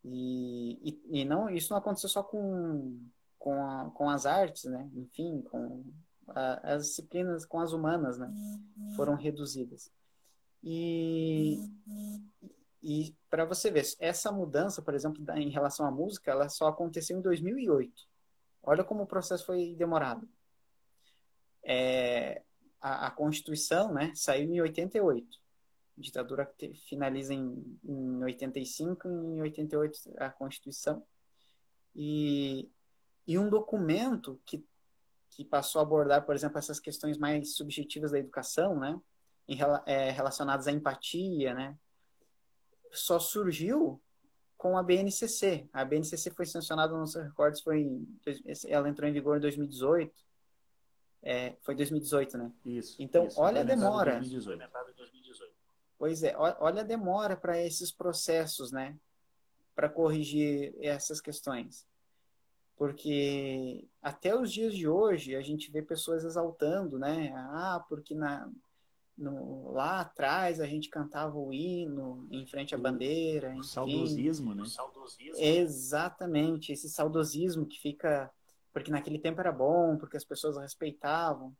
E, 0.04 0.78
e, 1.10 1.20
e 1.22 1.24
não, 1.24 1.48
isso 1.48 1.72
não 1.72 1.78
aconteceu 1.78 2.10
só 2.10 2.22
com 2.22 3.00
com, 3.44 3.62
a, 3.62 3.90
com 3.90 4.08
as 4.08 4.24
artes, 4.24 4.64
né? 4.64 4.90
Enfim, 4.94 5.42
com 5.42 5.84
a, 6.28 6.72
as 6.76 6.86
disciplinas, 6.86 7.44
com 7.44 7.60
as 7.60 7.74
humanas, 7.74 8.16
né? 8.16 8.32
Foram 8.96 9.14
reduzidas. 9.16 9.92
E, 10.62 11.58
e 12.82 13.14
para 13.28 13.44
você 13.44 13.70
ver, 13.70 13.84
essa 14.00 14.32
mudança, 14.32 14.80
por 14.80 14.94
exemplo, 14.94 15.22
em 15.34 15.50
relação 15.50 15.84
à 15.84 15.90
música, 15.90 16.30
ela 16.30 16.48
só 16.48 16.68
aconteceu 16.68 17.18
em 17.18 17.20
2008. 17.20 17.92
Olha 18.62 18.82
como 18.82 19.02
o 19.02 19.06
processo 19.06 19.44
foi 19.44 19.74
demorado. 19.74 20.26
É, 21.62 22.40
a, 22.80 23.08
a, 23.08 23.10
Constituição 23.10 23.92
né, 23.92 24.10
saiu 24.14 24.50
em 24.50 24.60
88. 24.62 25.38
A 25.98 26.00
ditadura 26.00 26.50
finaliza 26.88 27.34
em, 27.34 27.78
em 27.84 28.24
85, 28.24 29.06
em 29.06 29.42
88 29.42 30.14
a 30.16 30.30
Constituição. 30.30 31.04
E 31.94 32.70
e 33.26 33.38
um 33.38 33.48
documento 33.48 34.40
que, 34.44 34.64
que 35.30 35.44
passou 35.44 35.80
a 35.80 35.82
abordar, 35.82 36.24
por 36.24 36.34
exemplo, 36.34 36.58
essas 36.58 36.78
questões 36.78 37.18
mais 37.18 37.54
subjetivas 37.54 38.12
da 38.12 38.18
educação, 38.18 38.78
né, 38.78 39.00
em, 39.48 39.58
é, 39.86 40.10
relacionadas 40.10 40.66
à 40.66 40.72
empatia, 40.72 41.54
né, 41.54 41.76
só 42.92 43.18
surgiu 43.18 44.00
com 44.56 44.78
a 44.78 44.82
BNCC. 44.82 45.68
A 45.72 45.84
BNCC 45.84 46.30
foi 46.30 46.46
sancionada, 46.46 46.96
nos 46.96 47.14
recordes, 47.14 47.60
foi 47.60 47.80
em, 47.82 48.18
ela 48.66 48.88
entrou 48.88 49.08
em 49.08 49.12
vigor 49.12 49.36
em 49.36 49.40
2018. 49.40 50.12
É, 51.22 51.56
foi 51.62 51.74
2018, 51.74 52.36
né? 52.36 52.52
Isso. 52.64 52.96
Então, 52.98 53.26
isso, 53.26 53.40
olha 53.40 53.62
a 53.62 53.64
demora. 53.64 54.12
2018. 54.94 55.52
Pois 55.98 56.22
é, 56.22 56.34
olha 56.36 56.82
a 56.82 56.84
demora 56.84 57.36
para 57.36 57.58
esses 57.60 57.90
processos, 57.90 58.70
né? 58.70 58.96
Para 59.74 59.88
corrigir 59.88 60.74
essas 60.80 61.20
questões. 61.20 61.86
Porque 62.76 63.88
até 64.02 64.36
os 64.36 64.52
dias 64.52 64.74
de 64.74 64.88
hoje 64.88 65.36
a 65.36 65.40
gente 65.40 65.70
vê 65.70 65.80
pessoas 65.80 66.24
exaltando, 66.24 66.98
né? 66.98 67.32
Ah, 67.36 67.84
porque 67.88 68.14
na, 68.14 68.50
no, 69.16 69.70
lá 69.70 70.00
atrás 70.00 70.60
a 70.60 70.66
gente 70.66 70.88
cantava 70.88 71.38
o 71.38 71.52
hino 71.52 72.26
em 72.30 72.44
frente 72.46 72.74
à 72.74 72.78
bandeira. 72.78 73.50
O 73.50 73.52
enfim. 73.52 73.62
saudosismo, 73.62 74.54
né? 74.54 74.64
Exatamente, 75.58 76.72
esse 76.72 76.88
saudosismo 76.88 77.66
que 77.66 77.80
fica. 77.80 78.30
Porque 78.72 78.90
naquele 78.90 79.20
tempo 79.20 79.40
era 79.40 79.52
bom, 79.52 79.96
porque 79.96 80.16
as 80.16 80.24
pessoas 80.24 80.56
respeitavam. 80.56 81.56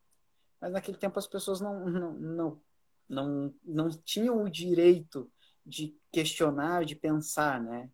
Mas 0.61 0.73
naquele 0.73 0.99
tempo 0.99 1.17
as 1.19 1.29
pessoas 1.29 1.61
não, 1.61 1.89
não, 1.89 2.13
não, 2.13 2.61
não, 3.09 3.55
não 3.65 3.89
tinham 3.89 4.43
o 4.43 4.51
direito 4.51 5.31
de 5.65 5.97
questionar, 6.11 6.85
de 6.85 6.97
pensar, 6.97 7.63
né? 7.63 7.89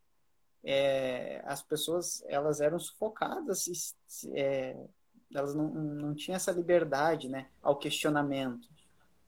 É, 0.63 1.43
as 1.45 1.63
pessoas 1.63 2.23
elas 2.27 2.61
eram 2.61 2.79
sufocadas, 2.79 3.95
é, 4.35 4.77
elas 5.35 5.55
não, 5.55 5.69
não 5.69 6.15
tinham 6.15 6.37
essa 6.37 6.53
liberdade 6.53 7.29
né, 7.29 7.49
ao 7.63 7.79
questionamento. 7.79 8.69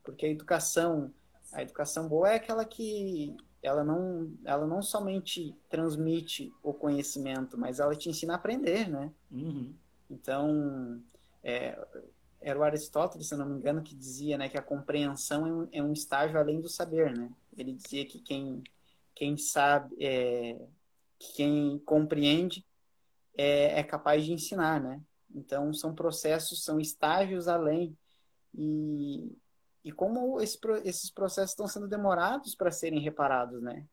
Porque 0.03 0.27
a 0.27 0.31
educação, 0.31 1.13
a 1.53 1.63
educação 1.63 2.09
boa 2.09 2.31
é 2.31 2.37
aquela 2.37 2.65
que 2.65 3.37
ela 3.63 3.85
não, 3.85 4.33
ela 4.45 4.67
não 4.67 4.83
somente 4.83 5.57
transmite 5.71 6.53
o 6.63 6.75
conhecimento, 6.75 7.57
mas 7.57 7.79
ela 7.79 7.95
te 7.95 8.09
ensina 8.09 8.33
a 8.33 8.37
aprender, 8.37 8.89
né? 8.89 9.13
Uhum. 9.31 9.73
Então, 10.11 11.01
é, 11.45 11.79
era 12.41 12.59
o 12.59 12.65
Aristóteles, 12.65 13.29
se 13.29 13.37
não 13.37 13.47
me 13.47 13.57
engano, 13.57 13.83
que 13.83 13.95
dizia 13.95 14.37
né, 14.37 14.49
que 14.49 14.59
a 14.59 14.63
compreensão 14.63 15.47
é 15.47 15.53
um, 15.53 15.69
é 15.73 15.83
um 15.83 15.93
estágio 15.93 16.39
além 16.39 16.61
do 16.61 16.69
saber, 16.69 17.17
né? 17.17 17.31
Ele 17.57 17.73
dizia 17.73 18.05
que 18.05 18.19
quem, 18.19 18.65
quem 19.15 19.37
sabe, 19.37 19.95
é, 20.01 20.61
quem 21.35 21.79
compreende 21.81 22.67
é, 23.35 23.81
é 23.81 23.83
capaz 23.83 24.25
de 24.25 24.33
ensinar, 24.33 24.81
né? 24.81 25.01
Então, 25.35 25.73
são 25.73 25.95
processos, 25.95 26.65
são 26.65 26.81
estágios 26.81 27.49
além. 27.49 27.97
E, 28.55 29.35
e 29.85 29.93
como 29.93 30.41
esse, 30.41 30.59
esses 30.85 31.11
processos 31.11 31.53
estão 31.53 31.67
sendo 31.67 31.89
demorados 31.89 32.55
para 32.55 32.71
serem 32.71 33.01
reparados, 33.01 33.63
né? 33.63 33.87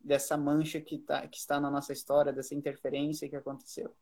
Dessa 0.00 0.36
mancha 0.36 0.80
que, 0.80 0.98
tá, 0.98 1.26
que 1.26 1.36
está 1.36 1.60
na 1.60 1.70
nossa 1.70 1.92
história, 1.92 2.32
dessa 2.32 2.54
interferência 2.54 3.28
que 3.28 3.36
aconteceu. 3.36 3.94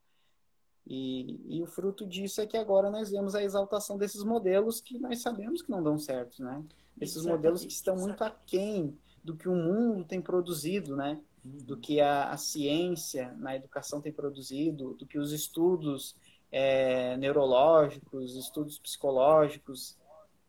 E, 0.87 1.57
e 1.57 1.63
o 1.63 1.67
fruto 1.67 2.07
disso 2.07 2.41
é 2.41 2.47
que 2.47 2.59
agora 2.59 2.91
nós 2.91 3.11
vemos 3.11 3.35
a 3.35 3.43
exaltação 3.43 3.97
desses 3.97 4.23
modelos 4.23 4.81
que 4.81 4.99
nós 4.99 5.23
sabemos 5.23 5.63
que 5.63 5.71
não 5.71 5.83
dão 5.83 5.99
certo, 5.99 6.43
né? 6.43 6.63
Esses 7.01 7.25
modelos 7.25 7.65
que 7.65 7.73
estão 7.73 7.97
muito 7.97 8.23
aquém 8.23 8.97
do 9.25 9.35
que 9.35 9.49
o 9.49 9.55
mundo 9.55 10.05
tem 10.05 10.21
produzido, 10.21 10.95
né? 10.95 11.21
Do 11.45 11.77
que 11.77 12.01
a, 12.01 12.31
a, 12.31 12.37
ciência 12.39 13.35
na 13.39 13.55
educação 13.55 14.01
tem 14.01 14.13
produzido, 14.13 14.95
do 14.95 15.07
que 15.07 15.19
os 15.19 15.31
estudos 15.33 16.17
é, 16.51 17.17
neurológicos, 17.19 18.35
estudos 18.35 18.79
psicológicos 18.79 19.97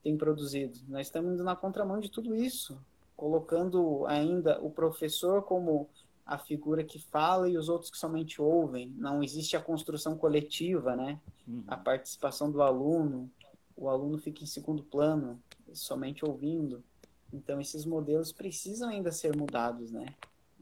têm 0.02 0.16
produzido. 0.16 0.80
Nós 0.88 1.08
estamos 1.08 1.34
indo 1.34 1.44
na 1.44 1.56
contramão 1.56 2.00
de 2.00 2.10
tudo 2.10 2.34
isso, 2.34 2.80
colocando 3.18 4.06
ainda 4.06 4.62
o 4.62 4.70
professor 4.70 5.44
como 5.44 5.90
a 6.26 6.38
figura 6.38 6.84
que 6.84 6.98
fala 6.98 7.50
e 7.50 7.58
os 7.58 7.70
outros 7.70 7.92
que 7.92 7.98
somente 7.98 8.42
ouvem. 8.42 8.94
Não 8.98 9.22
existe 9.22 9.56
a 9.56 9.62
construção 9.62 10.18
coletiva, 10.18 10.96
né? 10.96 11.20
Uhum. 11.48 11.64
A 11.68 11.78
participação 11.78 12.50
do 12.50 12.62
aluno, 12.62 13.30
o 13.76 13.90
aluno 13.90 14.18
fica 14.18 14.44
em 14.44 14.48
segundo 14.48 14.82
plano, 14.84 15.40
somente 15.74 16.26
ouvindo. 16.26 16.84
Então 17.32 17.60
esses 17.60 17.86
modelos 17.86 18.32
precisam 18.32 18.90
ainda 18.90 19.12
ser 19.12 19.36
mudados, 19.36 19.92
né? 19.92 20.16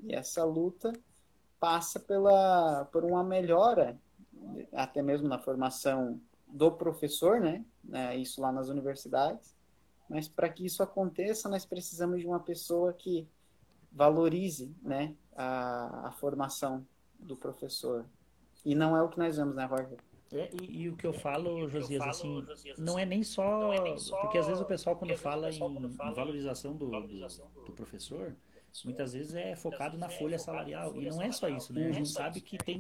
E 0.04 0.14
essa 0.14 0.44
luta 0.44 0.94
passa 1.60 2.00
pela, 2.00 2.86
por 2.92 3.06
uma 3.06 3.24
melhora, 3.24 3.98
até 4.74 5.02
mesmo 5.02 5.28
na 5.28 5.40
formação 5.40 6.20
do 6.48 6.72
professor, 6.72 7.40
né? 7.40 7.66
É, 7.92 8.16
isso 8.18 8.42
lá 8.42 8.52
nas 8.52 8.70
universidades. 8.70 9.56
Mas 10.10 10.28
para 10.28 10.50
que 10.50 10.66
isso 10.66 10.84
aconteça, 10.84 11.50
nós 11.50 11.66
precisamos 11.66 12.20
de 12.20 12.28
uma 12.28 12.40
pessoa 12.40 12.94
que 12.94 13.28
valorize 13.92 14.76
né, 14.82 15.16
a, 15.36 16.08
a 16.08 16.12
formação 16.12 16.86
do 17.18 17.36
professor. 17.36 18.06
E 18.66 18.76
não 18.76 18.96
é 18.98 19.02
o 19.02 19.10
que 19.10 19.18
nós 19.18 19.38
vemos, 19.38 19.56
né, 19.56 19.66
Roger? 19.66 19.98
É, 20.32 20.50
e, 20.62 20.82
e, 20.82 20.90
o 20.90 20.96
que 20.96 21.06
eu 21.06 21.14
falo, 21.14 21.70
Josias, 21.70 22.02
assim, 22.02 22.44
Josias, 22.44 22.80
não 22.80 22.98
é 22.98 23.06
nem 23.06 23.24
só. 23.24 23.72
É 23.72 23.82
nem 23.82 23.98
só 24.00 24.20
porque 24.22 24.40
às 24.40 24.48
vezes 24.48 24.62
o 24.62 24.66
pessoal, 24.66 24.96
quando, 24.96 25.16
fala, 25.16 25.48
pessoal, 25.48 25.70
em, 25.70 25.74
quando 25.74 25.90
fala 25.92 26.12
em 26.12 26.16
valorização 26.16 26.76
do, 26.76 26.90
do, 26.90 27.08
do 27.66 27.72
professor, 27.74 28.36
muitas 28.84 29.14
vezes 29.14 29.36
é 29.36 29.56
focado 29.56 29.98
na 29.98 30.10
folha 30.10 30.40
salarial. 30.40 31.00
E 31.00 31.10
não 31.10 31.22
é 31.22 31.32
só 31.32 31.48
isso, 31.48 31.72
né? 31.74 31.88
A 31.88 31.92
gente 31.92 32.10
sabe 32.10 32.42
que 32.42 32.58
tem 32.58 32.80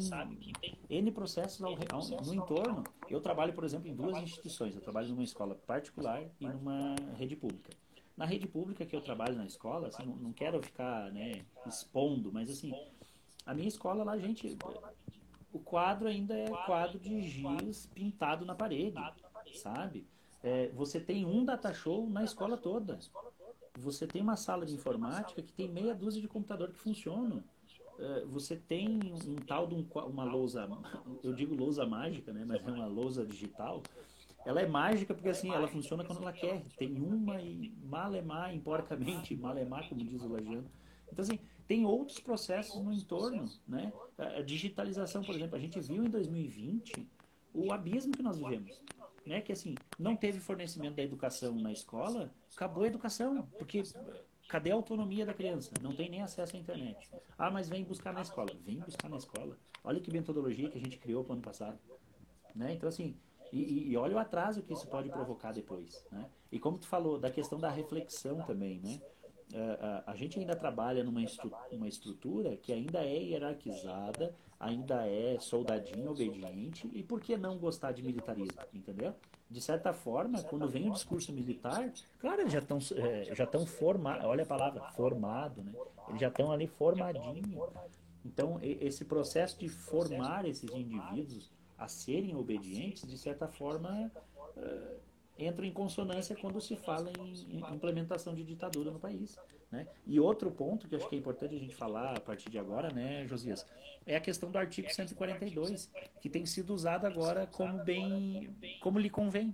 N 0.89 1.11
processos 1.11 1.61
ao, 1.61 1.73
ao, 1.91 2.25
no 2.25 2.33
entorno. 2.33 2.83
Eu 3.09 3.21
trabalho, 3.21 3.53
por 3.53 3.63
exemplo, 3.63 3.87
em 3.87 3.95
duas 3.95 4.17
instituições. 4.17 4.75
Eu 4.75 4.81
trabalho 4.81 5.09
numa 5.09 5.23
escola 5.23 5.55
particular 5.67 6.23
e 6.39 6.47
numa 6.47 6.95
rede 7.15 7.35
pública. 7.35 7.71
Na 8.17 8.25
rede 8.25 8.47
pública 8.47 8.85
que 8.85 8.95
eu 8.95 9.01
trabalho 9.01 9.35
na 9.35 9.45
escola, 9.45 9.87
assim, 9.87 10.05
não, 10.05 10.15
não 10.15 10.33
quero 10.33 10.61
ficar 10.61 11.11
né, 11.11 11.43
expondo, 11.65 12.31
mas 12.31 12.49
assim, 12.49 12.71
a 13.45 13.53
minha 13.53 13.67
escola 13.67 14.03
lá, 14.03 14.17
gente, 14.17 14.55
o 15.51 15.59
quadro 15.59 16.07
ainda 16.07 16.35
é 16.35 16.47
quadro 16.65 16.99
de 16.99 17.21
giz 17.27 17.87
pintado 17.87 18.45
na 18.45 18.55
parede, 18.55 18.97
sabe? 19.55 20.07
É, 20.43 20.69
você 20.69 20.99
tem 20.99 21.25
um 21.25 21.45
data 21.45 21.73
show 21.73 22.09
na 22.09 22.23
escola 22.23 22.57
toda. 22.57 22.99
Você 23.79 24.05
tem 24.05 24.21
uma 24.21 24.35
sala 24.35 24.65
de 24.65 24.73
informática 24.73 25.41
que 25.41 25.51
tem 25.51 25.67
meia 25.67 25.95
dúzia 25.95 26.21
de 26.21 26.27
computador 26.27 26.71
que 26.71 26.77
funcionam. 26.77 27.43
É, 27.99 28.25
você 28.25 28.55
tem 28.55 28.99
um 29.27 29.35
tal 29.47 29.67
de 29.67 29.75
um, 29.75 29.85
uma 30.07 30.23
lousa, 30.23 30.67
eu 31.23 31.33
digo 31.33 31.55
lousa 31.55 31.85
mágica, 31.85 32.31
né? 32.33 32.43
Mas 32.45 32.65
é 32.65 32.71
uma 32.71 32.85
lousa 32.85 33.25
digital. 33.25 33.81
Ela 34.45 34.61
é 34.61 34.67
mágica 34.67 35.13
porque 35.13 35.29
assim, 35.29 35.51
ela 35.51 35.67
funciona 35.67 36.03
quando 36.03 36.21
ela 36.21 36.33
quer. 36.33 36.63
Tem 36.77 36.99
uma 37.01 37.41
e 37.41 37.73
malemar, 37.83 38.53
emporcamente, 38.53 39.35
malemar, 39.35 39.87
como 39.87 40.03
diz 40.03 40.21
o 40.21 40.27
Lajano. 40.27 40.69
Então 41.11 41.23
assim, 41.23 41.39
tem 41.67 41.85
outros 41.85 42.19
processos 42.19 42.81
no 42.81 42.91
entorno, 42.91 43.45
né? 43.67 43.91
A 44.17 44.41
digitalização, 44.41 45.23
por 45.23 45.33
exemplo, 45.33 45.55
a 45.55 45.59
gente 45.59 45.79
viu 45.79 46.03
em 46.03 46.09
2020 46.09 47.07
o 47.53 47.71
abismo 47.71 48.11
que 48.11 48.23
nós 48.23 48.37
vivemos, 48.37 48.81
né? 49.25 49.41
Que 49.41 49.51
assim, 49.51 49.75
não 49.97 50.15
teve 50.15 50.39
fornecimento 50.39 50.95
da 50.95 51.03
educação 51.03 51.55
na 51.55 51.71
escola, 51.71 52.33
acabou 52.55 52.83
a 52.83 52.87
educação, 52.87 53.47
porque 53.57 53.83
cadê 54.47 54.71
a 54.71 54.75
autonomia 54.75 55.25
da 55.25 55.33
criança? 55.33 55.71
Não 55.81 55.95
tem 55.95 56.09
nem 56.09 56.21
acesso 56.21 56.55
à 56.55 56.59
internet. 56.59 57.09
Ah, 57.37 57.51
mas 57.51 57.69
vem 57.69 57.83
buscar 57.83 58.13
na 58.13 58.21
escola. 58.21 58.51
Vem 58.65 58.79
buscar 58.79 59.09
na 59.09 59.17
escola. 59.17 59.57
Olha 59.83 59.99
que 59.99 60.11
metodologia 60.11 60.69
que 60.69 60.77
a 60.77 60.81
gente 60.81 60.97
criou 60.97 61.23
para 61.23 61.31
o 61.31 61.33
ano 61.33 61.41
passado, 61.41 61.79
né? 62.55 62.73
Então 62.73 62.87
assim, 62.87 63.17
e, 63.51 63.91
e, 63.91 63.97
olha 63.97 64.15
o 64.15 64.19
atraso 64.19 64.63
que 64.63 64.73
isso 64.73 64.87
pode 64.87 65.09
provocar 65.09 65.51
depois, 65.51 66.03
né? 66.11 66.27
E 66.51 66.59
como 66.59 66.79
tu 66.79 66.87
falou 66.87 67.19
da 67.19 67.29
questão 67.29 67.59
da 67.59 67.69
reflexão 67.69 68.41
também, 68.41 68.79
né? 68.79 68.99
A, 69.53 69.57
é, 69.57 69.61
é, 69.61 70.03
a 70.07 70.15
gente 70.15 70.39
ainda 70.39 70.55
trabalha 70.55 71.03
numa 71.03 71.21
estru 71.21 71.51
uma 71.71 71.87
estrutura 71.87 72.57
que 72.57 72.73
ainda 72.73 73.03
é 73.03 73.17
hierarquizada, 73.17 74.35
ainda 74.59 75.07
é 75.07 75.37
soldadinho, 75.39 76.11
obediente, 76.11 76.89
e 76.93 77.03
por 77.03 77.21
que 77.21 77.37
não 77.37 77.57
gostar 77.57 77.91
de 77.91 78.01
militarismo, 78.01 78.59
entendeu? 78.73 79.13
De 79.49 79.61
certa 79.61 79.93
forma, 79.93 80.41
quando 80.43 80.67
vem 80.67 80.89
o 80.89 80.93
discurso 80.93 81.31
militar, 81.31 81.91
claro, 82.19 82.41
eles 82.41 82.53
já 82.53 82.59
estão 82.59 82.79
é, 83.61 83.65
formados, 83.65 84.25
olha 84.25 84.43
a 84.43 84.47
palavra, 84.47 84.81
formado, 84.91 85.63
né? 85.63 85.71
Eles 86.09 86.21
já 86.21 86.29
estão 86.29 86.51
ali 86.51 86.67
formadinho. 86.67 87.67
Então, 88.25 88.57
esse 88.61 89.05
processo 89.05 89.59
de 89.59 89.67
formar 89.69 90.45
esses 90.45 90.69
indivíduos 90.71 91.51
a 91.77 91.87
serem 91.87 92.35
obedientes, 92.35 93.05
de 93.07 93.17
certa 93.17 93.47
forma, 93.47 94.09
uh, 94.55 94.99
entra 95.37 95.65
em 95.65 95.71
consonância 95.71 96.35
quando 96.35 96.59
se 96.61 96.75
fala 96.75 97.11
em, 97.19 97.59
implementação 97.73 98.33
de 98.33 98.43
ditadura 98.43 98.91
no 98.91 98.99
país. 98.99 99.37
Né? 99.71 99.87
E 100.05 100.19
outro 100.19 100.51
ponto 100.51 100.87
que 100.87 100.95
acho 100.95 101.09
que 101.09 101.15
é 101.15 101.19
importante 101.19 101.55
a 101.55 101.59
gente 101.59 101.73
falar 101.73 102.15
a 102.15 102.19
partir 102.19 102.49
de 102.49 102.59
agora, 102.59 102.93
né, 102.93 103.25
Josias, 103.27 103.65
é 104.05 104.15
a 104.15 104.19
questão 104.19 104.51
do 104.51 104.57
artigo 104.57 104.87
142, 104.93 105.89
que 106.21 106.29
tem 106.29 106.45
sido 106.45 106.73
usado 106.73 107.07
agora 107.07 107.47
como 107.47 107.83
bem, 107.83 108.55
como 108.81 108.99
lhe 108.99 109.09
convém. 109.09 109.53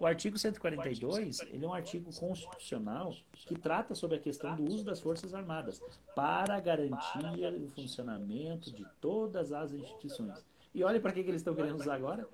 O 0.00 0.06
artigo 0.06 0.38
142, 0.38 1.40
ele 1.52 1.64
é 1.64 1.68
um 1.68 1.74
artigo 1.74 2.10
constitucional 2.18 3.14
que 3.32 3.54
trata 3.54 3.94
sobre 3.94 4.16
a 4.16 4.20
questão 4.20 4.56
do 4.56 4.64
uso 4.64 4.82
das 4.82 4.98
Forças 4.98 5.34
Armadas 5.34 5.80
para 6.16 6.58
garantir 6.58 7.22
o 7.62 7.68
funcionamento 7.68 8.72
de 8.72 8.84
todas 9.00 9.52
as 9.52 9.72
instituições. 9.72 10.44
E 10.74 10.82
olha 10.82 10.98
para 11.00 11.12
que, 11.12 11.22
que 11.22 11.28
eles 11.28 11.42
estão 11.42 11.54
querendo 11.54 11.78
usar 11.78 11.94
agora 11.94 12.26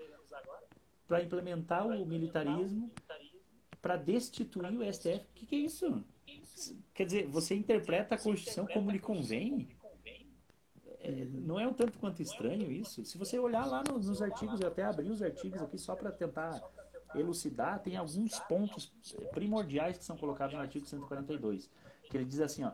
para 1.07 1.23
implementar 1.23 1.87
o 1.87 2.05
militarismo, 2.05 2.91
para 3.81 3.97
destituir 3.97 4.73
o 4.73 4.93
STF. 4.93 5.19
O 5.19 5.35
que, 5.35 5.47
que 5.47 5.55
é 5.55 5.59
isso? 5.59 6.05
Quer 6.95 7.05
dizer, 7.05 7.27
você 7.29 7.55
interpreta 7.55 8.15
a 8.15 8.19
Constituição 8.19 8.67
como 8.67 8.91
lhe 8.91 8.99
convém? 8.99 9.69
É, 11.01 11.25
não 11.27 11.61
é 11.61 11.69
um 11.69 11.73
tanto 11.73 11.99
quanto 11.99 12.21
estranho 12.21 12.73
isso? 12.73 13.05
Se 13.05 13.17
você 13.17 13.39
olhar 13.39 13.65
lá 13.65 13.85
nos, 13.89 14.09
nos 14.09 14.21
artigos, 14.21 14.61
eu 14.61 14.69
até 14.69 14.83
abri 14.83 15.09
os 15.09 15.23
artigos 15.23 15.63
aqui 15.63 15.79
só 15.79 15.95
para 15.95 16.11
tentar 16.11 16.61
elucidar, 17.15 17.81
tem 17.81 17.97
alguns 17.97 18.39
pontos 18.41 18.93
primordiais 19.33 19.97
que 19.97 20.05
são 20.05 20.17
colocados 20.17 20.55
no 20.55 20.61
artigo 20.61 20.85
142, 20.85 21.71
que 22.11 22.17
ele 22.17 22.25
diz 22.25 22.41
assim, 22.41 22.65
ó, 22.65 22.73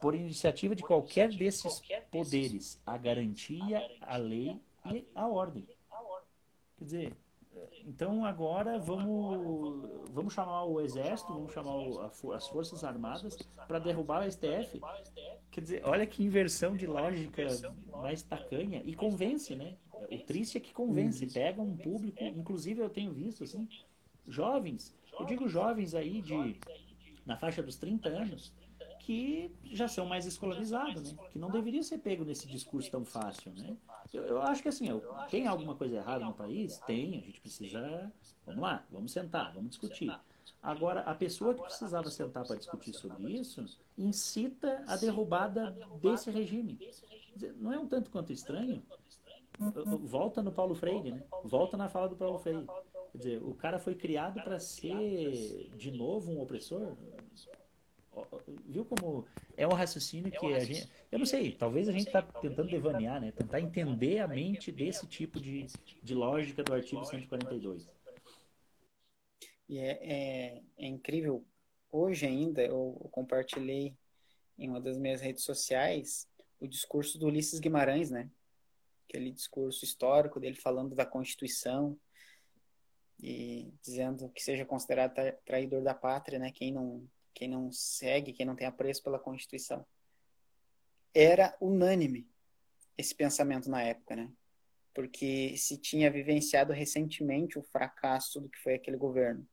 por 0.00 0.14
iniciativa 0.14 0.74
de 0.74 0.82
qualquer 0.82 1.28
desses 1.28 1.82
poderes, 2.10 2.80
a 2.86 2.96
garantia, 2.96 3.82
a 4.00 4.16
lei 4.16 4.60
e 4.92 5.06
a 5.14 5.26
ordem. 5.26 5.66
Quer 6.78 6.84
dizer, 6.84 7.16
então 7.86 8.24
agora 8.24 8.78
vamos, 8.78 9.88
vamos 10.10 10.32
chamar 10.32 10.64
o 10.64 10.80
exército, 10.80 11.32
vamos 11.32 11.52
chamar 11.52 11.74
o, 11.76 12.00
a, 12.00 12.36
as 12.36 12.48
forças 12.48 12.84
armadas 12.84 13.36
para 13.66 13.78
derrubar 13.78 14.26
o 14.26 14.30
STF. 14.30 14.80
Quer 15.50 15.60
dizer, 15.60 15.82
olha 15.84 16.06
que 16.06 16.22
inversão 16.22 16.76
de 16.76 16.86
lógica 16.86 17.46
mais 17.92 18.22
tacanha 18.22 18.82
e 18.84 18.94
convence, 18.94 19.54
né? 19.56 19.76
O 19.92 20.18
triste 20.18 20.56
é 20.58 20.60
que 20.60 20.72
convence, 20.72 21.26
pega 21.26 21.60
um 21.60 21.76
público, 21.76 22.22
inclusive 22.24 22.80
eu 22.80 22.88
tenho 22.88 23.12
visto 23.12 23.44
assim, 23.44 23.68
jovens, 24.26 24.94
eu 25.18 25.26
digo 25.26 25.48
jovens 25.48 25.94
aí 25.94 26.22
de 26.22 26.58
na 27.26 27.36
faixa 27.36 27.62
dos 27.62 27.76
30 27.76 28.08
anos, 28.08 28.52
que 29.00 29.52
já 29.64 29.88
são 29.88 30.06
mais 30.06 30.26
escolarizados, 30.26 31.12
né? 31.12 31.18
Que 31.30 31.38
não 31.38 31.50
deveriam 31.50 31.82
ser 31.82 31.98
pego 31.98 32.24
nesse 32.24 32.46
discurso 32.46 32.90
tão 32.90 33.04
fácil, 33.04 33.52
né? 33.52 33.76
Eu, 34.12 34.24
eu 34.24 34.42
acho 34.42 34.62
que 34.62 34.68
assim, 34.68 34.88
eu, 34.88 35.00
tem 35.30 35.46
alguma 35.46 35.74
coisa 35.74 35.96
errada 35.96 36.24
no 36.24 36.34
país? 36.34 36.78
Tem, 36.78 37.18
a 37.18 37.20
gente 37.20 37.40
precisa. 37.40 38.12
Vamos 38.44 38.62
lá, 38.62 38.84
vamos 38.90 39.12
sentar, 39.12 39.52
vamos 39.52 39.70
discutir. 39.70 40.12
Agora, 40.62 41.00
a 41.00 41.14
pessoa 41.14 41.54
que 41.54 41.62
precisava 41.62 42.10
sentar 42.10 42.46
para 42.46 42.56
discutir 42.56 42.92
sobre 42.92 43.32
isso 43.32 43.64
incita 43.96 44.84
a 44.86 44.96
derrubada 44.96 45.76
desse 46.02 46.30
regime. 46.30 46.78
Não 47.56 47.72
é 47.72 47.78
um 47.78 47.86
tanto 47.86 48.10
quanto 48.10 48.32
estranho? 48.32 48.82
Volta 50.02 50.42
no 50.42 50.52
Paulo 50.52 50.74
Freire, 50.74 51.12
né? 51.12 51.22
Volta 51.44 51.76
na 51.76 51.88
fala 51.88 52.08
do 52.08 52.16
Paulo 52.16 52.38
Freire. 52.38 52.66
Quer 53.12 53.18
dizer, 53.18 53.42
o 53.42 53.54
cara 53.54 53.78
foi 53.78 53.94
criado 53.94 54.42
para 54.42 54.58
ser 54.58 55.70
de 55.76 55.90
novo 55.90 56.30
um 56.30 56.40
opressor? 56.40 56.96
Viu 58.66 58.84
como 58.84 59.26
é 59.56 59.66
um 59.66 59.72
raciocínio 59.72 60.30
que 60.30 60.52
a 60.54 60.60
gente. 60.60 60.90
Eu 61.10 61.18
não 61.18 61.26
sei, 61.26 61.52
talvez 61.52 61.88
a 61.88 61.92
gente 61.92 62.06
está 62.06 62.22
tentando 62.22 62.68
devanear, 62.68 63.20
né? 63.20 63.32
Tentar 63.32 63.60
entender 63.60 64.18
a 64.18 64.28
mente 64.28 64.70
desse 64.72 65.06
tipo 65.06 65.40
de, 65.40 65.66
de 66.02 66.14
lógica 66.14 66.62
do 66.62 66.74
artigo 66.74 67.04
142. 67.04 67.88
E 69.68 69.78
é, 69.78 69.98
é, 70.02 70.62
é 70.78 70.86
incrível. 70.86 71.44
Hoje 71.92 72.26
ainda 72.26 72.62
eu 72.62 73.08
compartilhei 73.10 73.94
em 74.58 74.68
uma 74.68 74.80
das 74.80 74.98
minhas 74.98 75.20
redes 75.20 75.44
sociais 75.44 76.28
o 76.60 76.66
discurso 76.66 77.18
do 77.18 77.26
Ulisses 77.26 77.60
Guimarães, 77.60 78.10
né? 78.10 78.30
Aquele 79.08 79.30
discurso 79.30 79.84
histórico 79.84 80.38
dele 80.38 80.56
falando 80.56 80.94
da 80.94 81.06
Constituição 81.06 81.98
e 83.22 83.72
dizendo 83.82 84.28
que 84.30 84.42
seja 84.42 84.64
considerado 84.64 85.14
traidor 85.44 85.82
da 85.82 85.94
pátria, 85.94 86.38
né? 86.38 86.50
Quem 86.52 86.72
não 86.72 87.08
quem 87.34 87.48
não 87.48 87.70
segue, 87.72 88.32
quem 88.32 88.46
não 88.46 88.56
tem 88.56 88.66
apreço 88.66 89.02
pela 89.02 89.18
Constituição. 89.18 89.86
Era 91.14 91.56
unânime 91.60 92.28
esse 92.96 93.14
pensamento 93.14 93.70
na 93.70 93.82
época, 93.82 94.14
né? 94.14 94.30
Porque 94.94 95.56
se 95.56 95.78
tinha 95.78 96.10
vivenciado 96.10 96.72
recentemente 96.72 97.58
o 97.58 97.62
fracasso 97.62 98.40
do 98.40 98.48
que 98.48 98.58
foi 98.58 98.74
aquele 98.74 98.96
governo. 98.96 99.46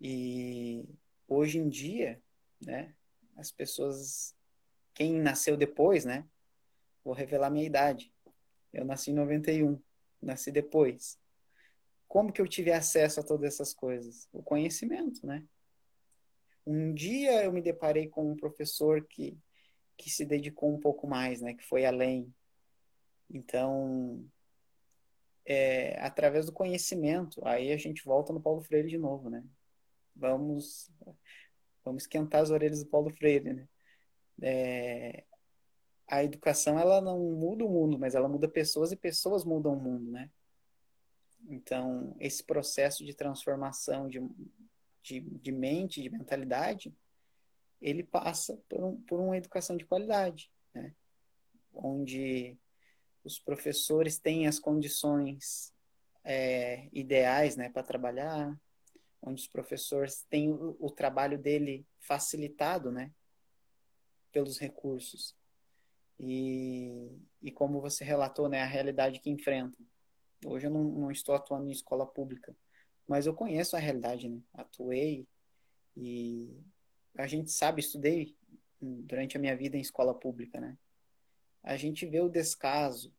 E 0.00 0.84
hoje 1.28 1.58
em 1.58 1.68
dia, 1.68 2.20
né, 2.60 2.94
as 3.36 3.50
pessoas 3.50 4.34
quem 4.94 5.20
nasceu 5.20 5.56
depois, 5.56 6.04
né? 6.04 6.26
Vou 7.04 7.14
revelar 7.14 7.50
minha 7.50 7.66
idade. 7.66 8.12
Eu 8.72 8.84
nasci 8.84 9.10
em 9.10 9.14
91, 9.14 9.80
nasci 10.20 10.50
depois. 10.50 11.18
Como 12.06 12.32
que 12.32 12.40
eu 12.40 12.48
tive 12.48 12.70
acesso 12.72 13.20
a 13.20 13.22
todas 13.22 13.54
essas 13.54 13.72
coisas? 13.72 14.28
O 14.32 14.42
conhecimento, 14.42 15.26
né? 15.26 15.44
Um 16.66 16.92
dia 16.94 17.44
eu 17.44 17.52
me 17.52 17.60
deparei 17.60 18.08
com 18.08 18.30
um 18.30 18.36
professor 18.36 19.04
que, 19.06 19.36
que 19.96 20.10
se 20.10 20.24
dedicou 20.24 20.72
um 20.72 20.78
pouco 20.78 21.06
mais, 21.06 21.40
né, 21.40 21.54
que 21.54 21.64
foi 21.64 21.84
além. 21.84 22.32
Então, 23.28 24.24
é, 25.44 25.98
através 26.00 26.46
do 26.46 26.52
conhecimento, 26.52 27.40
aí 27.46 27.72
a 27.72 27.76
gente 27.76 28.04
volta 28.04 28.32
no 28.32 28.40
Paulo 28.40 28.62
Freire 28.62 28.88
de 28.88 28.98
novo, 28.98 29.28
né? 29.28 29.42
Vamos, 30.14 30.90
vamos 31.84 32.04
esquentar 32.04 32.42
as 32.42 32.50
orelhas 32.50 32.84
do 32.84 32.90
Paulo 32.90 33.10
Freire, 33.10 33.52
né? 33.52 33.68
É, 34.40 35.24
a 36.06 36.22
educação 36.22 36.78
ela 36.78 37.00
não 37.00 37.18
muda 37.18 37.64
o 37.64 37.68
mundo, 37.68 37.98
mas 37.98 38.14
ela 38.14 38.28
muda 38.28 38.48
pessoas 38.48 38.92
e 38.92 38.96
pessoas 38.96 39.44
mudam 39.44 39.72
o 39.72 39.80
mundo, 39.80 40.10
né? 40.10 40.30
Então, 41.48 42.14
esse 42.20 42.44
processo 42.44 43.04
de 43.04 43.14
transformação, 43.14 44.08
de 44.08 44.20
de, 45.02 45.20
de 45.20 45.52
mente, 45.52 46.02
de 46.02 46.10
mentalidade, 46.10 46.94
ele 47.80 48.04
passa 48.04 48.56
por, 48.68 48.84
um, 48.84 49.00
por 49.02 49.20
uma 49.20 49.36
educação 49.36 49.76
de 49.76 49.84
qualidade, 49.84 50.50
né? 50.72 50.94
onde 51.74 52.56
os 53.24 53.38
professores 53.38 54.18
têm 54.18 54.46
as 54.46 54.58
condições 54.58 55.72
é, 56.24 56.88
ideais 56.92 57.56
né, 57.56 57.68
para 57.68 57.82
trabalhar, 57.82 58.56
onde 59.20 59.40
os 59.40 59.48
professores 59.48 60.24
têm 60.28 60.50
o, 60.50 60.76
o, 60.78 60.90
trabalho 60.90 61.38
dele 61.38 61.86
facilitado 62.00 62.90
né, 62.90 63.12
pelos 64.30 64.58
recursos. 64.58 65.36
E, 66.18 67.10
e 67.40 67.50
como 67.50 67.80
você 67.80 68.04
relatou, 68.04 68.48
né, 68.48 68.62
a 68.62 68.66
realidade 68.66 69.18
que 69.18 69.30
enfrentam. 69.30 69.84
Hoje 70.44 70.66
eu 70.66 70.70
não, 70.70 70.84
não 70.84 71.10
estou 71.10 71.34
atuando 71.34 71.68
em 71.68 71.72
escola 71.72 72.06
pública, 72.06 72.54
mas 73.06 73.26
eu 73.26 73.34
conheço 73.34 73.76
a 73.76 73.78
realidade, 73.78 74.28
né? 74.28 74.40
Atuei 74.54 75.26
e 75.96 76.56
a 77.16 77.26
gente 77.26 77.50
sabe, 77.50 77.80
estudei 77.80 78.36
durante 78.80 79.36
a 79.36 79.40
minha 79.40 79.56
vida 79.56 79.76
em 79.76 79.80
escola 79.80 80.14
pública, 80.14 80.60
né? 80.60 80.76
A 81.62 81.76
gente 81.76 82.06
vê 82.06 82.20
o 82.20 82.28
descaso 82.28 83.12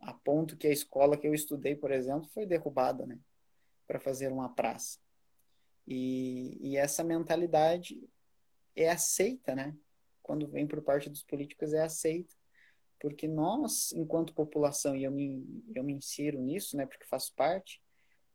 a 0.00 0.12
ponto 0.12 0.56
que 0.56 0.66
a 0.66 0.72
escola 0.72 1.16
que 1.16 1.26
eu 1.26 1.34
estudei, 1.34 1.74
por 1.74 1.90
exemplo, 1.90 2.28
foi 2.34 2.46
derrubada, 2.46 3.06
né? 3.06 3.18
Para 3.86 4.00
fazer 4.00 4.30
uma 4.30 4.48
praça. 4.48 4.98
E, 5.86 6.58
e 6.60 6.76
essa 6.76 7.02
mentalidade 7.02 8.00
é 8.76 8.88
aceita, 8.88 9.54
né? 9.54 9.76
Quando 10.22 10.46
vem 10.46 10.66
por 10.66 10.80
parte 10.82 11.10
dos 11.10 11.22
políticos, 11.22 11.72
é 11.72 11.82
aceita. 11.82 12.34
Porque 13.00 13.26
nós, 13.26 13.92
enquanto 13.92 14.32
população, 14.32 14.94
e 14.94 15.02
eu 15.02 15.10
me, 15.10 15.44
eu 15.74 15.82
me 15.82 15.92
insiro 15.92 16.40
nisso, 16.40 16.76
né? 16.76 16.86
Porque 16.86 17.04
faço 17.04 17.34
parte, 17.34 17.81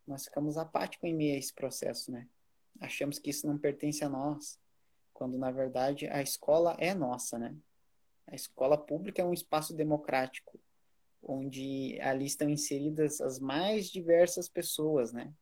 nós 0.07 0.25
ficamos 0.25 0.57
apáticos 0.57 1.09
em 1.09 1.13
meio 1.13 1.35
a 1.35 1.37
esse 1.37 1.53
processo, 1.53 2.11
né? 2.11 2.27
Achamos 2.79 3.19
que 3.19 3.29
isso 3.29 3.45
não 3.45 3.57
pertence 3.57 4.03
a 4.03 4.09
nós, 4.09 4.59
quando 5.13 5.37
na 5.37 5.51
verdade 5.51 6.07
a 6.07 6.21
escola 6.21 6.75
é 6.79 6.93
nossa, 6.93 7.37
né? 7.37 7.55
A 8.27 8.35
escola 8.35 8.77
pública 8.77 9.21
é 9.21 9.25
um 9.25 9.33
espaço 9.33 9.73
democrático, 9.73 10.59
onde 11.21 11.99
ali 12.01 12.25
estão 12.25 12.49
inseridas 12.49 13.19
as 13.19 13.39
mais 13.39 13.87
diversas 13.89 14.47
pessoas, 14.47 15.11
né? 15.11 15.33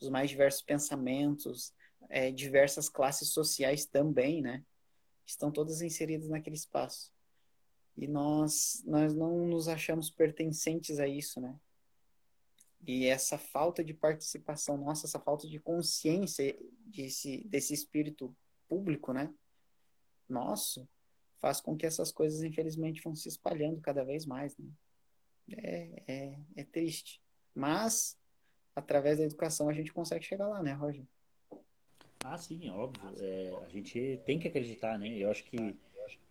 Os 0.00 0.08
mais 0.08 0.30
diversos 0.30 0.62
pensamentos, 0.62 1.72
é, 2.08 2.30
diversas 2.30 2.88
classes 2.88 3.30
sociais 3.30 3.86
também, 3.86 4.42
né? 4.42 4.62
Estão 5.26 5.50
todas 5.50 5.80
inseridas 5.80 6.28
naquele 6.28 6.56
espaço. 6.56 7.12
E 7.96 8.06
nós, 8.06 8.82
nós 8.84 9.14
não 9.14 9.46
nos 9.46 9.68
achamos 9.68 10.10
pertencentes 10.10 10.98
a 10.98 11.06
isso, 11.06 11.40
né? 11.40 11.54
E 12.86 13.06
essa 13.06 13.38
falta 13.38 13.82
de 13.82 13.94
participação 13.94 14.76
nossa, 14.76 15.06
essa 15.06 15.18
falta 15.18 15.48
de 15.48 15.58
consciência 15.58 16.56
desse, 16.86 17.42
desse 17.48 17.72
espírito 17.72 18.34
público, 18.68 19.12
né? 19.12 19.32
Nosso, 20.28 20.88
faz 21.40 21.60
com 21.60 21.76
que 21.76 21.86
essas 21.86 22.12
coisas, 22.12 22.42
infelizmente, 22.42 23.02
vão 23.02 23.14
se 23.14 23.28
espalhando 23.28 23.80
cada 23.80 24.04
vez 24.04 24.26
mais, 24.26 24.56
né? 24.58 24.70
É, 25.52 26.02
é, 26.06 26.38
é 26.56 26.64
triste. 26.64 27.20
Mas, 27.54 28.18
através 28.74 29.18
da 29.18 29.24
educação, 29.24 29.68
a 29.68 29.72
gente 29.72 29.92
consegue 29.92 30.24
chegar 30.24 30.48
lá, 30.48 30.62
né, 30.62 30.72
Roger? 30.72 31.04
Ah, 32.24 32.38
sim, 32.38 32.70
óbvio. 32.70 33.02
É, 33.18 33.54
a 33.64 33.68
gente 33.68 34.20
tem 34.24 34.38
que 34.38 34.48
acreditar, 34.48 34.98
né? 34.98 35.08
Eu 35.08 35.30
acho 35.30 35.44
que 35.44 35.76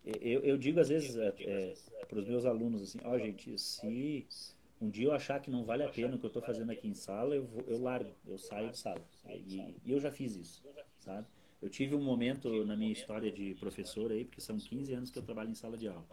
eu, 0.04 0.40
eu 0.40 0.58
digo 0.58 0.80
às 0.80 0.88
vezes 0.88 1.16
é, 1.16 1.34
é, 1.40 1.74
para 2.06 2.18
os 2.18 2.26
meus 2.26 2.44
alunos 2.44 2.82
assim, 2.82 2.98
ó, 3.04 3.12
oh, 3.12 3.18
gente, 3.18 3.58
se 3.58 4.36
um 4.80 4.90
dia 4.90 5.06
eu 5.06 5.12
achar 5.12 5.40
que 5.40 5.50
não 5.50 5.64
vale 5.64 5.82
a 5.82 5.88
pena 5.88 6.16
o 6.16 6.18
que 6.18 6.24
eu 6.24 6.28
estou 6.28 6.42
fazendo 6.42 6.70
aqui 6.70 6.88
em 6.88 6.94
sala, 6.94 7.34
eu, 7.34 7.44
vou, 7.44 7.62
eu 7.66 7.80
largo, 7.80 8.10
eu 8.26 8.38
saio 8.38 8.70
de 8.70 8.78
sala. 8.78 9.02
E, 9.28 9.76
e, 9.84 9.92
eu 9.92 10.00
já 10.00 10.10
fiz 10.10 10.36
isso, 10.36 10.62
sabe? 11.00 11.26
Eu 11.62 11.70
tive 11.70 11.94
um 11.94 12.02
momento 12.02 12.64
na 12.64 12.76
minha 12.76 12.92
história 12.92 13.30
de 13.32 13.54
professor 13.54 14.10
aí, 14.10 14.24
porque 14.24 14.40
são 14.40 14.58
15 14.58 14.92
anos 14.92 15.10
que 15.10 15.18
eu 15.18 15.22
trabalho 15.22 15.50
em 15.50 15.54
sala 15.54 15.76
de 15.76 15.88
aula. 15.88 16.06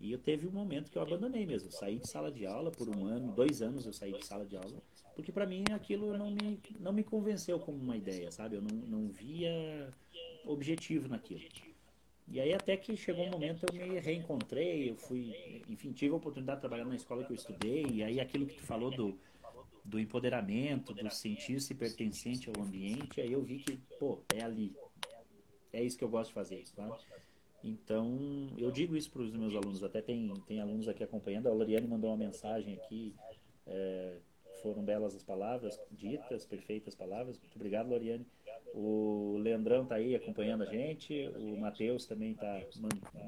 E 0.00 0.10
eu 0.10 0.18
teve 0.18 0.46
um 0.46 0.50
momento 0.50 0.90
que 0.90 0.98
eu 0.98 1.02
abandonei 1.02 1.46
mesmo. 1.46 1.70
saí 1.70 1.98
de 1.98 2.08
sala 2.08 2.30
de 2.30 2.44
aula 2.44 2.70
por 2.70 2.88
um 2.88 3.06
ano, 3.06 3.32
dois 3.32 3.62
anos 3.62 3.86
eu 3.86 3.92
saí 3.92 4.12
de 4.12 4.26
sala 4.26 4.44
de 4.44 4.56
aula, 4.56 4.82
porque 5.14 5.30
para 5.30 5.46
mim 5.46 5.64
aquilo 5.72 6.16
não 6.18 6.30
me, 6.30 6.60
não 6.80 6.92
me 6.92 7.04
convenceu 7.04 7.58
como 7.60 7.78
uma 7.78 7.96
ideia, 7.96 8.30
sabe? 8.32 8.56
Eu 8.56 8.62
não, 8.62 8.76
não 8.76 9.08
via 9.08 9.88
objetivo 10.44 11.08
naquilo. 11.08 11.40
E 12.26 12.40
aí 12.40 12.52
até 12.54 12.76
que 12.76 12.96
chegou 12.96 13.24
um 13.26 13.30
momento 13.30 13.66
eu 13.66 13.86
me 13.86 13.98
reencontrei, 13.98 14.90
eu 14.90 14.96
fui, 14.96 15.62
enfim, 15.68 15.92
tive 15.92 16.12
a 16.12 16.16
oportunidade 16.16 16.58
de 16.58 16.62
trabalhar 16.62 16.84
na 16.84 16.96
escola 16.96 17.24
que 17.24 17.30
eu 17.30 17.36
estudei, 17.36 17.86
e 17.86 18.02
aí 18.02 18.18
aquilo 18.18 18.46
que 18.46 18.56
tu 18.56 18.62
falou 18.62 18.90
do, 18.90 19.18
do 19.84 20.00
empoderamento, 20.00 20.94
do 20.94 21.10
sentir-se 21.10 21.74
pertencente 21.74 22.48
ao 22.48 22.64
ambiente, 22.64 23.20
aí 23.20 23.32
eu 23.32 23.42
vi 23.42 23.58
que, 23.58 23.76
pô, 23.98 24.22
é 24.34 24.42
ali. 24.42 24.74
É 25.72 25.82
isso 25.82 25.98
que 25.98 26.04
eu 26.04 26.08
gosto 26.08 26.28
de 26.28 26.34
fazer, 26.34 26.64
tá? 26.74 26.98
Então, 27.62 28.48
eu 28.58 28.70
digo 28.70 28.96
isso 28.96 29.10
para 29.10 29.22
os 29.22 29.32
meus 29.32 29.54
alunos, 29.54 29.82
até 29.82 30.00
tem, 30.00 30.32
tem 30.46 30.60
alunos 30.60 30.88
aqui 30.88 31.02
acompanhando, 31.02 31.48
a 31.48 31.52
Loriane 31.52 31.86
mandou 31.86 32.10
uma 32.10 32.16
mensagem 32.16 32.74
aqui, 32.74 33.14
é, 33.66 34.18
foram 34.62 34.82
belas 34.82 35.14
as 35.14 35.22
palavras 35.22 35.78
ditas, 35.90 36.46
perfeitas 36.46 36.94
palavras, 36.94 37.38
muito 37.38 37.54
obrigado, 37.56 37.88
Loriane. 37.88 38.26
O 38.72 39.36
Leandrão 39.38 39.82
está 39.84 39.96
aí 39.96 40.14
acompanhando 40.14 40.62
a 40.62 40.66
gente, 40.66 41.28
o 41.36 41.56
Matheus 41.56 42.06
também 42.06 42.32
está 42.32 42.60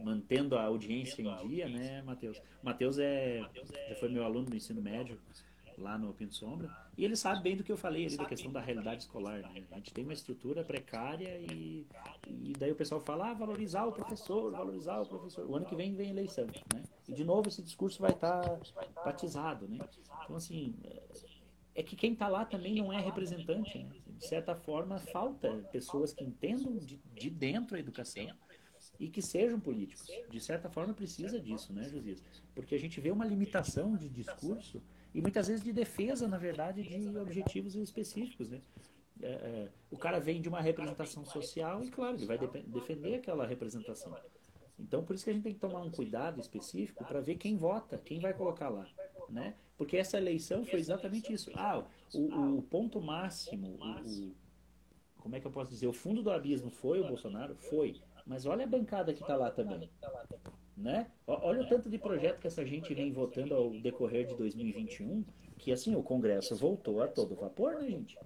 mantendo 0.02 0.56
a 0.56 0.64
audiência 0.64 1.22
em 1.22 1.48
dia, 1.48 1.68
né, 1.68 2.02
Matheus? 2.02 2.40
Matheus 2.62 2.98
é, 2.98 3.42
já 3.88 3.94
foi 3.96 4.08
meu 4.08 4.24
aluno 4.24 4.46
do 4.46 4.56
ensino 4.56 4.82
médio, 4.82 5.18
lá 5.78 5.98
no 5.98 6.12
Pinto 6.12 6.34
Sombra, 6.34 6.74
e 6.96 7.04
ele 7.04 7.16
sabe 7.16 7.42
bem 7.42 7.56
do 7.56 7.62
que 7.62 7.70
eu 7.70 7.76
falei 7.76 8.06
ali 8.06 8.16
da 8.16 8.24
questão 8.24 8.50
da 8.50 8.60
realidade 8.60 9.02
escolar. 9.02 9.40
Né? 9.40 9.64
A 9.70 9.76
gente 9.76 9.92
tem 9.92 10.04
uma 10.04 10.12
estrutura 10.12 10.64
precária 10.64 11.38
e, 11.38 11.86
e 12.26 12.52
daí 12.58 12.72
o 12.72 12.76
pessoal 12.76 13.00
fala, 13.00 13.30
ah, 13.30 13.34
valorizar 13.34 13.84
o 13.84 13.92
professor, 13.92 14.50
valorizar 14.50 15.00
o 15.00 15.06
professor. 15.06 15.48
O 15.48 15.54
ano 15.54 15.66
que 15.66 15.76
vem 15.76 15.94
vem 15.94 16.10
eleição, 16.10 16.46
né? 16.74 16.82
E 17.08 17.12
de 17.12 17.24
novo 17.24 17.48
esse 17.48 17.62
discurso 17.62 18.00
vai 18.00 18.12
estar 18.12 18.42
tá 18.42 19.02
batizado, 19.04 19.68
né? 19.68 19.78
Então, 20.24 20.36
assim, 20.36 20.74
é 21.74 21.82
que 21.82 21.94
quem 21.94 22.14
está 22.14 22.28
lá 22.28 22.44
também 22.44 22.74
não 22.76 22.92
é 22.92 23.00
representante, 23.00 23.78
né? 23.78 23.90
De 24.16 24.26
certa 24.26 24.54
forma, 24.54 24.98
falta 24.98 25.52
pessoas 25.70 26.12
que 26.12 26.24
entendam 26.24 26.76
de, 26.76 27.00
de 27.14 27.30
dentro 27.30 27.76
a 27.76 27.80
educação 27.80 28.26
e 28.98 29.08
que 29.08 29.20
sejam 29.20 29.60
políticos. 29.60 30.08
De 30.30 30.40
certa 30.40 30.70
forma, 30.70 30.94
precisa 30.94 31.40
disso, 31.40 31.72
né, 31.72 31.88
Josias? 31.88 32.22
Porque 32.54 32.74
a 32.74 32.78
gente 32.78 33.00
vê 33.00 33.10
uma 33.10 33.26
limitação 33.26 33.96
de 33.96 34.08
discurso 34.08 34.82
e 35.14 35.20
muitas 35.20 35.48
vezes 35.48 35.62
de 35.62 35.72
defesa, 35.72 36.26
na 36.26 36.38
verdade, 36.38 36.82
de 36.82 37.18
objetivos 37.18 37.74
específicos, 37.74 38.50
né? 38.50 38.60
É, 39.22 39.28
é, 39.28 39.68
o 39.90 39.96
cara 39.96 40.18
vem 40.18 40.42
de 40.42 40.48
uma 40.48 40.60
representação 40.60 41.24
social 41.24 41.82
e, 41.82 41.90
claro, 41.90 42.16
ele 42.16 42.26
vai 42.26 42.38
de 42.38 42.46
defender 42.66 43.14
aquela 43.14 43.46
representação. 43.46 44.14
Então, 44.78 45.02
por 45.02 45.14
isso 45.14 45.24
que 45.24 45.30
a 45.30 45.32
gente 45.32 45.42
tem 45.42 45.54
que 45.54 45.60
tomar 45.60 45.80
um 45.80 45.90
cuidado 45.90 46.38
específico 46.38 47.02
para 47.04 47.20
ver 47.20 47.36
quem 47.36 47.56
vota, 47.56 47.96
quem 47.96 48.20
vai 48.20 48.34
colocar 48.34 48.68
lá, 48.68 48.86
né? 49.28 49.54
Porque 49.76 49.96
essa 49.96 50.16
eleição 50.16 50.64
foi 50.64 50.78
exatamente 50.78 51.32
isso. 51.32 51.50
Ah, 51.54 51.84
o, 52.14 52.58
o 52.58 52.62
ponto 52.62 53.00
máximo, 53.00 53.78
o, 53.78 54.34
como 55.18 55.36
é 55.36 55.40
que 55.40 55.46
eu 55.46 55.50
posso 55.50 55.70
dizer, 55.70 55.86
o 55.86 55.92
fundo 55.92 56.22
do 56.22 56.30
abismo 56.30 56.70
foi 56.70 57.00
o 57.00 57.06
Bolsonaro? 57.06 57.56
Foi. 57.56 57.96
Mas 58.26 58.46
olha 58.46 58.64
a 58.64 58.68
bancada 58.68 59.12
que 59.12 59.20
está 59.22 59.36
lá 59.36 59.50
também. 59.50 59.90
Né? 60.76 61.10
Olha 61.26 61.62
o 61.62 61.68
tanto 61.68 61.88
de 61.88 61.98
projeto 61.98 62.40
que 62.40 62.46
essa 62.46 62.64
gente 62.64 62.92
vem 62.94 63.12
votando 63.12 63.54
ao 63.54 63.70
decorrer 63.70 64.26
de 64.26 64.34
2021, 64.34 65.24
que 65.58 65.72
assim, 65.72 65.94
o 65.94 66.02
Congresso 66.02 66.54
voltou 66.54 67.02
a 67.02 67.08
todo 67.08 67.34
vapor, 67.34 67.74
né, 67.74 67.88
gente? 67.88 68.18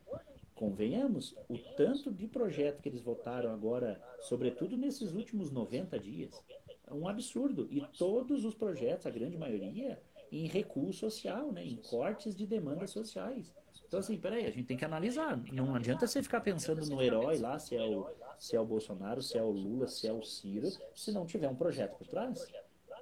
Convenhamos, 0.55 1.35
o 1.49 1.57
tanto 1.57 2.13
de 2.13 2.27
projeto 2.27 2.83
que 2.83 2.89
eles 2.89 3.01
votaram 3.01 3.51
agora, 3.51 3.99
sobretudo 4.21 4.77
nesses 4.77 5.13
últimos 5.13 5.51
90 5.51 5.99
dias, 5.99 6.45
é 6.87 6.93
um 6.93 7.09
absurdo. 7.09 7.67
E 7.71 7.81
todos 7.97 8.45
os 8.45 8.55
projetos, 8.55 9.07
a 9.07 9.11
grande 9.11 9.39
maioria, 9.39 10.03
em 10.31 10.47
recuo 10.47 10.93
social, 10.93 11.53
né? 11.53 11.65
em 11.65 11.77
cortes 11.77 12.35
de 12.35 12.47
demandas 12.47 12.91
sociais. 12.91 13.53
Então, 13.87 13.99
assim, 13.99 14.17
peraí, 14.17 14.47
a 14.47 14.51
gente 14.51 14.67
tem 14.67 14.77
que 14.77 14.85
analisar. 14.85 15.37
Não 15.53 15.75
adianta 15.75 16.07
você 16.07 16.23
ficar 16.23 16.41
pensando 16.41 16.85
no 16.87 17.03
herói 17.03 17.39
lá, 17.39 17.59
se 17.59 17.75
é 17.75 17.83
o, 17.83 18.07
se 18.39 18.55
é 18.55 18.61
o 18.61 18.65
Bolsonaro, 18.65 19.21
se 19.21 19.37
é 19.37 19.43
o 19.43 19.51
Lula, 19.51 19.89
se 19.89 20.07
é 20.07 20.13
o 20.13 20.23
Ciro, 20.23 20.69
se 20.95 21.11
não 21.11 21.27
tiver 21.27 21.49
um 21.49 21.57
projeto 21.57 21.97
por 21.99 22.07
trás. 22.07 22.47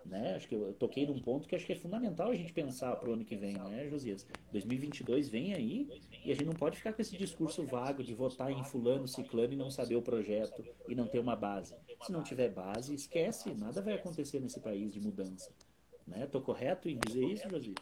Né? 0.05 0.37
Acho 0.37 0.49
que 0.49 0.55
eu 0.55 0.72
toquei 0.72 1.07
num 1.07 1.20
ponto 1.20 1.47
que 1.47 1.55
acho 1.55 1.66
que 1.66 1.72
é 1.74 1.76
fundamental 1.76 2.31
a 2.31 2.35
gente 2.35 2.55
pensar 2.55 2.97
para 2.97 3.11
o 3.11 3.12
ano 3.12 3.24
que 3.24 3.37
vem, 3.37 3.53
né, 3.59 3.87
Josias? 3.91 4.26
2022 4.51 5.29
vem 5.29 5.53
aí 5.53 6.01
e 6.24 6.33
a 6.33 6.35
gente 6.35 6.47
não 6.47 6.55
pode 6.55 6.79
ficar 6.79 6.95
com 6.95 7.03
esse 7.03 7.16
discurso 7.18 7.64
vago 7.64 8.03
de 8.03 8.14
votar 8.14 8.51
em 8.51 8.64
fulano, 8.64 9.07
ciclano 9.07 9.53
e 9.53 9.57
não 9.57 9.70
saber 9.70 9.97
o 9.97 10.03
projeto 10.03 10.64
e 10.89 10.95
não 10.95 11.07
ter 11.07 11.18
uma 11.18 11.37
base. 11.37 11.74
Se 12.03 12.11
não 12.11 12.22
tiver 12.22 12.49
base, 12.49 12.95
esquece, 12.95 13.53
nada 13.53 13.83
vai 13.83 13.95
acontecer 13.95 14.41
nesse 14.41 14.61
país 14.61 14.91
de 14.91 15.01
mudança. 15.01 15.53
Né? 16.09 16.26
Tô 16.26 16.40
correto 16.40 16.88
em 16.88 16.98
dizer 16.98 17.24
isso, 17.24 17.48
Josias? 17.48 17.76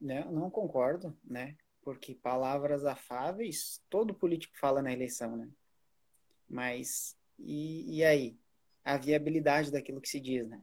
Não, 0.00 0.32
não 0.32 0.50
concordo, 0.50 1.16
né? 1.22 1.56
Porque 1.82 2.14
palavras 2.14 2.84
afáveis 2.84 3.82
todo 3.90 4.14
político 4.14 4.56
fala 4.58 4.80
na 4.80 4.92
eleição, 4.92 5.36
né? 5.36 5.48
Mas 6.48 7.16
e, 7.38 7.98
e 7.98 8.04
aí? 8.04 8.38
A 8.84 8.96
viabilidade 8.96 9.70
daquilo 9.70 10.00
que 10.00 10.08
se 10.08 10.20
diz, 10.20 10.48
né? 10.48 10.62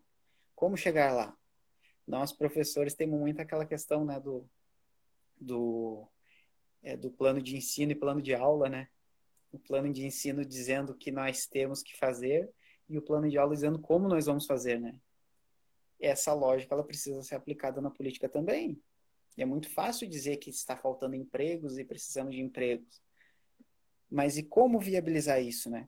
Como 0.55 0.75
chegar 0.75 1.13
lá? 1.13 1.37
Nós, 2.07 2.33
professores, 2.33 2.93
temos 2.93 3.19
muito 3.19 3.39
aquela 3.39 3.65
questão, 3.65 4.03
né, 4.03 4.19
do, 4.19 4.49
do, 5.39 6.07
é, 6.81 6.97
do 6.97 7.11
plano 7.11 7.41
de 7.41 7.55
ensino 7.55 7.91
e 7.91 7.95
plano 7.95 8.21
de 8.21 8.33
aula, 8.33 8.67
né? 8.67 8.89
O 9.51 9.59
plano 9.59 9.91
de 9.93 10.05
ensino 10.05 10.43
dizendo 10.43 10.91
o 10.91 10.95
que 10.95 11.11
nós 11.11 11.45
temos 11.45 11.81
que 11.83 11.95
fazer 11.97 12.49
e 12.89 12.97
o 12.97 13.01
plano 13.01 13.29
de 13.29 13.37
aula 13.37 13.53
dizendo 13.53 13.79
como 13.79 14.07
nós 14.07 14.25
vamos 14.25 14.45
fazer, 14.45 14.79
né? 14.79 14.95
Essa 15.99 16.33
lógica 16.33 16.73
ela 16.73 16.83
precisa 16.83 17.21
ser 17.23 17.35
aplicada 17.35 17.81
na 17.81 17.91
política 17.91 18.29
também. 18.29 18.81
É 19.37 19.45
muito 19.45 19.69
fácil 19.69 20.07
dizer 20.07 20.37
que 20.37 20.49
está 20.49 20.75
faltando 20.75 21.15
empregos 21.15 21.77
e 21.77 21.85
precisamos 21.85 22.35
de 22.35 22.41
empregos. 22.41 23.01
Mas 24.09 24.37
e 24.37 24.43
como 24.43 24.79
viabilizar 24.79 25.41
isso, 25.41 25.69
né? 25.69 25.87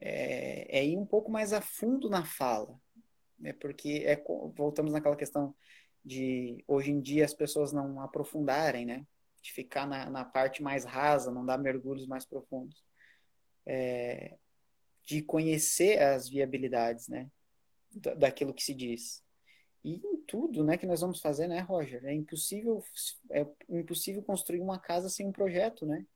É, 0.00 0.78
é 0.78 0.84
ir 0.84 0.96
um 0.96 1.04
pouco 1.04 1.30
mais 1.30 1.52
a 1.52 1.60
fundo 1.60 2.08
na 2.08 2.24
fala, 2.24 2.80
né? 3.38 3.52
Porque 3.52 4.02
é, 4.06 4.22
voltamos 4.56 4.92
naquela 4.92 5.16
questão 5.16 5.54
de 6.04 6.64
hoje 6.66 6.90
em 6.90 7.00
dia 7.00 7.24
as 7.24 7.34
pessoas 7.34 7.72
não 7.72 8.00
aprofundarem, 8.00 8.86
né? 8.86 9.06
De 9.42 9.52
ficar 9.52 9.86
na, 9.86 10.08
na 10.08 10.24
parte 10.24 10.62
mais 10.62 10.84
rasa, 10.84 11.30
não 11.30 11.44
dar 11.44 11.58
mergulhos 11.58 12.06
mais 12.06 12.24
profundos. 12.24 12.82
É, 13.66 14.36
de 15.04 15.22
conhecer 15.22 16.00
as 16.00 16.28
viabilidades, 16.28 17.08
né? 17.08 17.30
Daquilo 17.92 18.54
que 18.54 18.62
se 18.62 18.74
diz. 18.74 19.22
E 19.82 19.94
em 19.94 20.16
tudo, 20.26 20.62
né, 20.62 20.76
que 20.76 20.86
nós 20.86 21.00
vamos 21.00 21.20
fazer, 21.20 21.48
né, 21.48 21.60
Roger? 21.60 22.04
É 22.04 22.12
impossível, 22.12 22.84
é 23.30 23.46
impossível 23.68 24.22
construir 24.22 24.60
uma 24.60 24.78
casa 24.78 25.08
sem 25.08 25.26
um 25.26 25.32
projeto, 25.32 25.86
né? 25.86 26.06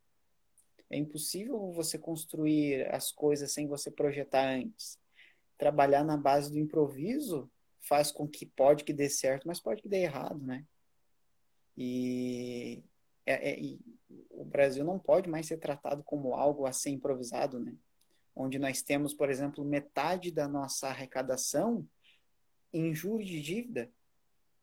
É 0.91 0.99
impossível 0.99 1.73
você 1.73 1.99
construir 1.99 2.87
as 2.95 3.11
coisas 3.11 3.53
sem 3.53 3.67
você 3.67 3.91
projetar 3.91 4.49
antes. 4.49 4.99
Trabalhar 5.57 6.05
na 6.05 6.17
base 6.17 6.53
do 6.53 6.59
improviso 6.59 7.51
faz 7.81 8.13
com 8.13 8.29
que 8.29 8.47
pode 8.47 8.85
que 8.85 8.93
dê 8.93 9.09
certo, 9.09 9.47
mas 9.47 9.61
pode 9.61 9.83
que 9.83 9.89
dê 9.89 10.03
errado, 10.03 10.39
né? 10.45 10.65
E, 11.77 12.83
é, 13.27 13.51
é, 13.51 13.61
e 13.61 13.81
o 14.31 14.45
Brasil 14.45 14.85
não 14.85 14.99
pode 14.99 15.29
mais 15.29 15.47
ser 15.47 15.57
tratado 15.57 16.03
como 16.05 16.35
algo 16.35 16.67
a 16.67 16.73
ser 16.73 16.91
improvisado, 16.91 17.59
né? 17.59 17.75
Onde 18.35 18.59
nós 18.59 18.83
temos, 18.83 19.15
por 19.15 19.31
exemplo, 19.31 19.65
metade 19.65 20.31
da 20.31 20.49
nossa 20.49 20.89
arrecadação 20.89 21.87
em 22.73 22.95
juros 22.95 23.27
de 23.27 23.41
dívida, 23.41 23.91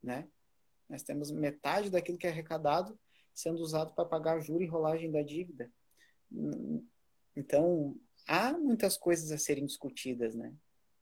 né? 0.02 0.28
Nós 0.88 1.02
temos 1.02 1.30
metade 1.30 1.88
daquilo 1.88 2.18
que 2.18 2.26
é 2.26 2.30
arrecadado 2.30 2.98
sendo 3.34 3.62
usado 3.62 3.94
para 3.94 4.04
pagar 4.04 4.40
juro 4.40 4.62
e 4.62 4.66
rolagem 4.66 5.10
da 5.10 5.22
dívida. 5.22 5.70
Então, 7.34 7.96
há 8.26 8.52
muitas 8.52 8.96
coisas 8.96 9.32
a 9.32 9.38
serem 9.38 9.64
discutidas, 9.64 10.34
né? 10.34 10.54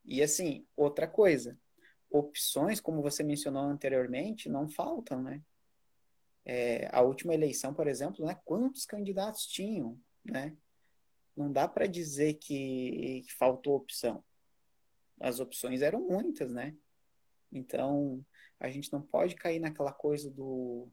E 0.04 0.22
assim, 0.22 0.66
outra 0.76 1.06
coisa, 1.06 1.58
opções, 2.10 2.80
como 2.80 3.02
você 3.02 3.22
mencionou 3.22 3.62
anteriormente, 3.62 4.48
não 4.48 4.68
faltam, 4.68 5.22
né? 5.22 5.42
É, 6.44 6.88
a 6.92 7.02
última 7.02 7.34
eleição, 7.34 7.74
por 7.74 7.86
exemplo, 7.86 8.24
né, 8.24 8.38
quantos 8.44 8.86
candidatos 8.86 9.46
tinham, 9.46 10.00
né? 10.24 10.56
Não 11.40 11.52
dá 11.52 11.66
para 11.66 11.86
dizer 11.86 12.34
que, 12.34 13.22
que, 13.26 13.32
faltou 13.32 13.76
opção. 13.76 14.22
As 15.18 15.40
opções 15.40 15.82
eram 15.82 16.00
muitas, 16.00 16.52
né? 16.52 16.76
Então, 17.52 18.24
a 18.58 18.70
gente 18.70 18.92
não 18.92 19.02
pode 19.02 19.34
cair 19.34 19.58
naquela 19.58 19.92
coisa 19.92 20.30
do 20.30 20.88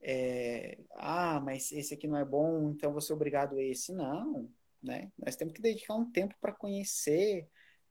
é, 0.00 0.78
ah, 0.92 1.40
mas 1.40 1.72
esse 1.72 1.94
aqui 1.94 2.06
não 2.06 2.16
é 2.16 2.24
bom, 2.24 2.70
então 2.70 2.92
vou 2.92 3.00
ser 3.00 3.12
obrigado 3.12 3.56
a 3.56 3.62
esse. 3.62 3.92
Não, 3.92 4.50
né? 4.82 5.10
Nós 5.18 5.36
temos 5.36 5.54
que 5.54 5.60
dedicar 5.60 5.94
um 5.94 6.10
tempo 6.10 6.34
para 6.40 6.52
conhecer 6.52 7.48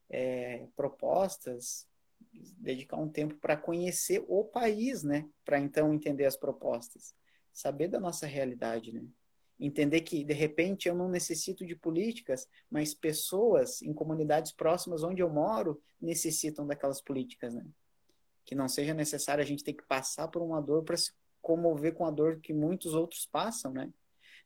é, 0.09 0.67
propostas, 0.75 1.87
dedicar 2.57 2.97
um 2.97 3.09
tempo 3.09 3.35
para 3.35 3.57
conhecer 3.57 4.23
o 4.27 4.43
país, 4.43 5.03
né? 5.03 5.29
Para 5.43 5.59
então 5.59 5.93
entender 5.93 6.25
as 6.25 6.37
propostas, 6.37 7.15
saber 7.51 7.87
da 7.87 7.99
nossa 7.99 8.25
realidade, 8.25 8.93
né? 8.93 9.05
Entender 9.59 10.01
que 10.01 10.23
de 10.23 10.33
repente 10.33 10.87
eu 10.87 10.95
não 10.95 11.09
necessito 11.09 11.65
de 11.65 11.75
políticas, 11.75 12.47
mas 12.69 12.93
pessoas 12.93 13.81
em 13.81 13.93
comunidades 13.93 14.51
próximas 14.51 15.03
onde 15.03 15.21
eu 15.21 15.29
moro 15.29 15.81
necessitam 15.99 16.65
daquelas 16.67 17.01
políticas, 17.01 17.55
né? 17.55 17.65
Que 18.45 18.53
não 18.53 18.67
seja 18.67 18.93
necessário 18.93 19.43
a 19.43 19.47
gente 19.47 19.63
ter 19.63 19.73
que 19.73 19.83
passar 19.83 20.27
por 20.27 20.41
uma 20.41 20.61
dor 20.61 20.83
para 20.83 20.95
se 20.95 21.11
comover 21.41 21.93
com 21.93 22.05
a 22.05 22.11
dor 22.11 22.39
que 22.39 22.53
muitos 22.53 22.93
outros 22.93 23.25
passam, 23.25 23.73
né? 23.73 23.91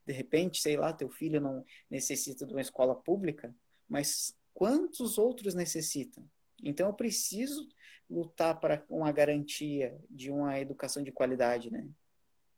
De 0.05 0.13
repente, 0.13 0.61
sei 0.61 0.77
lá, 0.77 0.93
teu 0.93 1.09
filho 1.09 1.41
não 1.41 1.65
necessita 1.89 2.45
de 2.45 2.53
uma 2.53 2.61
escola 2.61 2.95
pública, 2.95 3.53
mas 3.87 4.35
quantos 4.53 5.17
outros 5.17 5.53
necessitam? 5.53 6.23
Então 6.63 6.87
eu 6.87 6.93
preciso 6.93 7.67
lutar 8.09 8.59
para 8.59 8.83
uma 8.89 9.11
garantia 9.11 9.97
de 10.09 10.31
uma 10.31 10.59
educação 10.59 11.03
de 11.03 11.11
qualidade, 11.11 11.71
né? 11.71 11.87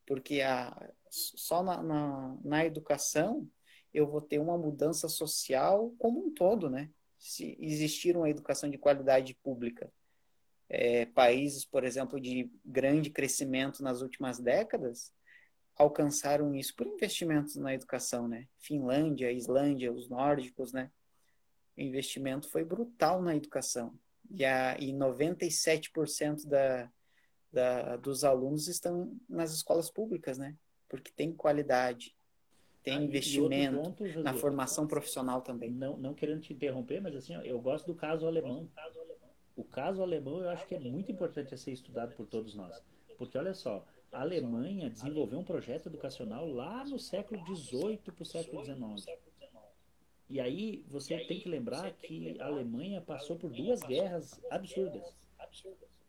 Porque 0.06 0.41
a, 0.41 0.91
só 1.14 1.61
na, 1.61 1.82
na, 1.84 2.38
na 2.43 2.66
educação 2.66 3.47
eu 3.93 4.07
vou 4.07 4.22
ter 4.22 4.39
uma 4.39 4.57
mudança 4.57 5.07
social 5.07 5.93
como 5.99 6.26
um 6.26 6.34
todo, 6.34 6.70
né? 6.70 6.89
Se 7.20 7.55
existir 7.59 8.18
uma 8.18 8.30
educação 8.30 8.70
de 8.70 8.78
qualidade 8.78 9.36
pública. 9.36 9.91
É, 10.68 11.05
países, 11.05 11.64
por 11.64 11.84
exemplo, 11.84 12.20
de 12.20 12.51
grande 12.66 13.11
crescimento 13.11 13.84
nas 13.84 14.01
últimas 14.01 14.39
décadas, 14.39 15.14
alcançaram 15.76 16.55
isso 16.55 16.76
por 16.76 16.88
investimentos 16.88 17.55
na 17.55 17.74
educação, 17.74 18.28
né? 18.28 18.47
Finlândia, 18.57 19.32
Islândia, 19.32 19.93
os 19.93 20.09
nórdicos, 20.09 20.74
né? 20.74 20.91
O 21.78 21.82
investimento 21.82 22.49
foi 22.49 22.64
brutal 22.64 23.22
na 23.22 23.36
educação 23.36 23.97
e, 24.32 24.43
a, 24.43 24.76
e 24.80 24.91
97% 24.91 26.47
da, 26.47 26.91
da, 27.51 27.97
dos 27.97 28.24
alunos 28.24 28.68
estão 28.68 29.16
nas 29.30 29.53
escolas 29.53 29.91
públicas, 29.91 30.39
né? 30.39 30.57
Porque 30.94 31.12
tem 31.12 31.34
qualidade, 31.34 32.16
tem 32.84 32.98
ah, 32.98 33.02
investimento 33.02 33.82
ponto, 33.82 34.20
na 34.20 34.32
formação 34.32 34.86
profissional 34.86 35.41
também. 35.41 35.72
Não, 35.72 35.98
não 35.98 36.14
querendo 36.14 36.41
te 36.41 36.54
interromper, 36.54 37.02
mas 37.02 37.16
assim, 37.16 37.34
eu 37.34 37.60
gosto 37.60 37.88
do 37.88 37.96
caso 37.96 38.28
alemão. 38.28 38.70
O 39.56 39.64
caso 39.64 40.04
alemão 40.04 40.41
eu 40.44 40.50
acho 40.50 40.68
que 40.68 40.76
é 40.76 40.80
muito 40.80 41.12
importante 41.12 41.52
a 41.52 41.58
ser 41.58 41.72
estudado 41.72 42.14
por 42.16 42.28
todos 42.28 42.54
nós. 42.54 42.80
Porque 43.18 43.36
olha 43.39 43.56
só, 43.56 43.84
a 44.12 44.22
Alemanha 44.22 44.88
desenvolveu 44.88 45.39
um 45.39 45.44
projeto 45.44 45.88
educacional 45.88 46.48
lá 46.48 46.86
no 46.86 47.00
século 47.00 47.44
XVIII 47.44 47.98
para 47.98 48.22
o 48.22 48.26
século 48.26 48.64
XIX. 48.64 49.18
E 50.30 50.39
aí 50.39 50.86
você 50.88 51.18
tem 51.26 51.39
que 51.39 51.50
lembrar 51.50 51.91
que 51.94 52.39
a 52.39 52.46
Alemanha 52.46 53.02
passou 53.02 53.36
por 53.36 53.50
duas 53.50 53.82
guerras 53.82 54.39
absurdas. 54.52 55.18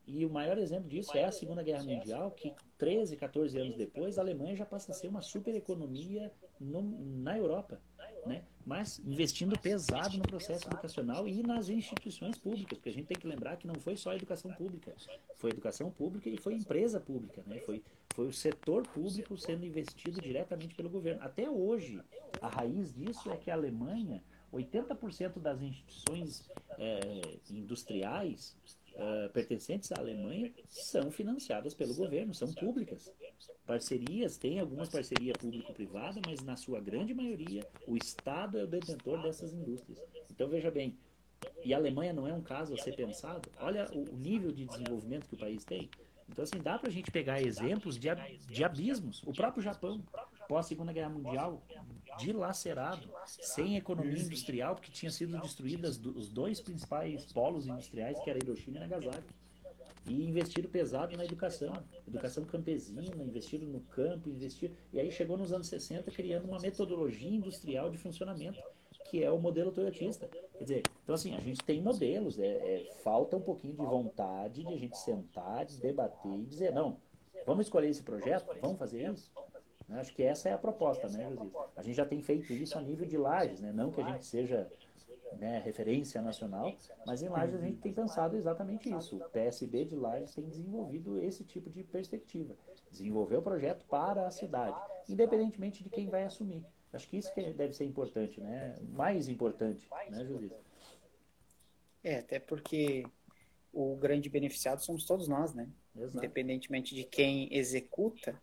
E 0.07 0.25
o 0.25 0.31
maior 0.31 0.59
exemplo 0.59 0.89
disso 0.89 1.17
é 1.17 1.25
a 1.25 1.33
Segunda 1.33 1.63
Guerra 1.63 1.83
Mundial, 1.83 2.31
que 2.31 2.53
13, 2.77 3.17
14 3.17 3.59
anos 3.59 3.77
depois, 3.77 4.19
a 4.19 4.23
Alemanha 4.23 4.55
já 4.55 4.67
passa 4.67 4.93
a 4.93 4.95
ser 4.95 5.09
uma 5.09 5.23
super 5.23 5.55
economia 5.55 6.31
no, 6.61 6.83
na 7.23 7.37
Europa. 7.39 7.81
Né? 8.27 8.43
Mas 8.65 8.99
investindo 9.05 9.59
pesado 9.59 10.17
no 10.17 10.23
processo 10.23 10.67
educacional 10.67 11.29
e 11.29 11.43
nas 11.43 11.69
instituições 11.69 12.39
públicas, 12.39 12.79
porque 12.79 12.89
a 12.89 12.93
gente 12.93 13.07
tem 13.07 13.19
que 13.19 13.27
lembrar 13.27 13.57
que 13.57 13.67
não 13.67 13.75
foi 13.75 13.97
só 13.97 14.11
a 14.11 14.17
educação 14.17 14.53
pública, 14.53 14.95
foi 15.37 15.51
educação 15.51 15.91
pública 15.91 16.29
e 16.29 16.39
foi 16.39 16.55
empresa 16.55 16.99
pública, 16.99 17.43
né? 17.47 17.59
foi, 17.61 17.83
foi 18.15 18.27
o 18.27 18.33
setor 18.33 18.87
público 18.89 19.37
sendo 19.37 19.67
investido 19.67 20.21
diretamente 20.21 20.75
pelo 20.75 20.89
governo. 20.89 21.23
Até 21.23 21.49
hoje, 21.49 22.01
a 22.41 22.49
raiz 22.49 22.95
disso 22.95 23.31
é 23.31 23.37
que 23.37 23.51
a 23.51 23.55
Alemanha, 23.55 24.23
80% 24.53 25.39
das 25.39 25.61
instituições 25.61 26.49
é, 26.79 27.39
industriais 27.51 28.57
uh, 28.95 29.31
pertencentes 29.33 29.93
à 29.93 29.99
Alemanha 29.99 30.53
são 30.69 31.11
financiadas 31.11 31.75
pelo 31.75 31.95
governo, 31.95 32.35
são 32.35 32.53
públicas. 32.53 33.13
Parcerias, 33.67 34.37
tem 34.37 34.61
algumas 34.61 34.89
parcerias 34.89 35.37
público-privada, 35.39 36.21
mas 36.27 36.43
na 36.43 36.57
sua 36.57 36.81
grande 36.81 37.15
maioria 37.15 37.67
o 37.87 37.97
Estado 37.97 38.59
é 38.59 38.65
o 38.65 38.67
detentor 38.67 39.23
dessas 39.23 39.53
indústrias. 39.53 39.99
Então 40.31 40.49
veja 40.49 40.71
bem, 40.71 40.99
e 41.65 41.73
a 41.73 41.77
Alemanha 41.77 42.13
não 42.13 42.27
é 42.27 42.33
um 42.33 42.43
caso 42.43 42.75
a 42.75 42.79
ser 42.79 42.95
pensado? 42.95 43.49
Olha 43.59 43.89
o 43.93 44.17
nível 44.17 44.53
de 44.53 44.67
desenvolvimento 44.67 45.29
que 45.29 45.35
o 45.35 45.39
país 45.39 45.65
tem. 45.65 45.91
Então, 46.29 46.43
assim, 46.43 46.59
dá 46.59 46.79
para 46.79 46.89
a 46.89 46.93
gente 46.93 47.11
pegar 47.11 47.41
exemplos 47.43 47.99
de, 47.99 48.09
de 48.49 48.65
abismos. 48.65 49.23
O 49.25 49.33
próprio 49.33 49.63
Japão, 49.63 50.03
pós 50.49 50.67
Segunda 50.67 50.93
Guerra 50.93 51.11
Mundial, 51.11 51.63
dilacerado, 52.19 53.09
sem 53.27 53.77
economia 53.77 54.23
industrial, 54.23 54.75
porque 54.75 54.91
tinha 54.91 55.11
sido 55.11 55.39
destruídas 55.41 55.99
os 55.99 56.29
dois 56.29 56.61
principais 56.61 57.25
polos 57.33 57.67
industriais, 57.67 58.19
que 58.21 58.31
era 58.31 58.39
Hiroshima 58.39 58.77
e 58.77 58.81
Nagasaki. 58.81 59.25
E 60.07 60.29
investiram 60.29 60.69
pesado 60.69 61.17
na 61.17 61.25
educação, 61.25 61.73
educação 62.07 62.45
campesina, 62.45 63.03
investiram 63.23 63.67
no 63.67 63.81
campo, 63.81 64.29
investiram. 64.29 64.75
E 64.93 65.01
aí 65.01 65.11
chegou 65.11 65.39
nos 65.39 65.51
anos 65.53 65.67
60 65.67 66.11
criando 66.11 66.45
uma 66.45 66.59
metodologia 66.59 67.31
industrial 67.31 67.91
de 67.91 67.97
funcionamento, 67.97 68.63
que 69.09 69.25
é 69.25 69.31
o 69.31 69.39
modelo 69.39 69.73
toyotista. 69.73 70.29
Quer 70.59 70.65
dizer, 70.65 70.83
então 71.03 71.15
assim, 71.15 71.35
a 71.35 71.41
gente 71.41 71.63
tem 71.65 71.81
modelos, 71.81 72.39
é, 72.39 72.47
é, 72.47 72.93
falta 73.03 73.37
um 73.37 73.41
pouquinho 73.41 73.73
de 73.73 73.83
vontade 73.83 74.63
de 74.63 74.75
a 74.75 74.77
gente 74.77 74.99
sentar, 74.99 75.65
de 75.65 75.79
debater 75.81 76.39
e 76.39 76.45
dizer, 76.45 76.73
não, 76.73 76.99
vamos 77.47 77.65
escolher 77.67 77.89
esse 77.89 78.03
projeto, 78.03 78.55
vamos 78.61 78.79
fazer 78.79 79.11
isso? 79.11 79.33
Né? 79.89 80.01
Acho 80.01 80.15
que 80.15 80.23
essa 80.23 80.49
é 80.49 80.53
a 80.53 80.59
proposta, 80.59 81.09
né, 81.09 81.31
José? 81.31 81.51
A 81.77 81.83
gente 81.83 81.97
já 81.97 82.07
tem 82.07 82.21
feito 82.23 82.53
isso 82.53 82.79
a 82.79 82.83
nível 82.83 83.07
de 83.07 83.17
lajes, 83.17 83.61
né? 83.61 83.73
Não 83.73 83.91
que 83.91 84.01
a 84.01 84.05
gente 84.05 84.27
seja 84.27 84.71
né, 85.39 85.61
referência 85.65 86.21
nacional, 86.23 86.75
mas 87.07 87.23
em 87.23 87.29
Lages 87.29 87.55
a 87.57 87.61
gente 87.61 87.81
tem 87.81 87.93
pensado 87.93 88.37
exatamente 88.37 88.89
isso. 88.89 89.17
O 89.17 89.29
PSB 89.31 89.85
de 89.85 89.97
Lages 89.97 90.35
tem 90.35 90.45
desenvolvido 90.49 91.21
esse 91.21 91.45
tipo 91.45 91.71
de 91.71 91.83
perspectiva. 91.83 92.55
Desenvolver 92.91 93.37
o 93.37 93.43
projeto 93.43 93.85
para 93.87 94.27
a 94.27 94.31
cidade, 94.31 94.77
independentemente 95.09 95.83
de 95.83 95.91
quem 95.91 96.09
vai 96.09 96.25
assumir. 96.25 96.65
Acho 96.93 97.09
que 97.09 97.17
isso 97.17 97.33
que 97.35 97.53
deve 97.53 97.73
ser 97.73 97.85
importante, 97.85 98.41
né? 98.41 98.77
Mais 98.91 99.29
importante, 99.29 99.89
né, 100.11 100.25
José? 100.25 100.55
É, 102.05 102.19
até 102.19 102.39
porque 102.39 103.05
o 103.73 103.97
grande 103.97 104.29
beneficiado 104.29 104.79
somos 104.79 105.05
todos 105.05 105.27
nós, 105.27 105.53
né? 105.53 105.69
Exato. 105.97 106.19
Independentemente 106.19 106.95
de 106.95 107.03
quem 107.03 107.53
executa, 107.53 108.41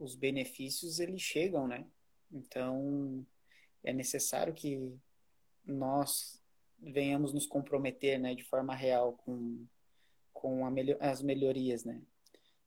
os 0.00 0.16
benefícios 0.16 0.98
eles 0.98 1.20
chegam, 1.20 1.68
né? 1.68 1.86
Então 2.32 3.24
é 3.84 3.92
necessário 3.92 4.54
que 4.54 4.92
nós 5.64 6.42
venhamos 6.78 7.32
nos 7.34 7.46
comprometer, 7.46 8.18
né, 8.18 8.34
de 8.34 8.42
forma 8.42 8.74
real 8.74 9.12
com 9.24 9.66
com 10.32 10.68
melhor, 10.70 10.96
as 11.00 11.20
melhorias, 11.20 11.84
né? 11.84 12.00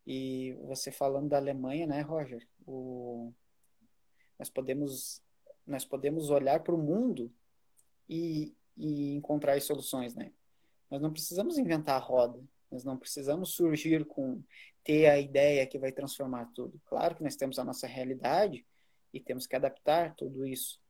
E 0.06 0.54
você 0.66 0.92
falando 0.92 1.30
da 1.30 1.38
Alemanha, 1.38 1.88
né, 1.88 2.02
Roger? 2.02 2.48
O, 2.68 3.34
nós 4.38 4.50
podemos 4.50 5.22
nós 5.66 5.84
podemos 5.84 6.30
olhar 6.30 6.62
para 6.62 6.76
o 6.76 6.78
mundo 6.78 7.34
e, 8.08 8.54
e 8.78 9.16
encontrar 9.16 9.60
soluções, 9.62 10.14
né? 10.14 10.32
Nós 10.92 11.02
não 11.02 11.12
precisamos 11.12 11.58
inventar 11.58 11.96
a 11.96 12.04
roda. 12.04 12.40
Nós 12.70 12.84
não 12.84 12.98
precisamos 12.98 13.54
surgir 13.56 14.06
com 14.06 14.44
ter 14.84 15.08
a 15.08 15.18
ideia 15.18 15.66
que 15.66 15.80
vai 15.80 15.92
transformar 15.92 16.52
tudo. 16.54 16.80
Claro 16.86 17.16
que 17.16 17.24
nós 17.24 17.36
temos 17.36 17.58
a 17.58 17.64
nossa 17.64 17.88
realidade 17.88 18.66
e 19.14 19.20
temos 19.20 19.48
que 19.48 19.56
adaptar 19.56 20.16
tudo 20.16 20.46
isso. 20.46 20.82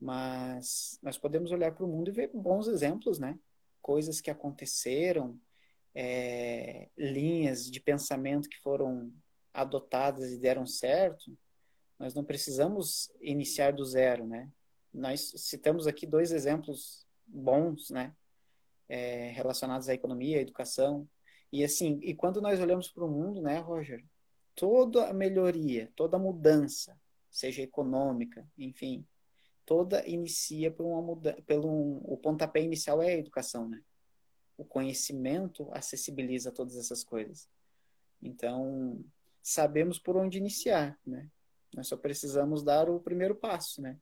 Mas 0.00 0.98
nós 1.02 1.18
podemos 1.18 1.50
olhar 1.50 1.72
para 1.72 1.84
o 1.84 1.88
mundo 1.88 2.08
e 2.08 2.12
ver 2.12 2.30
bons 2.32 2.68
exemplos, 2.68 3.18
né? 3.18 3.38
Coisas 3.82 4.20
que 4.20 4.30
aconteceram, 4.30 5.38
é, 5.94 6.88
linhas 6.96 7.70
de 7.70 7.80
pensamento 7.80 8.48
que 8.48 8.58
foram 8.60 9.12
adotadas 9.52 10.32
e 10.32 10.38
deram 10.38 10.64
certo. 10.66 11.36
Nós 11.98 12.14
não 12.14 12.24
precisamos 12.24 13.10
iniciar 13.20 13.72
do 13.72 13.84
zero, 13.84 14.26
né? 14.26 14.48
Nós 14.92 15.32
citamos 15.36 15.86
aqui 15.86 16.06
dois 16.06 16.32
exemplos 16.32 17.06
bons, 17.26 17.90
né? 17.90 18.14
É, 18.88 19.30
relacionados 19.30 19.88
à 19.88 19.94
economia, 19.94 20.38
à 20.38 20.40
educação. 20.40 21.08
E 21.52 21.64
assim, 21.64 21.98
e 22.02 22.14
quando 22.14 22.40
nós 22.40 22.60
olhamos 22.60 22.88
para 22.88 23.04
o 23.04 23.10
mundo, 23.10 23.42
né, 23.42 23.58
Roger, 23.58 24.04
toda 24.54 25.08
a 25.08 25.12
melhoria, 25.12 25.90
toda 25.96 26.16
a 26.16 26.20
mudança, 26.20 26.98
seja 27.30 27.62
econômica, 27.62 28.46
enfim, 28.58 29.06
toda 29.64 30.06
inicia 30.08 30.70
por 30.70 30.84
uma 30.84 31.00
mudança, 31.02 31.40
pelo 31.42 31.68
um, 31.68 32.00
o 32.04 32.16
pontapé 32.16 32.60
inicial 32.60 33.02
é 33.02 33.08
a 33.08 33.18
educação, 33.18 33.68
né? 33.68 33.82
O 34.56 34.64
conhecimento 34.64 35.68
acessibiliza 35.72 36.52
todas 36.52 36.76
essas 36.76 37.02
coisas. 37.02 37.48
Então, 38.22 39.02
sabemos 39.42 39.98
por 39.98 40.16
onde 40.16 40.38
iniciar, 40.38 40.98
né? 41.06 41.28
Nós 41.74 41.86
só 41.86 41.96
precisamos 41.96 42.62
dar 42.62 42.90
o 42.90 43.00
primeiro 43.00 43.34
passo, 43.34 43.80
né? 43.80 43.96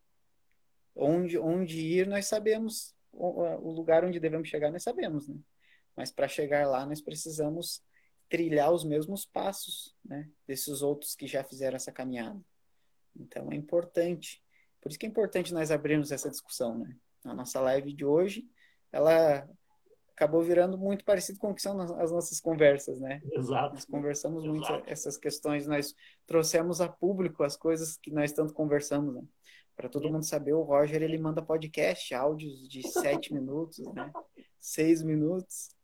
Onde, 0.95 1.39
onde 1.39 1.79
ir, 1.79 2.07
nós 2.07 2.27
sabemos. 2.27 2.95
O, 3.13 3.73
lugar 3.73 4.05
onde 4.05 4.21
devemos 4.21 4.49
chegar, 4.49 4.71
nós 4.71 4.83
sabemos, 4.83 5.29
né? 5.29 5.37
Mas 5.99 6.13
para 6.13 6.29
chegar 6.29 6.65
lá, 6.69 6.87
nós 6.87 7.01
precisamos 7.01 7.83
trilhar 8.29 8.71
os 8.73 8.85
mesmos 8.85 9.27
passos, 9.27 9.97
né? 10.05 10.31
Desses 10.47 10.81
outros 10.81 11.17
que 11.17 11.27
já 11.27 11.43
fizeram 11.43 11.75
essa 11.75 11.91
caminhada. 11.91 12.41
Então 13.19 13.51
é 13.51 13.57
importante. 13.57 14.41
Por 14.81 14.91
isso 14.91 14.99
que 14.99 15.07
é 15.07 15.09
importante 15.09 15.53
nós 15.53 15.73
abrirmos 15.73 16.13
essa 16.13 16.31
discussão, 16.31 16.79
né? 16.79 16.97
A 17.25 17.35
nossa 17.35 17.61
live 17.61 17.93
de 17.93 18.05
hoje, 18.05 18.49
ela 18.93 19.45
acabou 20.15 20.41
virando 20.41 20.79
muito 20.79 21.05
parecido 21.05 21.41
com 21.41 21.51
o 21.51 21.55
que 21.55 21.61
são 21.63 21.81
as 21.81 22.13
nossas 22.13 22.41
conversas, 22.41 23.01
né? 23.01 23.21
Exato. 23.33 23.75
Nós 23.75 23.85
conversamos 23.85 24.45
Exato. 24.45 24.73
muito 24.73 24.89
essas 24.89 25.17
questões, 25.17 25.67
nós 25.67 25.97
trouxemos 26.29 26.81
a 26.81 26.89
público 26.89 27.43
as 27.43 27.57
coisas 27.57 27.97
que 27.97 28.13
nós 28.13 28.31
tanto 28.31 28.55
conversamos, 28.55 29.17
né? 29.17 29.23
Para 29.75 29.89
todo 29.89 30.09
mundo 30.09 30.25
saber, 30.25 30.53
o 30.53 30.63
Roger 30.63 31.03
ele 31.03 31.19
manda 31.19 31.43
podcast, 31.43 32.15
áudios 32.15 32.69
de 32.69 32.87
sete 32.89 33.35
minutos, 33.35 33.85
né? 33.95 34.13
Seis 34.61 35.03
minutos. 35.03 35.77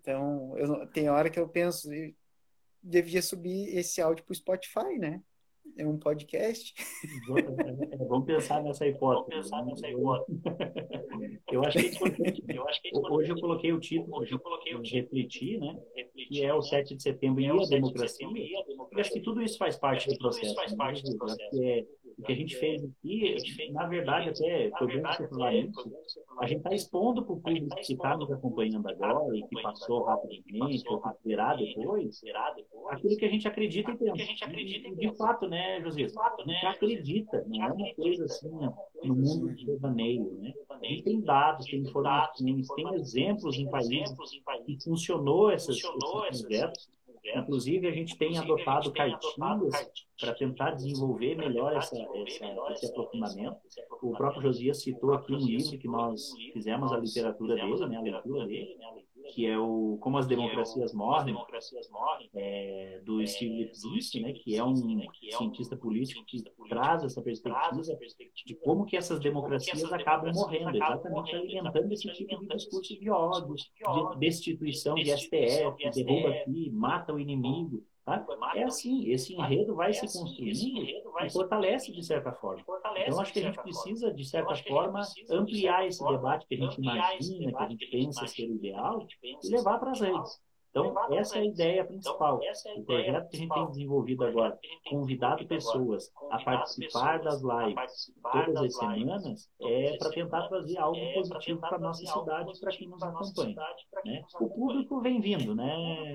Então, 0.00 0.56
eu, 0.56 0.86
tem 0.88 1.08
hora 1.08 1.30
que 1.30 1.38
eu 1.38 1.48
penso, 1.48 1.88
devia 2.82 3.22
subir 3.22 3.76
esse 3.76 4.00
áudio 4.00 4.24
para 4.24 4.32
o 4.32 4.36
Spotify, 4.36 4.98
né? 4.98 5.22
É 5.76 5.86
um 5.86 5.98
podcast. 5.98 6.74
Vamos 8.08 8.26
pensar 8.26 8.62
nessa 8.62 8.86
hipótese. 8.86 9.30
Vamos 9.30 9.48
pensar 9.50 9.64
nessa 9.64 9.88
hipótese. 9.88 10.40
eu 11.52 11.64
acho 11.64 11.78
que 11.78 11.86
é. 11.86 12.56
Eu 12.56 12.68
acho 12.68 12.82
que 12.82 12.88
é 12.88 12.98
hoje 12.98 13.30
eu 13.30 13.40
coloquei 13.40 13.72
o 13.72 13.78
título, 13.78 14.18
hoje 14.18 14.32
eu 14.32 14.40
coloquei 14.40 14.74
o 14.74 14.82
título, 14.82 15.02
refletir, 15.02 15.60
né? 15.60 15.78
Que 16.28 16.44
é 16.44 16.52
o 16.54 16.62
7 16.62 16.96
de 16.96 17.02
setembro 17.02 17.40
e 17.40 17.46
a 17.46 17.54
democracia. 17.66 18.26
Eu 18.26 18.98
acho 18.98 19.12
que 19.12 19.20
tudo 19.20 19.42
isso 19.42 19.58
faz 19.58 19.76
parte 19.76 20.08
do 20.08 20.18
processo. 20.18 20.54
Faz 20.54 20.74
parte 20.74 21.02
do 21.04 21.16
processo. 21.16 21.62
É, 21.62 21.86
o 22.18 22.22
que 22.22 22.32
a 22.32 22.34
gente 22.34 22.56
fez 22.56 22.84
aqui, 22.84 23.36
na 23.70 23.86
verdade, 23.86 24.30
até 24.30 24.70
foi 24.76 25.00
bom 25.00 25.08
você 25.08 25.28
falar 25.28 25.54
isso, 25.54 25.92
a 26.40 26.46
gente 26.46 26.58
está 26.58 26.74
expondo 26.74 27.24
para 27.24 27.32
o 27.32 27.40
público 27.40 27.68
que 27.76 27.92
está 27.92 28.16
nos 28.16 28.30
acompanhando 28.30 28.88
agora 28.88 29.36
e 29.36 29.42
que 29.46 29.62
passou 29.62 30.02
rapidamente, 30.02 30.84
ou 30.88 31.00
que 31.00 31.08
verá 31.24 31.54
depois, 31.54 32.20
aquilo 32.90 33.16
que 33.16 33.24
a 33.24 33.28
gente 33.28 33.46
acredita 33.46 33.92
e 33.92 33.96
pensa. 33.96 34.50
E, 34.50 34.96
de 34.96 35.16
fato, 35.16 35.48
né, 35.48 35.80
José? 35.80 36.06
A 36.18 36.42
gente 36.42 36.66
acredita, 36.66 37.44
não 37.46 37.64
é 37.64 37.72
uma 37.72 37.94
coisa 37.94 38.24
assim, 38.24 38.50
no 39.04 39.14
mundo 39.14 39.54
de 39.54 39.64
devaneio, 39.64 40.32
né? 40.38 40.52
A 40.70 40.84
gente 40.84 41.02
tem 41.04 41.20
dados, 41.20 41.66
tem 41.66 41.80
informações, 41.80 42.68
tem 42.74 42.94
exemplos 42.94 43.56
em 43.56 43.68
países 43.70 44.14
que 44.66 44.78
funcionou 44.82 45.50
essas, 45.50 45.76
esses 45.76 45.90
projetos 45.90 46.88
Inclusive, 47.24 47.86
a 47.86 47.92
gente 47.92 48.16
tem 48.16 48.36
adotado 48.38 48.92
cartilhas 48.92 49.90
para 50.20 50.34
tentar 50.34 50.72
desenvolver 50.72 51.36
melhor 51.36 51.76
essa, 51.76 51.96
essa, 51.96 52.72
esse 52.72 52.86
aprofundamento. 52.86 53.56
O 54.02 54.12
próprio 54.12 54.42
Josias 54.42 54.82
citou 54.82 55.14
aqui 55.14 55.32
um 55.32 55.38
livro 55.38 55.78
que 55.78 55.88
nós 55.88 56.32
fizemos 56.52 56.92
a 56.92 56.98
literatura 56.98 57.54
dele, 57.54 57.86
né, 57.86 57.96
a 57.96 58.00
leitura 58.00 58.46
dele, 58.46 58.76
que 59.28 59.46
é 59.46 59.58
o 59.58 59.98
Como 60.00 60.18
as 60.18 60.26
Democracias 60.26 60.92
Morrem, 60.92 61.36
é, 62.34 63.00
do 63.04 63.24
Steve 63.26 63.64
Lipzinski, 63.64 64.20
né, 64.20 64.32
que 64.32 64.56
é 64.56 64.64
um 64.64 64.74
cientista 65.30 65.76
político 65.76 66.24
que 66.26 66.42
traz 66.68 67.04
essa 67.04 67.22
perspectiva 67.22 67.82
de 68.46 68.54
como 68.56 68.84
que 68.84 68.96
essas 68.96 69.20
democracias 69.20 69.92
acabam 69.92 70.32
morrendo, 70.32 70.76
exatamente 70.76 71.34
alimentando 71.34 71.92
esse 71.92 72.12
tipo 72.12 72.40
de 72.40 72.48
discurso 72.48 72.98
de 72.98 73.10
ódio, 73.10 73.54
de 73.54 74.18
destituição 74.18 74.94
de 74.94 75.16
STF, 75.16 75.90
derruba 75.94 76.30
aqui, 76.30 76.70
mata 76.70 77.12
o 77.12 77.18
inimigo. 77.18 77.84
Tá? 78.08 78.24
É 78.54 78.64
assim, 78.64 79.10
esse 79.10 79.34
enredo 79.34 79.74
vai 79.74 79.92
se 79.92 80.00
construindo 80.00 80.82
e 80.82 81.30
fortalece 81.30 81.92
de 81.92 82.02
certa 82.02 82.32
forma. 82.32 82.64
Então, 82.96 83.20
acho 83.20 83.32
que 83.34 83.40
a 83.40 83.42
gente 83.42 83.60
precisa, 83.60 84.10
de 84.10 84.24
certa 84.24 84.54
forma, 84.54 85.02
ampliar 85.30 85.86
esse 85.86 86.02
debate 86.02 86.46
que 86.46 86.54
a 86.54 86.58
gente 86.58 86.80
imagina, 86.80 87.52
que 87.52 87.62
a 87.62 87.68
gente 87.68 87.86
pensa 87.90 88.26
ser 88.26 88.48
o 88.48 88.54
ideal, 88.54 89.06
e 89.22 89.50
levar 89.50 89.78
para 89.78 89.90
as 89.90 90.00
redes. 90.00 90.40
Então, 90.70 91.14
essa 91.14 91.38
é 91.38 91.40
a 91.40 91.44
ideia 91.44 91.84
principal. 91.84 92.40
O 92.76 92.84
projeto 92.84 93.28
que 93.28 93.36
a 93.36 93.40
gente 93.40 93.54
tem 93.54 93.66
desenvolvido 93.68 94.24
agora, 94.24 94.58
convidado 94.88 95.46
pessoas 95.46 96.10
a 96.30 96.38
participar 96.42 97.22
das 97.22 97.40
lives 97.42 98.12
todas 98.22 98.56
as 98.56 98.76
semanas, 98.76 99.50
é 99.62 99.96
para 99.96 100.10
tentar 100.10 100.48
trazer 100.48 100.78
algo 100.78 101.14
positivo 101.14 101.60
para 101.60 101.76
a 101.76 101.80
nossa 101.80 102.04
cidade 102.04 102.52
e 102.54 102.60
para 102.60 102.70
quem 102.72 102.88
nos 102.88 103.02
acompanha. 103.02 103.56
Né? 104.04 104.24
O 104.40 104.48
público 104.48 105.00
vem 105.00 105.20
vindo, 105.20 105.54
né, 105.54 106.12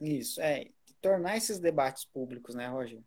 Isso, 0.00 0.40
é. 0.40 0.66
Tornar 1.00 1.36
esses 1.36 1.58
debates 1.58 2.04
públicos, 2.04 2.54
né, 2.54 2.68
Roger? 2.68 3.02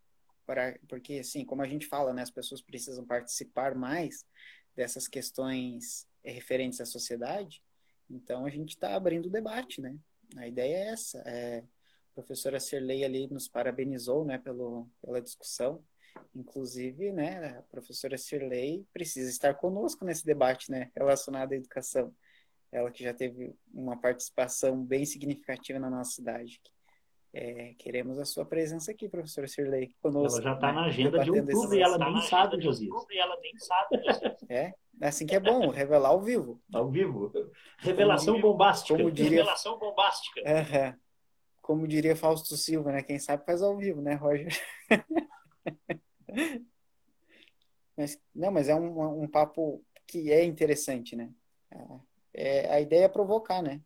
Para, 0.45 0.77
porque, 0.87 1.19
assim, 1.19 1.45
como 1.45 1.61
a 1.61 1.67
gente 1.67 1.87
fala, 1.87 2.13
né, 2.13 2.21
as 2.21 2.29
pessoas 2.29 2.61
precisam 2.61 3.05
participar 3.05 3.73
mais 3.73 4.25
dessas 4.75 5.07
questões 5.07 6.05
referentes 6.23 6.81
à 6.81 6.85
sociedade, 6.85 7.63
então 8.09 8.45
a 8.45 8.49
gente 8.49 8.69
está 8.69 8.95
abrindo 8.95 9.27
o 9.27 9.31
debate, 9.31 9.81
né? 9.81 9.97
A 10.35 10.47
ideia 10.47 10.75
é 10.75 10.87
essa. 10.89 11.19
É, 11.25 11.59
a 11.59 12.13
professora 12.15 12.59
Serlei 12.59 13.03
ali 13.03 13.27
nos 13.27 13.47
parabenizou, 13.47 14.25
né, 14.25 14.37
pelo, 14.37 14.89
pela 15.01 15.21
discussão. 15.21 15.83
Inclusive, 16.33 17.11
né, 17.11 17.57
a 17.57 17.61
professora 17.63 18.17
Sirley 18.17 18.85
precisa 18.93 19.29
estar 19.29 19.53
conosco 19.53 20.05
nesse 20.05 20.25
debate, 20.25 20.71
né, 20.71 20.91
relacionado 20.95 21.51
à 21.51 21.55
educação. 21.55 22.13
Ela 22.71 22.91
que 22.91 23.03
já 23.03 23.13
teve 23.13 23.55
uma 23.73 23.99
participação 23.99 24.83
bem 24.83 25.05
significativa 25.05 25.79
na 25.79 25.89
nossa 25.89 26.11
cidade. 26.11 26.61
É, 27.37 27.73
queremos 27.77 28.17
a 28.17 28.23
sua 28.23 28.45
presença 28.45 28.91
aqui, 28.91 29.09
professora 29.09 29.45
Sirley, 29.45 29.93
conosco. 30.01 30.39
Ela 30.39 30.51
já 30.51 30.53
está 30.53 30.67
né, 30.67 30.73
na 30.73 30.85
agenda 30.85 31.19
de 31.21 31.29
outubro 31.29 31.75
e 31.75 31.81
ela 31.81 31.97
nem 31.97 32.21
sabe, 32.21 32.61
Josias. 32.61 33.05
Ela 33.11 33.37
nem 33.41 33.57
sabe, 33.57 34.01
É, 34.47 34.73
assim 35.01 35.25
que 35.25 35.35
é 35.35 35.39
bom, 35.41 35.67
revelar 35.67 36.11
ao 36.11 36.21
vivo. 36.21 36.63
Ao 36.73 36.89
vivo. 36.89 37.33
Revelação 37.79 38.35
como, 38.35 38.53
bombástica. 38.53 38.97
Como 38.97 39.11
diria, 39.11 39.39
Revelação 39.39 39.77
bombástica. 39.77 40.39
É, 40.49 40.95
como 41.61 41.85
diria 41.85 42.15
Fausto 42.15 42.55
Silva, 42.55 42.93
né? 42.93 43.03
Quem 43.03 43.19
sabe 43.19 43.45
faz 43.45 43.61
ao 43.61 43.75
vivo, 43.75 44.01
né, 44.01 44.13
Roger? 44.13 44.57
mas, 47.97 48.17
não, 48.33 48.49
mas 48.49 48.69
é 48.69 48.75
um, 48.75 49.23
um 49.23 49.27
papo 49.27 49.83
que 50.07 50.31
é 50.31 50.45
interessante, 50.45 51.17
né? 51.17 51.29
É, 51.69 51.87
é, 52.33 52.73
a 52.75 52.79
ideia 52.79 53.03
é 53.03 53.09
provocar, 53.09 53.61
né? 53.61 53.81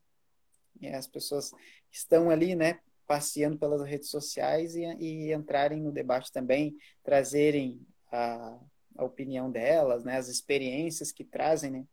E 0.79 0.87
as 0.87 1.07
pessoas 1.07 1.51
estão 1.91 2.29
ali, 2.29 2.53
né, 2.53 2.79
passeando 3.09 3.57
pelas 3.57 3.81
redes 3.81 4.11
sociais 4.11 4.75
e, 4.75 4.83
e 4.83 5.33
entrarem 5.33 5.81
no 5.81 5.91
debate 5.91 6.31
também, 6.31 6.77
trazerem 7.01 7.81
a, 8.11 8.59
a 8.95 9.03
opinião 9.03 9.49
delas, 9.49 10.03
né, 10.03 10.15
as 10.15 10.27
experiências 10.27 11.11
que 11.11 11.23
trazem, 11.23 11.71
né, 11.71 11.87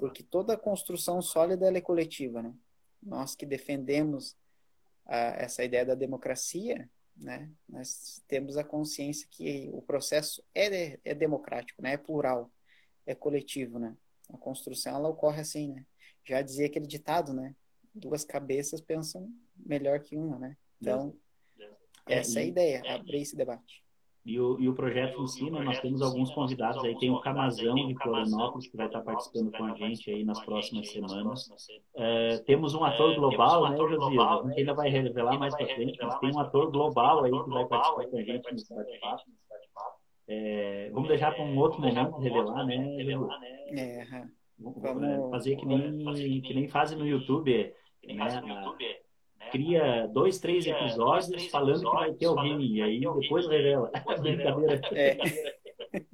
Porque 0.00 0.24
toda 0.24 0.56
construção 0.56 1.22
sólida 1.22 1.68
é 1.68 1.80
coletiva, 1.80 2.42
né? 2.42 2.52
Nós 3.00 3.36
que 3.36 3.46
defendemos 3.46 4.36
a, 5.04 5.16
essa 5.40 5.62
ideia 5.62 5.86
da 5.86 5.94
democracia, 5.94 6.90
né? 7.16 7.48
Nós 7.68 8.20
temos 8.26 8.56
a 8.56 8.64
consciência 8.64 9.28
que 9.30 9.70
o 9.72 9.80
processo 9.80 10.42
é, 10.52 10.98
é 11.04 11.14
democrático, 11.14 11.80
né? 11.80 11.92
É 11.92 11.96
plural, 11.96 12.50
é 13.06 13.14
coletivo, 13.14 13.78
né? 13.78 13.96
A 14.28 14.36
construção 14.36 14.96
ela 14.96 15.08
ocorre 15.08 15.42
assim, 15.42 15.74
né? 15.74 15.86
Já 16.24 16.42
dizia 16.42 16.66
aquele 16.66 16.88
ditado, 16.88 17.32
né? 17.32 17.54
Duas 17.96 18.24
cabeças 18.24 18.80
pensam 18.80 19.28
melhor 19.56 20.00
que 20.00 20.16
uma, 20.16 20.38
né? 20.38 20.56
Então, 20.80 21.14
essa 22.06 22.40
é 22.40 22.42
a 22.42 22.46
ideia, 22.46 22.82
abrir 22.94 23.22
esse 23.22 23.34
debate. 23.34 23.82
E 24.26 24.40
o, 24.40 24.60
e 24.60 24.68
o 24.68 24.74
projeto 24.74 25.22
em 25.22 25.26
si, 25.28 25.48
né, 25.48 25.60
nós 25.60 25.78
temos 25.78 26.02
alguns 26.02 26.34
convidados 26.34 26.84
aí, 26.84 26.98
tem 26.98 27.10
o 27.10 27.20
Camazão 27.20 27.76
de 27.76 27.94
Florianópolis, 27.94 28.66
que 28.66 28.76
vai 28.76 28.86
estar 28.86 29.00
participando 29.00 29.52
com 29.52 29.64
a 29.64 29.74
gente 29.76 30.10
aí 30.10 30.24
nas 30.24 30.44
próximas 30.44 30.90
semanas. 30.90 31.48
É, 31.94 32.38
temos 32.38 32.74
um 32.74 32.82
ator 32.82 33.14
global, 33.14 33.70
né, 33.70 33.76
Josias? 33.76 34.20
A 34.20 34.48
gente 34.48 34.58
ainda 34.58 34.74
vai 34.74 34.90
revelar 34.90 35.38
mais 35.38 35.54
para 35.54 35.66
frente, 35.66 35.96
mas 36.02 36.18
tem 36.18 36.34
um 36.34 36.40
ator 36.40 36.72
global 36.72 37.22
aí 37.22 37.30
que 37.30 37.50
vai 37.50 37.66
participar 37.66 38.06
com 38.06 38.18
a 38.18 38.22
gente 38.22 38.52
nesse 38.52 38.74
bate-papo. 38.74 39.22
É, 40.28 40.90
vamos 40.92 41.08
deixar 41.08 41.32
para 41.32 41.44
um 41.44 41.56
outro 41.56 41.80
momento 41.80 42.18
revelar, 42.18 42.66
né, 42.66 42.96
É, 43.78 44.04
vamos 44.58 45.30
fazer 45.30 45.54
que 45.54 45.64
nem, 45.64 46.42
que 46.42 46.52
nem 46.52 46.66
fazem 46.66 46.98
no 46.98 47.06
YouTube, 47.06 47.72
né? 48.14 48.42
cria 49.50 50.06
dois, 50.08 50.38
três 50.38 50.66
episódios 50.66 51.46
falando 51.46 51.80
que 51.80 51.96
vai 51.96 52.12
ter 52.14 52.26
alguém 52.26 52.60
e 52.60 52.82
aí 52.82 53.00
depois 53.00 53.46
revela. 53.48 53.90
Brincadeira. 54.20 54.80
É. 54.92 55.16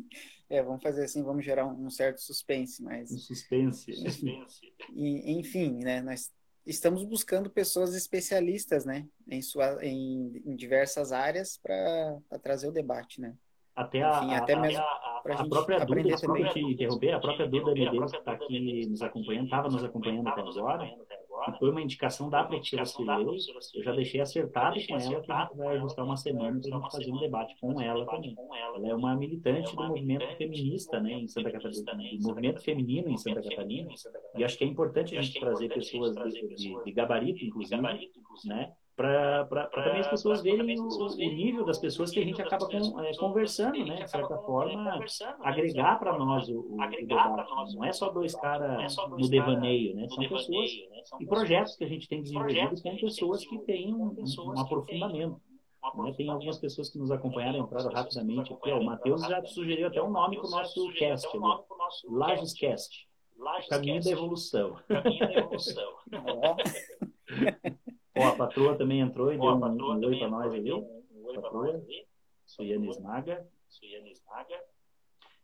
é, 0.51 0.63
vamos 0.63 0.83
fazer 0.83 1.05
assim, 1.05 1.23
vamos 1.23 1.45
gerar 1.45 1.67
um 1.67 1.91
certo 1.91 2.21
suspense, 2.21 2.83
mas... 2.83 3.11
Um 3.11 3.19
suspense. 3.19 3.93
E, 4.95 5.33
enfim, 5.33 5.83
né, 5.83 6.03
nós 6.03 6.31
estamos 6.67 7.05
buscando 7.05 7.51
pessoas 7.51 7.95
especialistas, 7.95 8.85
né, 8.85 9.07
em, 9.29 9.43
sua, 9.43 9.85
em, 9.85 10.43
em 10.45 10.55
diversas 10.55 11.11
áreas 11.13 11.59
para 11.59 12.19
trazer 12.43 12.69
o 12.69 12.73
debate, 12.73 13.21
né. 13.21 13.35
Até 13.75 14.03
a, 14.03 14.19
Enfim, 14.19 14.35
até 14.35 14.55
mesmo 14.55 14.81
a, 14.81 14.83
a, 14.83 15.23
a 15.25 15.49
própria 15.49 15.83
Duda, 15.83 16.03
desculpa 16.03 16.49
te 16.51 16.61
interromper, 16.61 17.15
a 17.15 17.21
própria 17.21 17.49
Duda 17.49 17.73
Medeiros 17.73 18.13
que 18.13 18.19
está 18.19 18.33
aqui 18.33 18.87
nos 18.87 19.01
acompanhando, 19.01 19.45
estava 19.45 19.69
nos 19.71 19.83
acompanhando 19.83 20.29
até 20.29 20.43
agora, 20.43 20.95
e 21.49 21.59
foi 21.59 21.71
uma 21.71 21.81
indicação 21.83 22.31
da 22.31 22.45
professora 22.45 22.85
Cirlei, 22.85 23.39
eu 23.75 23.83
já 23.83 23.93
deixei 23.93 24.21
acertado 24.21 24.77
com 24.87 24.95
ela 24.95 25.21
que 25.21 25.33
a 25.33 25.45
gente 25.45 25.57
vai 25.57 25.77
ajustar 25.77 26.05
uma 26.05 26.17
semana 26.17 26.61
para 26.61 26.77
a 26.77 26.81
gente 26.81 26.93
fazer 26.93 27.13
um 27.13 27.19
debate 27.19 27.55
com 27.61 27.81
ela 27.81 28.07
também. 28.07 28.37
Ela 28.75 28.89
é 28.89 28.95
uma 28.95 29.17
militante 29.17 29.75
do 29.75 29.89
movimento 29.89 30.37
feminista 30.37 31.01
né, 31.01 31.13
em 31.13 31.29
Santa 31.29 31.51
Catarina, 31.51 31.93
do 32.19 32.29
movimento 32.29 32.63
feminino 32.63 33.09
em 33.09 33.17
Santa 33.17 33.43
Catarina, 33.43 33.91
e 34.37 34.45
acho 34.45 34.57
que 34.57 34.65
é 34.65 34.67
importante 34.67 35.17
a 35.17 35.23
gente 35.23 35.39
trazer 35.41 35.69
pessoas 35.69 36.15
de, 36.15 36.55
de, 36.55 36.85
de 36.85 36.93
gabarito, 36.93 37.45
inclusive, 37.45 37.81
né, 38.45 38.73
para 39.49 39.67
também 39.69 40.01
as 40.01 40.09
pessoas 40.09 40.43
verem 40.43 40.79
o, 40.79 40.89
o, 40.89 41.17
nível 41.17 41.65
das 41.65 41.79
pessoas 41.79 42.11
que 42.11 42.21
a 42.21 42.25
gente 42.25 42.41
acaba 42.41 42.67
com, 42.67 43.01
é, 43.01 43.17
conversando, 43.17 43.85
né? 43.85 44.03
De 44.03 44.11
certa 44.11 44.37
forma, 44.39 44.99
agregar 45.41 45.99
para 45.99 46.17
nós 46.19 46.49
o, 46.49 46.61
o, 46.61 46.91
debate. 46.91 47.75
Não 47.75 47.85
é 47.85 47.93
só 47.93 48.11
dois 48.11 48.35
caras 48.35 48.97
no 49.11 49.29
devaneio, 49.29 49.95
né? 49.97 50.09
São 50.09 50.19
pessoas 50.29 50.71
e 51.21 51.27
projetos 51.27 51.77
que 51.77 51.85
a 51.85 51.89
gente 51.89 52.09
tem 52.09 52.23
desenvolvido 52.23 52.81
com 52.83 52.97
pessoas 52.97 53.45
que 53.47 53.59
têm 53.61 53.95
um, 53.95 54.15
um 54.15 54.61
aprofundamento. 54.61 55.41
Né? 55.97 56.13
Tem 56.17 56.31
algumas 56.31 56.59
pessoas 56.59 56.89
que 56.91 56.99
nos 56.99 57.11
acompanharam, 57.11 57.59
entraram 57.59 57.91
rapidamente 57.91 58.53
aqui. 58.53 58.71
O 58.71 58.85
Matheus 58.85 59.21
já 59.23 59.45
sugeriu 59.45 59.89
até 59.89 60.01
um 60.01 60.11
nome 60.11 60.37
para 60.37 60.47
o 60.47 60.51
nosso 60.51 60.93
cast, 60.95 61.29
Lages 62.09 62.55
Cast. 62.55 63.09
Caminho 63.69 64.03
da 64.03 64.11
evolução. 64.11 64.77
Caminho 64.87 65.19
da 65.19 65.35
evolução. 65.41 65.93
Ó, 68.17 68.29
a 68.29 68.37
patroa 68.37 68.77
também 68.77 69.01
entrou 69.01 69.33
e 69.33 69.39
deu 69.39 69.47
um, 69.47 69.65
um 69.65 70.05
oi 70.05 70.19
para 70.19 70.29
nós 70.29 70.53
ali. 70.53 70.73
Um 70.73 71.03
patroa. 71.35 71.83
Suiane 72.47 72.91
Snaga. 72.91 73.47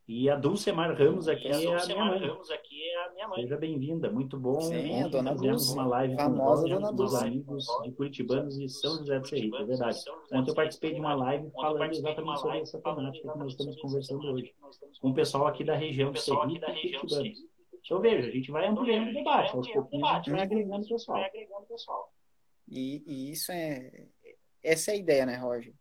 E 0.06 0.30
a 0.30 0.36
Dulcemar 0.36 0.96
Ramos 0.96 1.28
aqui, 1.28 1.48
é, 1.48 1.52
a 1.52 1.86
minha 1.86 2.04
mãe. 2.04 2.26
Ramos 2.26 2.50
aqui 2.50 2.82
é 2.82 3.04
a 3.04 3.10
minha 3.12 3.28
mãe. 3.28 3.42
Seja 3.42 3.58
bem-vinda, 3.58 4.10
muito 4.10 4.38
bom. 4.38 4.58
Sim, 4.62 5.02
a 5.02 5.08
dona 5.08 5.34
Dulce. 5.34 5.74
uma 5.74 5.86
live 5.86 6.16
famosa 6.16 6.66
com 6.66 6.94
dona 6.94 7.20
amigos 7.20 7.66
de 7.82 7.92
Curitibanos 7.92 8.58
e 8.58 8.70
São 8.70 8.96
José 8.96 9.18
do 9.18 9.28
Serrito, 9.28 9.56
é 9.58 9.64
verdade. 9.64 9.98
Ontem 10.32 10.50
eu 10.50 10.54
participei 10.54 10.94
de 10.94 11.00
uma 11.00 11.14
live 11.14 11.50
falando 11.50 11.92
exatamente 11.92 12.40
sobre 12.40 12.58
essa 12.60 12.80
temática 12.80 13.32
que 13.32 13.38
nós 13.38 13.52
estamos 13.52 13.80
conversando 13.80 14.32
hoje. 14.32 14.54
Com 14.98 15.10
o 15.10 15.14
pessoal 15.14 15.46
aqui 15.46 15.62
da 15.62 15.74
região 15.74 16.10
do 16.10 16.18
Serrito 16.18 16.70
e 16.70 16.96
Curitibanos. 16.96 17.38
Então 17.84 18.00
veja, 18.00 18.28
a 18.28 18.30
gente 18.30 18.50
vai 18.50 18.66
ampliando 18.66 19.10
o 19.10 19.12
debate, 19.12 19.54
aos 19.54 19.70
pouquinhos 19.70 20.08
a 20.08 20.14
gente 20.16 20.30
vai 20.30 20.40
agregando 20.42 20.84
o 20.84 20.88
pessoal. 20.88 22.12
E, 22.68 23.02
e 23.06 23.32
isso 23.32 23.50
é. 23.50 24.06
Essa 24.62 24.90
é 24.90 24.94
a 24.94 24.98
ideia, 24.98 25.24
né, 25.26 25.36
Roger? 25.36 25.74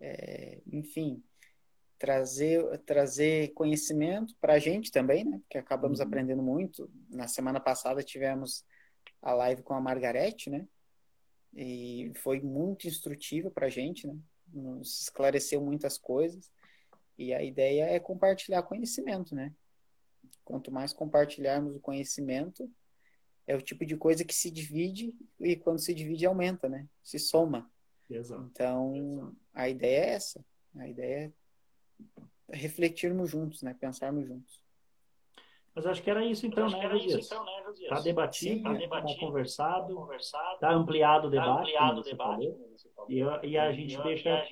É, 0.00 0.60
enfim, 0.72 1.22
trazer, 1.98 2.78
trazer 2.80 3.52
conhecimento 3.54 4.34
para 4.40 4.54
a 4.54 4.58
gente 4.58 4.90
também, 4.90 5.24
né? 5.24 5.38
Porque 5.40 5.58
acabamos 5.58 6.00
uhum. 6.00 6.06
aprendendo 6.06 6.42
muito. 6.42 6.90
Na 7.08 7.28
semana 7.28 7.60
passada 7.60 8.02
tivemos 8.02 8.64
a 9.22 9.32
live 9.32 9.62
com 9.62 9.74
a 9.74 9.80
Margarete, 9.80 10.50
né? 10.50 10.66
E 11.54 12.12
foi 12.16 12.40
muito 12.40 12.88
instrutiva 12.88 13.50
para 13.50 13.66
a 13.66 13.70
gente, 13.70 14.06
né? 14.06 14.16
Nos 14.52 15.02
esclareceu 15.02 15.60
muitas 15.60 15.98
coisas. 15.98 16.50
E 17.16 17.32
a 17.32 17.42
ideia 17.42 17.84
é 17.84 18.00
compartilhar 18.00 18.62
conhecimento, 18.62 19.34
né? 19.34 19.52
Quanto 20.44 20.70
mais 20.70 20.92
compartilharmos 20.92 21.76
o 21.76 21.80
conhecimento, 21.80 22.70
é 23.46 23.54
o 23.54 23.62
tipo 23.62 23.84
de 23.84 23.96
coisa 23.96 24.24
que 24.24 24.34
se 24.34 24.50
divide 24.50 25.14
e 25.40 25.56
quando 25.56 25.78
se 25.78 25.94
divide 25.94 26.26
aumenta, 26.26 26.68
né? 26.68 26.86
Se 27.02 27.18
soma. 27.18 27.70
Exato. 28.08 28.48
Então, 28.50 28.94
Exato. 28.94 29.36
a 29.52 29.68
ideia 29.68 30.04
é 30.04 30.08
essa. 30.10 30.44
A 30.76 30.88
ideia 30.88 31.34
é 32.50 32.56
refletirmos 32.56 33.30
juntos, 33.30 33.62
né? 33.62 33.74
Pensarmos 33.78 34.26
juntos. 34.26 34.62
Mas 35.74 35.86
acho 35.86 36.02
que 36.02 36.10
era 36.10 36.24
isso 36.24 36.46
então, 36.46 36.68
né, 36.70 36.88
Josias? 36.88 37.24
Está 37.24 37.42
né, 37.42 37.50
tá 37.88 38.00
debatido, 38.00 38.72
está 38.72 39.00
tá 39.00 39.14
conversado, 39.18 40.12
está 40.12 40.70
ampliado 40.70 41.26
o 41.26 41.30
debate, 41.30 41.48
tá 41.48 41.60
ampliado 41.60 42.00
o 42.00 42.04
debate 42.04 42.54
e, 43.08 43.48
e, 43.48 43.58
a 43.58 43.72
gente 43.72 44.02
deixa 44.02 44.46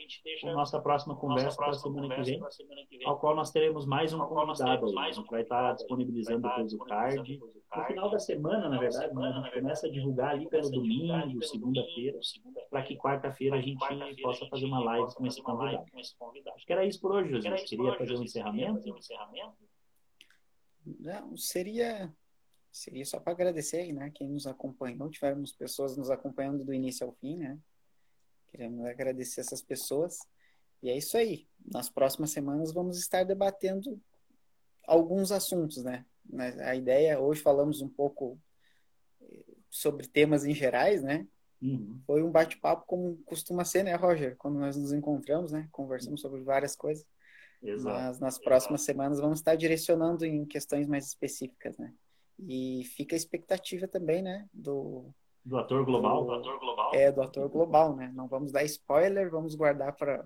a 0.44 0.52
nossa 0.52 0.80
próxima 0.80 1.16
conversa 1.16 1.56
para 1.56 1.70
a 1.70 1.74
semana 1.74 2.14
que 2.14 2.22
vem, 2.22 3.06
ao 3.06 3.18
qual 3.18 3.34
nós 3.34 3.50
teremos 3.50 3.86
mais 3.86 4.12
um 4.12 4.18
convidado 4.20 4.86
aí. 4.86 5.08
A 5.08 5.12
gente 5.12 5.30
vai 5.30 5.42
estar 5.42 5.68
tá 5.68 5.72
disponibilizando 5.74 6.42
depois 6.42 6.72
o 6.72 6.78
card. 6.78 7.40
No 7.74 7.84
final 7.84 8.10
da 8.10 8.18
semana, 8.18 8.68
na 8.68 8.78
verdade, 8.78 9.14
né, 9.14 9.28
a 9.28 9.32
gente 9.32 9.54
começa 9.54 9.86
a 9.86 9.90
divulgar 9.90 10.30
ali 10.30 10.48
pelo 10.48 10.70
domingo, 10.70 11.42
segunda-feira, 11.42 12.18
para 12.70 12.82
que 12.82 12.96
quarta-feira 12.96 13.56
a 13.56 13.60
gente 13.60 14.22
possa 14.22 14.46
fazer 14.46 14.66
uma 14.66 14.82
live 14.84 15.14
com 15.14 15.26
esse 15.26 15.42
convidado. 15.42 15.86
Acho 16.54 16.66
que 16.66 16.72
era 16.72 16.84
isso 16.84 17.00
por 17.00 17.12
hoje, 17.12 17.30
Josias. 17.30 17.62
Queria 17.62 17.94
fazer 17.96 18.16
um 18.16 18.22
encerramento. 18.22 18.94
Não, 20.84 21.36
seria 21.36 22.12
seria 22.72 23.04
só 23.04 23.20
para 23.20 23.34
agradecer 23.34 23.78
aí, 23.78 23.92
né, 23.92 24.10
quem 24.14 24.28
nos 24.28 24.46
acompanhou. 24.46 25.10
Tivemos 25.10 25.52
pessoas 25.52 25.96
nos 25.96 26.10
acompanhando 26.10 26.64
do 26.64 26.72
início 26.72 27.06
ao 27.06 27.12
fim, 27.12 27.36
né? 27.36 27.58
Queremos 28.52 28.84
agradecer 28.84 29.40
essas 29.40 29.62
pessoas. 29.62 30.18
E 30.82 30.90
é 30.90 30.96
isso 30.96 31.16
aí. 31.16 31.48
Nas 31.72 31.88
próximas 31.88 32.30
semanas 32.30 32.72
vamos 32.72 32.98
estar 32.98 33.24
debatendo 33.24 33.98
alguns 34.86 35.32
assuntos, 35.32 35.82
né? 35.82 36.04
A 36.60 36.76
ideia, 36.76 37.18
hoje 37.18 37.40
falamos 37.40 37.80
um 37.80 37.88
pouco 37.88 38.38
eh, 39.22 39.44
sobre 39.70 40.06
temas 40.06 40.44
em 40.44 40.54
gerais, 40.54 41.02
né? 41.02 41.26
Uhum. 41.62 42.00
Foi 42.06 42.22
um 42.22 42.30
bate-papo 42.30 42.84
como 42.86 43.16
costuma 43.24 43.64
ser, 43.64 43.84
né, 43.84 43.94
Roger? 43.94 44.36
Quando 44.36 44.58
nós 44.58 44.76
nos 44.76 44.92
encontramos, 44.92 45.50
né? 45.50 45.66
Conversamos 45.72 46.20
sobre 46.20 46.42
várias 46.42 46.76
coisas. 46.76 47.06
Exato. 47.62 47.96
Mas 47.96 48.20
nas 48.20 48.38
próximas 48.38 48.82
Exato. 48.82 48.92
semanas 48.92 49.20
vamos 49.20 49.38
estar 49.38 49.54
direcionando 49.54 50.26
em 50.26 50.44
questões 50.44 50.86
mais 50.86 51.06
específicas, 51.06 51.78
né? 51.78 51.94
E 52.38 52.84
fica 52.96 53.14
a 53.14 53.16
expectativa 53.16 53.88
também, 53.88 54.20
né? 54.20 54.46
Do, 54.52 55.14
do 55.44 55.58
ator 55.58 55.84
global. 55.84 56.24
Do, 56.24 56.26
do 56.26 56.34
ator 56.34 56.58
global. 56.58 56.90
É, 56.94 57.12
do 57.12 57.22
ator 57.22 57.48
global, 57.48 57.96
né? 57.96 58.12
Não 58.14 58.28
vamos 58.28 58.52
dar 58.52 58.64
spoiler, 58.64 59.30
vamos 59.30 59.54
guardar 59.54 59.94
para 59.94 60.24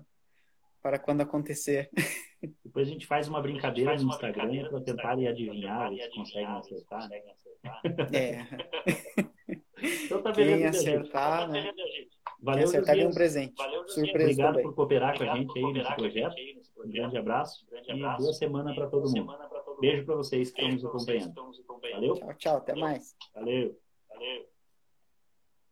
para 0.81 0.99
quando 0.99 1.21
acontecer. 1.21 1.89
Depois 2.63 2.87
a 2.87 2.91
gente 2.91 3.05
faz 3.05 3.27
uma 3.27 3.41
brincadeira 3.41 3.91
faz 3.91 4.03
no 4.03 4.09
Instagram 4.09 4.69
para 4.69 4.81
tentar 4.81 5.11
adivinhar, 5.11 5.91
se 5.91 6.09
conseguem 6.11 6.47
acertar. 6.47 7.09
Né? 7.09 7.21
É. 8.13 8.47
então 10.05 10.21
tá 10.21 10.31
Quem 10.31 10.65
acertar, 10.65 11.49
né? 11.49 11.73
Valeu, 12.41 12.59
Quem 12.59 12.63
acertar 12.63 12.95
ganha 12.95 13.09
um 13.09 13.13
presente. 13.13 13.55
Valeu, 13.57 13.87
Surpresa 13.89 14.23
Obrigado 14.23 14.53
também. 14.53 14.63
por 14.63 14.75
cooperar 14.75 15.17
com 15.17 15.23
a 15.23 15.35
gente 15.35 15.57
aí 15.57 15.73
nesse 15.73 15.95
projeto. 15.95 16.35
Um 16.85 16.89
grande 16.89 17.17
abraço 17.17 17.65
e 17.71 17.99
boa 17.99 18.33
semana 18.33 18.73
para 18.73 18.87
todo 18.87 19.09
mundo. 19.09 19.35
Beijo 19.81 20.05
para 20.05 20.15
vocês 20.15 20.51
que 20.51 20.61
estão 20.61 20.75
nos 20.75 20.85
acompanhando. 20.85 21.33
Valeu? 21.91 22.13
Tchau, 22.13 22.33
tchau. 22.35 22.57
Até 22.57 22.75
mais. 22.75 23.15
Valeu. 23.33 23.77
Valeu. 24.09 24.56